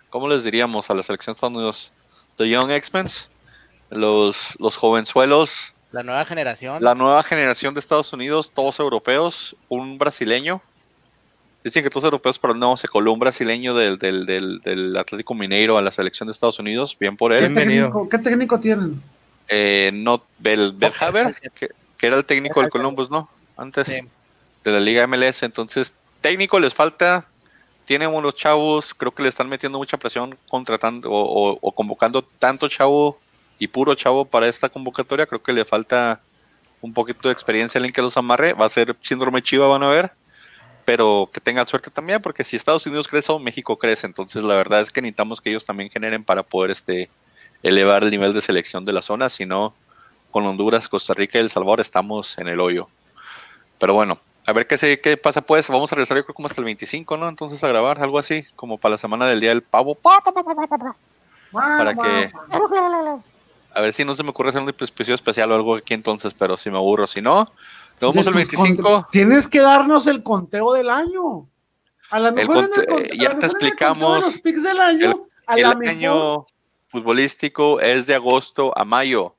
¿Cómo 0.10 0.28
les 0.28 0.44
diríamos 0.44 0.90
a 0.90 0.94
la 0.94 1.02
selección 1.04 1.34
de 1.34 1.38
Estados 1.38 1.56
Unidos? 1.56 1.92
The 2.38 2.48
Young 2.50 2.70
X-Men, 2.72 3.08
los, 3.90 4.56
los 4.60 4.76
jovenzuelos, 4.78 5.73
La 5.94 6.04
nueva 6.04 6.26
generación. 6.26 6.84
la 6.84 6.94
nueva 6.96 7.24
generación 7.24 7.74
de 7.74 7.80
Estados 7.80 8.12
Unidos, 8.12 8.52
todos 8.54 8.80
europeos, 8.80 9.56
un 9.70 9.98
brasileño 9.98 10.62
Dicen 11.64 11.82
que 11.82 11.90
todos 11.90 12.04
europeos, 12.04 12.38
pero 12.40 12.54
no, 12.54 12.76
se 12.76 12.90
coló 12.90 13.14
un 13.14 13.20
brasileño 13.20 13.74
del, 13.74 13.98
del, 13.98 14.26
del, 14.26 14.60
del 14.60 14.98
Atlético 14.98 15.34
Mineiro 15.34 15.78
a 15.78 15.82
la 15.82 15.92
selección 15.92 16.28
de 16.28 16.34
Estados 16.34 16.60
Unidos, 16.60 16.98
bien 17.00 17.16
por 17.16 17.32
¿Qué 17.32 17.38
él. 17.38 17.46
Bienvenido. 17.46 17.86
técnico, 17.86 18.10
¿Qué 18.10 18.18
técnico 18.18 18.60
tienen? 18.60 19.02
Eh, 19.48 19.90
no, 19.94 20.22
Bel, 20.40 20.74
Belhaber, 20.74 21.34
que, 21.56 21.70
que 21.98 22.06
era 22.08 22.18
el 22.18 22.26
técnico 22.26 22.60
del 22.60 22.70
Columbus, 22.70 23.10
¿no? 23.10 23.30
Antes 23.56 23.88
Sí. 23.88 24.02
de 24.66 24.72
la 24.74 24.82
Liga 24.82 25.08
MLS. 25.08 25.44
Entonces, 25.44 25.94
técnico 26.20 26.60
les 26.60 26.74
falta. 26.74 27.26
Tienen 27.86 28.10
unos 28.10 28.36
chavos, 28.36 28.94
creo 28.94 29.12
que 29.14 29.24
le 29.24 29.30
están 29.30 29.48
metiendo 29.48 29.78
mucha 29.78 29.96
presión 29.96 30.38
contratando 30.50 31.10
o, 31.10 31.52
o- 31.54 31.60
o 31.62 31.72
convocando 31.72 32.24
tanto 32.40 32.68
chavo 32.68 33.18
y 33.60 33.68
puro 33.68 33.96
chavo 33.96 34.26
para 34.26 34.48
esta 34.48 34.70
convocatoria. 34.70 35.26
Creo 35.26 35.42
que 35.42 35.54
le 35.54 35.66
falta 35.66 36.22
un 36.82 36.94
poquito 36.94 37.28
de 37.28 37.34
experiencia 37.34 37.78
alguien 37.80 37.94
que 37.94 38.02
los 38.02 38.18
amarre. 38.18 38.54
Va 38.54 38.66
a 38.66 38.70
ser 38.70 38.96
síndrome 39.02 39.42
chiva, 39.42 39.68
van 39.68 39.84
a 39.84 39.90
ver. 39.90 40.12
Pero 40.86 41.30
que 41.32 41.40
tengan 41.40 41.66
suerte 41.66 41.90
también, 41.90 42.22
porque 42.22 42.44
si 42.44 42.58
Estados 42.58 42.86
Unidos 42.86 43.08
crece, 43.08 43.38
México 43.40 43.78
crece. 43.80 44.06
Entonces, 44.06 44.44
la 44.44 44.56
verdad 44.56 44.82
es 44.82 44.92
que 44.92 45.02
necesitamos 45.02 45.40
que 45.40 45.50
ellos 45.50 45.64
también 45.64 45.90
generen 45.90 46.24
para 46.26 46.44
poder 46.44 46.72
este 46.72 47.10
elevar 47.62 48.04
el 48.04 48.12
nivel 48.12 48.34
de 48.34 48.42
selección 48.42 48.84
de 48.84 48.92
la 48.92 49.02
zona. 49.02 49.30
Si 49.30 49.46
no, 49.46 49.74
con 50.30 50.46
Honduras, 50.46 50.90
Costa 50.90 51.14
Rica 51.14 51.38
y 51.38 51.42
El 51.42 51.50
Salvador 51.50 51.80
estamos 51.80 52.38
en 52.38 52.50
el 52.50 52.60
hoyo. 52.60 52.90
Pero 53.80 53.94
bueno, 53.94 54.20
a 54.46 54.52
ver 54.52 54.68
qué, 54.68 54.78
se, 54.78 55.00
qué 55.00 55.16
pasa 55.16 55.42
pues. 55.42 55.70
Vamos 55.70 55.90
a 55.94 55.96
regresar 55.96 56.18
yo 56.18 56.26
creo 56.26 56.36
como 56.36 56.48
hasta 56.48 56.60
el 56.60 56.66
25, 56.66 57.16
¿no? 57.16 57.30
Entonces 57.30 57.64
a 57.64 57.70
grabar 57.70 58.02
algo 58.02 58.20
así, 58.20 58.44
como 58.58 58.78
para 58.78 58.92
la 58.94 58.98
semana 58.98 59.26
del 59.26 59.40
Día 59.40 59.50
del 59.52 59.64
Pavo. 59.64 59.96
Pa, 59.96 60.20
pa, 60.20 60.34
pa, 60.34 60.44
pa, 60.44 60.68
pa, 60.68 60.78
pa. 60.78 60.96
Para 61.54 61.94
que- 61.96 62.32
A 63.74 63.82
ver 63.82 63.94
si 63.94 64.06
no 64.06 64.14
se 64.16 64.24
me 64.24 64.30
ocurre 64.30 64.50
hacer 64.50 64.62
un 64.62 64.70
episodio 64.70 65.16
especial 65.16 65.52
o 65.52 65.56
algo 65.56 65.76
aquí 65.76 65.94
entonces, 65.94 66.34
pero 66.34 66.58
si 66.58 66.70
me 66.70 66.78
aburro. 66.78 67.08
Si 67.08 67.22
no, 67.22 67.52
nos 68.02 68.14
vemos 68.14 68.28
el 68.28 68.34
tus 68.34 68.34
25. 68.52 68.84
con- 68.84 69.06
Tienes 69.12 69.48
que 69.48 69.60
darnos 69.62 70.08
el 70.08 70.22
conteo 70.24 70.74
del 70.74 70.90
año. 70.90 71.48
A 72.12 72.20
lo 72.20 72.32
mejor 72.32 72.58
en 72.58 72.64
el, 72.64 72.70
conte- 72.70 72.86
con- 72.88 73.04
a 73.04 73.08
ya 73.08 73.30
te 73.30 73.34
en 73.34 73.38
el 73.40 73.44
explicamos 73.46 73.98
conteo 73.98 74.16
de 74.16 74.22
los 74.34 74.42
picks 74.42 74.64
del 74.64 74.80
año. 74.80 75.26
a 75.48 75.56
El 75.56 75.68
mejor 75.78 75.88
año 75.88 76.46
futbolístico 76.88 77.80
es 77.80 78.06
de 78.06 78.16
agosto 78.16 78.72
a 78.78 78.86
mayo. 78.86 79.36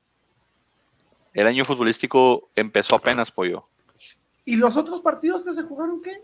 El 1.32 1.46
año 1.46 1.64
futbolístico 1.64 2.48
empezó 2.54 2.96
apenas, 2.96 3.30
pollo. 3.30 3.64
¿Y 4.44 4.56
los 4.56 4.76
otros 4.76 5.00
partidos 5.00 5.44
que 5.44 5.52
se 5.54 5.62
jugaron 5.62 6.02
qué? 6.02 6.22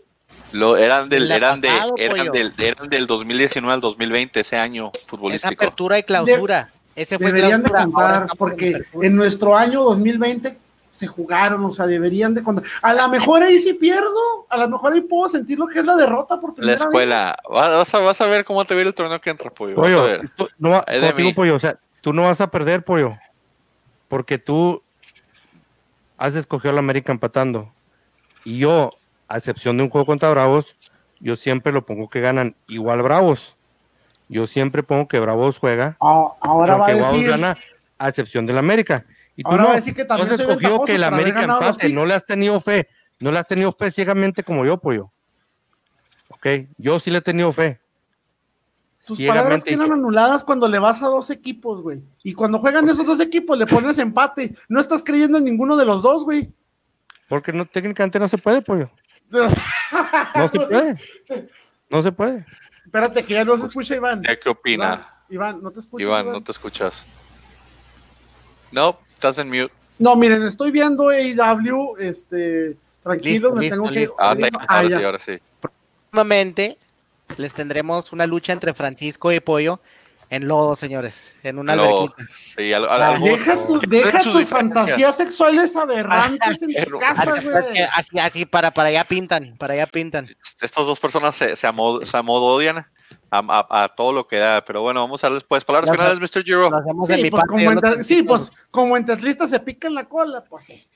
Lo, 0.53 0.77
eran 0.77 1.09
del, 1.09 1.23
El 1.23 1.31
eran, 1.31 1.59
de, 1.59 1.69
eran, 1.97 2.27
del, 2.31 2.53
eran 2.57 2.89
del 2.89 3.07
2019 3.07 3.73
al 3.73 3.81
2020, 3.81 4.39
ese 4.39 4.57
año 4.57 4.91
futbolístico. 5.07 5.53
apertura 5.63 5.99
y 5.99 6.03
clausura. 6.03 6.71
Ese 6.95 7.17
fue 7.17 7.27
Deberían 7.27 7.63
de 7.63 7.71
contar, 7.71 8.27
porque 8.37 8.81
en 9.01 9.15
nuestro 9.15 9.55
año 9.55 9.83
2020 9.83 10.57
se 10.91 11.07
jugaron, 11.07 11.63
o 11.63 11.71
sea, 11.71 11.87
deberían 11.87 12.33
de 12.33 12.43
contar. 12.43 12.65
A 12.81 12.93
lo 12.93 13.07
mejor 13.07 13.41
ahí 13.43 13.57
sí 13.59 13.73
pierdo, 13.73 14.45
a 14.49 14.57
lo 14.57 14.67
mejor 14.69 14.91
ahí 14.93 14.99
puedo 15.01 15.29
sentir 15.29 15.57
lo 15.57 15.67
que 15.67 15.79
es 15.79 15.85
la 15.85 15.95
derrota 15.95 16.39
por 16.39 16.49
La 16.51 16.55
primera 16.55 16.75
escuela. 16.77 17.35
Va- 17.49 17.77
Vas 17.77 17.93
a, 17.95 17.99
vas 17.99 18.19
a 18.19 18.27
ver 18.27 18.43
cómo 18.43 18.65
te 18.65 18.73
viene 18.75 18.89
el 18.89 18.93
torneo 18.93 19.21
que 19.21 19.29
entra, 19.29 19.49
pollo. 19.49 19.75
Vas 19.77 19.93
a 19.93 19.95
Pollo, 19.97 20.03
ver. 20.03 20.29
tú 20.35 20.49
no 20.59 20.71
va- 20.71 20.83
Es 20.87 20.95
de 20.95 20.99
como 20.99 21.11
te 21.11 21.17
digo, 21.21 21.29
mí. 21.29 21.33
pollo, 21.33 21.55
o 21.55 21.59
sea, 21.59 21.77
tú 22.01 22.11
no 22.11 22.23
vas 22.23 22.41
a 22.41 22.51
perder, 22.51 22.83
pollo, 22.83 23.17
porque 24.09 24.37
tú 24.37 24.83
has 26.17 26.35
escogido 26.35 26.71
a 26.71 26.73
la 26.73 26.79
América 26.79 27.11
empatando. 27.13 27.71
Y 28.43 28.57
yo, 28.57 28.91
a 29.29 29.37
excepción 29.37 29.77
de 29.77 29.83
un 29.83 29.89
juego 29.89 30.05
contra 30.05 30.29
Bravos, 30.31 30.75
yo 31.21 31.35
siempre 31.37 31.71
lo 31.71 31.85
pongo 31.85 32.09
que 32.09 32.19
ganan 32.19 32.55
igual 32.67 33.01
Bravos. 33.01 33.55
Yo 34.31 34.47
siempre 34.47 34.81
pongo 34.81 35.09
que 35.09 35.19
Bravos 35.19 35.57
juega, 35.59 35.97
Ah, 35.99 36.31
ahora 36.39 36.77
va 36.77 36.87
a 36.87 36.93
decir, 36.93 37.27
gana 37.27 37.57
a 37.97 38.07
excepción 38.07 38.45
del 38.45 38.57
América. 38.57 39.05
Y 39.35 39.43
tú 39.43 39.49
Ahora 39.49 39.61
no, 39.61 39.67
va 39.67 39.73
a 39.73 39.75
decir 39.75 39.93
que 39.93 40.05
también 40.05 40.31
escogido 40.31 40.57
ventajoso 40.57 40.85
que 40.85 40.95
el 40.95 41.03
América 41.03 41.43
empate, 41.43 41.89
no 41.89 42.05
le 42.05 42.13
has 42.13 42.25
tenido 42.25 42.57
fe, 42.61 42.87
no 43.19 43.29
le 43.29 43.39
has 43.39 43.47
tenido 43.47 43.73
fe 43.73 43.91
ciegamente 43.91 44.41
como 44.41 44.63
yo, 44.65 44.77
pollo. 44.77 45.11
Ok, 46.29 46.47
yo 46.77 46.97
sí 47.01 47.11
le 47.11 47.17
he 47.17 47.21
tenido 47.21 47.51
fe. 47.51 47.81
tus 49.05 49.21
palabras 49.21 49.65
quedan 49.65 49.91
anuladas 49.91 50.45
cuando 50.45 50.69
le 50.69 50.79
vas 50.79 51.03
a 51.03 51.07
dos 51.07 51.29
equipos, 51.29 51.81
güey. 51.81 52.01
Y 52.23 52.33
cuando 52.33 52.59
juegan 52.59 52.87
esos 52.87 53.05
dos 53.05 53.19
equipos 53.19 53.57
le 53.57 53.65
pones 53.65 53.97
empate. 53.97 54.55
No 54.69 54.79
estás 54.79 55.03
creyendo 55.03 55.39
en 55.39 55.43
ninguno 55.43 55.75
de 55.75 55.85
los 55.85 56.03
dos, 56.03 56.23
güey. 56.23 56.53
Porque 57.27 57.51
no, 57.51 57.65
técnicamente 57.65 58.17
no 58.17 58.29
se 58.29 58.37
puede, 58.37 58.61
pollo. 58.61 58.89
No 60.35 60.47
se 60.47 60.59
puede. 60.59 60.97
No 61.89 62.01
se 62.01 62.11
puede. 62.13 62.45
Espérate, 62.91 63.23
que 63.23 63.35
ya 63.35 63.45
no 63.45 63.57
se 63.57 63.67
escucha 63.67 63.95
Iván. 63.95 64.21
¿Ya 64.21 64.37
qué 64.37 64.49
opina? 64.49 64.85
Iván, 65.29 65.55
Iván, 65.55 65.63
no 65.63 65.71
te 65.71 65.79
escuchas. 65.79 66.01
Iván, 66.05 66.21
Iván? 66.25 66.33
no 66.33 66.43
te 66.43 66.51
escuchas. 66.51 67.05
No, 68.69 68.99
estás 69.13 69.37
en 69.37 69.47
mute. 69.47 69.71
No, 69.97 70.17
miren, 70.17 70.43
estoy 70.43 70.71
viendo 70.71 71.07
AEW, 71.07 71.95
este, 71.99 72.75
tranquilo, 73.01 73.47
Listo, 73.49 73.55
me 73.55 73.61
listo, 73.61 73.75
tengo 73.77 73.87
que... 73.89 73.99
listo. 74.01 74.15
Ah, 74.19 74.33
está- 74.37 74.57
Ah, 74.59 74.65
ahora 74.79 74.89
ya. 74.89 74.97
sí, 74.97 75.03
ahora 75.05 75.19
sí. 75.19 75.39
Próximamente 75.61 76.77
les 77.37 77.53
tendremos 77.53 78.11
una 78.11 78.27
lucha 78.27 78.51
entre 78.51 78.73
Francisco 78.73 79.31
y 79.31 79.39
Pollo 79.39 79.79
en 80.31 80.47
lodo, 80.47 80.75
señores, 80.75 81.35
en 81.43 81.59
una 81.59 81.75
Lo- 81.75 81.83
alberquita. 81.83 82.33
sí, 82.33 82.73
al- 82.73 82.85
Ah, 82.89 82.95
al- 82.95 83.01
algo- 83.15 83.25
deja 83.27 83.67
tus, 83.67 83.81
deja 83.81 84.11
tus 84.19 84.39
diferencias. 84.39 84.49
fantasías 84.49 85.17
sexuales 85.17 85.75
aberrantes 85.75 86.61
en 86.61 86.85
tu 86.85 86.97
casa, 86.99 87.33
güey. 87.41 87.77
así, 87.93 88.17
así, 88.17 88.45
para, 88.45 88.71
para 88.71 88.89
allá 88.89 89.03
pintan, 89.03 89.55
para 89.59 89.73
allá 89.75 89.85
pintan. 89.87 90.27
Estas 90.61 90.85
dos 90.87 90.99
personas 90.99 91.35
se, 91.35 91.55
se, 91.55 91.67
amo- 91.67 92.03
se 92.05 92.17
amododian 92.17 92.77
a, 92.79 92.85
a- 93.69 93.83
a 93.83 93.89
todo 93.89 94.13
lo 94.13 94.25
que 94.25 94.37
da. 94.37 94.63
Pero 94.65 94.81
bueno, 94.81 95.01
vamos 95.01 95.23
a 95.23 95.27
darles 95.27 95.43
pues 95.43 95.63
palabras 95.65 95.89
Ya 95.89 95.95
finales, 96.01 96.19
Mr. 96.19 96.43
Giro. 96.43 96.69
Sí, 97.05 97.29
pues, 97.29 97.31
parte, 97.31 97.47
como 97.47 97.81
tengo 97.81 98.03
sí, 98.03 98.23
pues 98.23 98.51
como 98.71 98.95
entre 98.97 99.15
atlistas 99.15 99.49
se 99.49 99.59
pican 99.59 99.93
la 99.93 100.05
cola, 100.07 100.43
pues 100.49 100.63
sí. 100.63 100.87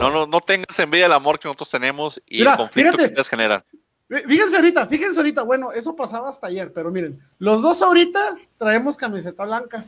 No, 0.00 0.10
no, 0.10 0.26
no 0.26 0.40
tengas 0.40 0.76
envidia 0.80 1.04
del 1.04 1.12
amor 1.12 1.38
que 1.38 1.46
nosotros 1.46 1.70
tenemos 1.70 2.20
y 2.28 2.38
Mira, 2.38 2.52
el 2.52 2.56
conflicto 2.58 2.90
fíjate. 2.92 3.04
que 3.04 3.10
ustedes 3.12 3.28
generan. 3.28 3.64
Fíjense 4.08 4.56
ahorita, 4.56 4.86
fíjense 4.86 5.18
ahorita, 5.18 5.42
bueno, 5.42 5.72
eso 5.72 5.96
pasaba 5.96 6.28
hasta 6.28 6.46
ayer, 6.48 6.70
pero 6.72 6.90
miren, 6.90 7.18
los 7.38 7.62
dos 7.62 7.80
ahorita 7.82 8.36
traemos 8.58 8.96
camiseta 8.98 9.44
blanca, 9.44 9.84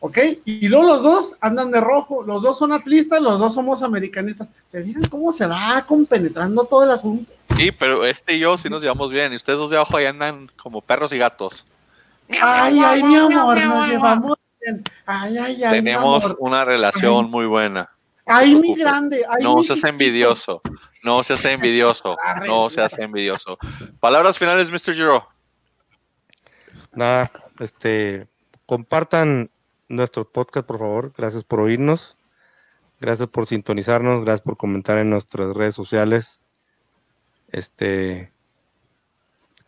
¿ok? 0.00 0.18
Y 0.44 0.68
luego 0.68 0.86
los 0.88 1.02
dos 1.04 1.34
andan 1.40 1.70
de 1.70 1.80
rojo, 1.80 2.22
los 2.24 2.42
dos 2.42 2.58
son 2.58 2.72
atlistas, 2.72 3.22
los 3.22 3.38
dos 3.38 3.54
somos 3.54 3.82
americanistas. 3.82 4.48
¿Se 4.70 4.82
fijan 4.82 5.04
cómo 5.04 5.30
se 5.30 5.46
va 5.46 5.84
compenetrando 5.86 6.64
todo 6.64 6.82
el 6.82 6.90
asunto? 6.90 7.32
Sí, 7.56 7.70
pero 7.72 8.04
este 8.04 8.34
y 8.34 8.40
yo 8.40 8.56
sí 8.56 8.68
nos 8.68 8.82
llevamos 8.82 9.10
bien. 9.12 9.32
Y 9.32 9.36
ustedes 9.36 9.58
dos 9.58 9.70
de 9.70 9.76
abajo 9.76 9.96
ahí 9.96 10.06
andan 10.06 10.50
como 10.60 10.80
perros 10.80 11.12
y 11.12 11.18
gatos. 11.18 11.64
Ay, 12.42 12.78
ay, 12.84 13.02
mi 13.04 13.16
amor, 13.16 13.58
nos 13.64 13.88
llevamos 13.88 14.36
bien. 14.60 14.82
Ay, 15.06 15.38
ay, 15.38 15.62
ay, 15.64 15.80
mi 15.80 15.84
Tenemos 15.86 16.24
amor. 16.24 16.36
una 16.40 16.64
relación 16.64 17.30
muy 17.30 17.46
buena. 17.46 17.88
Ay, 18.26 18.54
mi 18.56 18.74
grande. 18.74 19.24
Ay, 19.28 19.42
No 19.42 19.56
mi 19.56 19.64
seas 19.64 19.78
chiquito. 19.78 19.88
envidioso. 19.92 20.60
No 21.02 21.22
seas 21.24 21.44
envidioso. 21.44 22.16
No 22.46 22.70
seas 22.70 22.98
envidioso. 22.98 23.58
Palabras 24.00 24.38
finales, 24.38 24.70
Mr. 24.70 24.94
Giro. 24.94 25.28
Nada, 26.92 27.30
este, 27.60 28.26
compartan 28.66 29.50
nuestro 29.88 30.30
podcast, 30.30 30.66
por 30.66 30.78
favor. 30.78 31.12
Gracias 31.16 31.44
por 31.44 31.60
oírnos. 31.60 32.16
Gracias 33.00 33.28
por 33.28 33.46
sintonizarnos. 33.46 34.20
Gracias 34.24 34.42
por 34.42 34.56
comentar 34.56 34.98
en 34.98 35.10
nuestras 35.10 35.54
redes 35.54 35.74
sociales. 35.74 36.36
Este, 37.50 38.32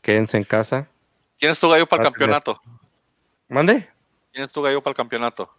quédense 0.02 0.36
en 0.36 0.44
casa. 0.44 0.88
¿Quién 1.38 1.52
es 1.52 1.60
tu 1.60 1.68
gallo 1.68 1.86
para 1.86 2.02
el 2.02 2.10
campeonato? 2.10 2.60
Mande, 3.48 3.88
¿Quién 4.32 4.44
es 4.44 4.52
tu 4.52 4.62
gallo 4.62 4.80
para 4.82 4.92
el 4.92 4.96
campeonato? 4.96 5.50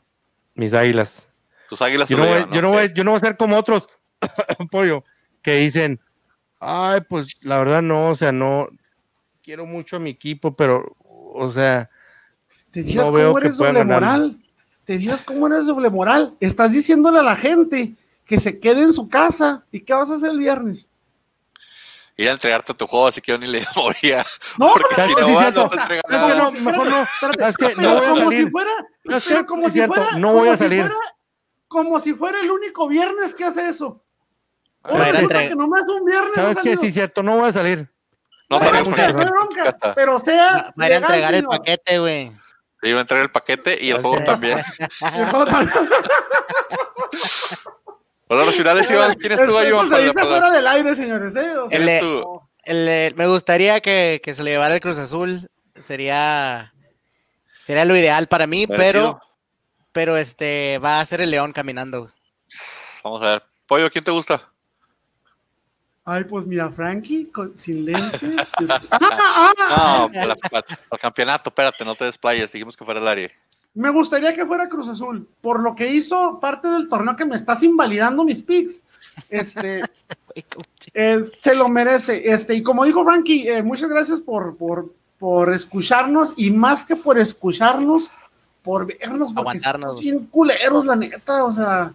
mis 0.55 0.73
águilas. 0.73 1.23
Tus 1.69 1.81
águilas 1.81 2.09
Yo 2.09 2.17
no, 2.17 2.25
voy, 2.25 2.33
llevan, 2.33 2.51
yo, 2.51 2.61
no 2.61 2.69
voy, 2.69 2.91
yo 2.93 3.03
no 3.03 3.11
voy 3.11 3.17
a 3.17 3.21
ser 3.21 3.37
como 3.37 3.57
otros, 3.57 3.87
pollo, 4.71 5.03
que 5.41 5.55
dicen, 5.57 5.99
ay, 6.59 7.01
pues 7.09 7.37
la 7.41 7.57
verdad 7.57 7.81
no, 7.81 8.09
o 8.09 8.15
sea, 8.15 8.31
no, 8.31 8.67
quiero 9.43 9.65
mucho 9.65 9.95
a 9.95 9.99
mi 9.99 10.09
equipo, 10.11 10.55
pero, 10.55 10.95
o 10.99 11.51
sea, 11.53 11.89
¿Te 12.71 12.83
fijas 12.83 13.07
No 13.07 13.11
veo 13.11 13.27
cómo 13.29 13.39
que 13.41 13.47
eres 13.47 13.57
doble 13.57 13.79
ganar. 13.79 14.01
moral? 14.01 14.37
¿Te 14.85 14.97
fijas 14.97 15.21
cómo 15.21 15.47
eres 15.47 15.65
doble 15.65 15.89
moral? 15.89 16.35
Estás 16.39 16.71
diciéndole 16.71 17.19
a 17.19 17.23
la 17.23 17.35
gente 17.35 17.95
que 18.25 18.39
se 18.39 18.59
quede 18.59 18.81
en 18.83 18.93
su 18.93 19.09
casa. 19.09 19.65
¿Y 19.71 19.81
qué 19.81 19.93
vas 19.93 20.09
a 20.09 20.15
hacer 20.15 20.29
el 20.31 20.39
viernes? 20.39 20.87
Ir 22.15 22.29
a 22.29 22.31
entregarte 22.31 22.73
tu 22.73 22.87
juego, 22.87 23.07
así 23.07 23.19
que 23.21 23.33
yo 23.33 23.37
ni 23.37 23.47
le 23.47 23.61
moría. 23.75 24.23
No, 24.57 24.69
Porque 24.73 24.95
pero 24.95 25.01
si 25.03 25.11
¿sabes 25.11 25.27
no 25.27 25.35
vas, 25.35 25.53
no 25.53 25.69
te 25.69 25.77
nada. 26.09 26.35
No, 26.37 26.51
mejor 26.51 26.89
no. 26.89 27.01
espérate, 27.03 27.39
¿Sabes 27.39 27.57
qué? 27.57 27.73
pero 27.75 27.81
No 27.81 27.95
voy 27.95 28.05
a 28.05 28.09
como 28.09 28.21
salir. 28.23 28.43
si 28.45 28.49
fuera, 28.51 28.71
¿Sabes 29.09 29.23
pero 29.27 29.39
qué? 29.41 29.45
como 29.47 29.61
Es 29.67 29.73
si 29.73 29.77
cierto, 29.79 29.93
fuera, 29.95 30.11
no 30.17 30.27
como 30.29 30.39
voy 30.39 30.49
a 30.49 30.53
si 30.53 30.57
salir. 30.63 30.79
fuera- 30.81 30.95
como 31.67 31.99
si 31.99 32.13
fuera 32.13 32.39
el 32.41 32.51
único 32.51 32.87
viernes 32.87 33.35
que 33.35 33.43
hace 33.43 33.67
eso. 33.67 34.03
Ahora 34.83 35.11
resulta 35.11 35.47
que 35.47 35.55
nomás 35.55 35.83
un 35.87 36.05
viernes 36.05 36.31
¿Sabes 36.35 36.57
ha 36.57 36.61
qué? 36.61 36.77
Sí, 36.77 36.91
cierto, 36.91 37.21
no 37.23 37.37
voy 37.37 37.49
a 37.49 37.53
salir. 37.53 37.87
No 38.49 38.59
sabemos 38.59 38.89
por 38.89 38.97
no 38.97 39.05
qué. 39.19 39.25
bronca, 39.25 39.77
pero 39.95 40.19
sea 40.19 40.73
Va 40.79 40.85
a 40.85 40.87
ir 40.87 40.93
a 40.93 40.97
entregar 40.97 41.33
el 41.35 41.43
paquete, 41.45 41.99
güey. 41.99 42.31
Te 42.81 42.89
iba 42.89 42.97
a 42.97 43.01
entregar 43.01 43.25
el 43.25 43.31
paquete 43.31 43.77
y 43.79 43.91
el 43.91 44.01
juego 44.01 44.23
también. 44.23 44.59
Mejor- 45.01 45.47
Palabras 48.27 48.55
finales, 48.55 48.89
Iván. 48.89 49.15
¿Quién 49.15 49.31
es 49.33 49.45
tu 49.45 49.53
gallo? 49.53 49.81
Esto 49.83 49.95
se 49.95 50.01
dice 50.03 50.19
fuera 50.19 50.51
del 50.51 50.67
aire, 50.67 50.95
señores. 50.95 51.35
¿eh? 51.35 51.57
O 51.57 51.69
sea, 51.69 51.77
¿Quién 51.77 51.81
El- 51.83 51.89
es 51.89 51.99
tu? 52.01 52.41
El, 52.63 52.87
eh, 52.87 53.13
me 53.15 53.27
gustaría 53.27 53.81
que, 53.81 54.21
que 54.23 54.33
se 54.33 54.43
le 54.43 54.51
llevara 54.51 54.73
el 54.73 54.79
Cruz 54.81 54.97
Azul. 54.97 55.49
Sería 55.85 56.73
sería 57.65 57.85
lo 57.85 57.95
ideal 57.95 58.27
para 58.27 58.47
mí, 58.47 58.67
Merecido. 58.67 59.19
pero 59.19 59.21
pero 59.91 60.17
este 60.17 60.77
va 60.77 60.99
a 60.99 61.05
ser 61.05 61.21
el 61.21 61.31
León 61.31 61.53
caminando. 61.53 62.11
Vamos 63.03 63.21
a 63.23 63.25
ver. 63.25 63.43
Pollo, 63.67 63.89
¿quién 63.91 64.03
te 64.03 64.11
gusta? 64.11 64.50
Ay, 66.11 66.23
pues 66.25 66.45
mira, 66.47 66.69
Frankie, 66.69 67.27
con- 67.27 67.53
sin 67.57 67.85
lentes. 67.85 68.21
es- 68.61 68.69
¡Ah, 68.69 68.99
ah, 69.01 69.53
ah! 69.59 70.07
No, 70.09 70.13
para, 70.13 70.35
para- 70.35 70.61
para 70.63 70.77
el 70.91 70.99
campeonato, 70.99 71.49
espérate, 71.49 71.85
no 71.85 71.95
te 71.95 72.05
desplayes, 72.05 72.51
dijimos 72.51 72.75
que 72.75 72.83
fuera 72.85 72.99
el 72.99 73.07
área. 73.07 73.29
Me 73.73 73.89
gustaría 73.89 74.33
que 74.35 74.45
fuera 74.45 74.67
Cruz 74.67 74.89
Azul, 74.89 75.27
por 75.39 75.61
lo 75.61 75.73
que 75.75 75.87
hizo 75.89 76.39
parte 76.41 76.67
del 76.67 76.89
torneo 76.89 77.15
que 77.15 77.23
me 77.23 77.35
estás 77.37 77.63
invalidando 77.63 78.23
mis 78.25 78.41
picks. 78.41 78.83
Este, 79.29 79.81
eh, 80.93 81.19
se 81.39 81.55
lo 81.55 81.69
merece. 81.69 82.29
Este, 82.29 82.53
y 82.55 82.61
como 82.63 82.83
dijo 82.83 83.03
Frankie, 83.05 83.47
eh, 83.47 83.63
muchas 83.63 83.89
gracias 83.89 84.19
por, 84.19 84.57
por, 84.57 84.93
por 85.17 85.53
escucharnos 85.53 86.33
y 86.35 86.51
más 86.51 86.83
que 86.85 86.97
por 86.97 87.17
escucharnos, 87.17 88.11
por 88.61 88.85
vernos, 88.87 89.31
porque 89.31 89.39
Aguantarnos. 89.39 89.91
estamos 89.91 89.99
bien 90.01 90.25
culeros, 90.25 90.85
la 90.85 90.97
neta. 90.97 91.45
O 91.45 91.53
sea, 91.53 91.93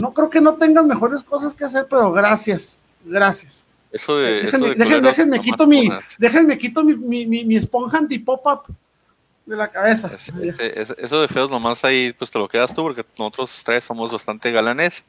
no 0.00 0.12
creo 0.14 0.30
que 0.30 0.40
no 0.40 0.54
tengan 0.54 0.86
mejores 0.86 1.24
cosas 1.24 1.54
que 1.56 1.64
hacer, 1.64 1.86
pero 1.90 2.12
gracias, 2.12 2.80
gracias. 3.06 3.66
Eso 3.92 4.18
de. 4.18 4.40
eso 4.40 4.58
Déjenme, 4.58 4.68
de 4.68 4.74
déjenme, 4.74 5.08
déjenme 5.08 5.40
quito 5.40 5.66
mi, 5.66 5.88
déjenme 6.18 6.58
quito 6.58 6.84
mi, 6.84 6.94
mi, 6.96 7.26
mi, 7.26 7.44
mi 7.44 7.56
esponja 7.56 7.98
anti-pop-up 7.98 8.64
de 9.46 9.56
la 9.56 9.70
cabeza. 9.70 10.10
Es- 10.14 10.32
es- 10.58 10.90
eso 10.98 11.20
de 11.20 11.28
feos 11.28 11.50
nomás 11.50 11.84
ahí 11.84 12.12
pues 12.12 12.30
te 12.30 12.38
lo 12.38 12.48
quedas 12.48 12.74
tú 12.74 12.82
porque 12.82 13.04
nosotros 13.18 13.62
tres 13.64 13.84
somos 13.84 14.10
bastante 14.12 14.50
galanes 14.50 15.04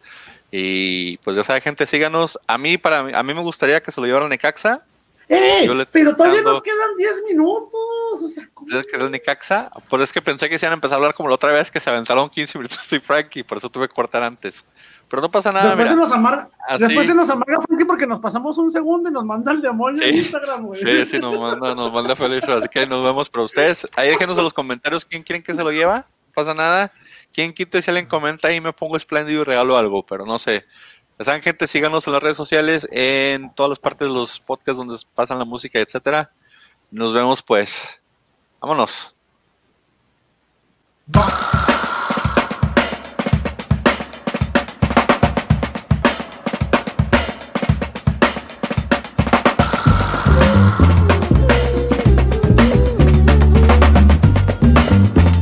y 0.51 1.17
pues 1.17 1.35
ya 1.35 1.43
sabe 1.43 1.59
gente 1.61 1.85
síganos 1.85 2.39
a 2.47 2.57
mí 2.57 2.77
para 2.77 3.03
mí, 3.03 3.11
a 3.13 3.23
mí 3.23 3.33
me 3.33 3.41
gustaría 3.41 3.81
que 3.81 3.91
se 3.91 3.99
lo 3.99 4.07
llevaran 4.07 4.27
a 4.27 4.29
Necaxa 4.29 4.83
¡Eh! 5.29 5.67
Pero 5.91 6.15
todavía 6.15 6.37
dando- 6.37 6.53
nos 6.53 6.63
quedan 6.63 6.95
10 6.97 7.23
minutos. 7.27 7.73
O 8.23 8.27
sea, 8.29 8.47
¿cómo? 8.53 8.69
¿Sabes 8.69 8.87
que 8.87 8.95
era 8.95 9.09
Necaxa 9.09 9.69
pues 9.89 10.03
es 10.03 10.13
que 10.13 10.21
pensé 10.21 10.47
que 10.49 10.57
se 10.57 10.65
iban 10.65 10.71
a 10.73 10.75
empezar 10.75 10.93
a 10.93 10.97
hablar 10.99 11.13
como 11.15 11.27
la 11.27 11.35
otra 11.35 11.51
vez 11.51 11.69
que 11.69 11.81
se 11.81 11.89
aventaron 11.89 12.29
15 12.29 12.57
minutos 12.57 12.87
de 12.89 13.01
Frankie 13.01 13.43
por 13.43 13.57
eso 13.57 13.69
tuve 13.69 13.89
que 13.89 13.93
cortar 13.93 14.23
antes 14.23 14.63
pero 15.09 15.21
no 15.21 15.31
pasa 15.31 15.51
nada 15.51 15.67
después, 15.75 15.89
mira 15.89 15.91
se 15.91 15.95
nos 15.97 16.11
amarga, 16.11 16.49
Así. 16.67 16.83
después 16.85 17.07
se 17.07 17.15
nos 17.15 17.29
amarga 17.29 17.61
Frankie 17.65 17.85
porque 17.85 18.05
nos 18.07 18.19
pasamos 18.19 18.57
un 18.57 18.69
segundo 18.71 19.09
y 19.09 19.13
nos 19.13 19.23
manda 19.23 19.51
el 19.51 19.61
demonio 19.61 20.03
en 20.03 20.13
Sí. 20.13 20.19
Instagram, 20.19 20.65
güey. 20.65 20.79
Sí, 20.81 21.05
sí, 21.05 21.19
nos 21.19 21.39
manda, 21.39 21.73
nos 21.75 21.91
manda 21.93 22.15
feliz, 22.15 22.43
así 22.49 22.67
que 22.67 22.85
nos 22.85 23.03
vemos. 23.03 23.29
Pero 23.29 23.45
ustedes, 23.45 23.87
ahí 23.95 24.09
déjenos 24.09 24.37
en 24.37 24.43
los 24.43 24.53
comentarios 24.53 25.05
quién 25.05 25.23
quieren 25.23 25.41
que 25.43 25.55
se 25.55 25.63
lo 25.63 25.71
lleva. 25.71 25.99
No 25.99 26.33
pasa 26.33 26.53
nada. 26.53 26.91
Quién 27.33 27.53
quite 27.53 27.81
si 27.81 27.89
alguien 27.91 28.07
comenta 28.07 28.47
ahí 28.47 28.59
me 28.61 28.73
pongo 28.73 28.97
espléndido 28.97 29.41
y 29.41 29.43
regalo 29.45 29.77
algo, 29.77 30.03
pero 30.05 30.25
no 30.25 30.39
sé. 30.39 30.65
Ya 31.19 31.25
saben, 31.25 31.41
gente, 31.41 31.67
síganos 31.67 32.05
en 32.07 32.13
las 32.13 32.21
redes 32.23 32.37
sociales, 32.37 32.87
en 32.91 33.53
todas 33.53 33.69
las 33.69 33.79
partes 33.79 34.07
de 34.07 34.13
los 34.13 34.39
podcasts 34.39 34.77
donde 34.77 34.95
pasan 35.15 35.39
la 35.39 35.45
música, 35.45 35.79
etcétera. 35.79 36.31
Nos 36.91 37.13
vemos 37.13 37.41
pues. 37.41 38.01
Vámonos. 38.59 39.15
Va. 41.15 41.56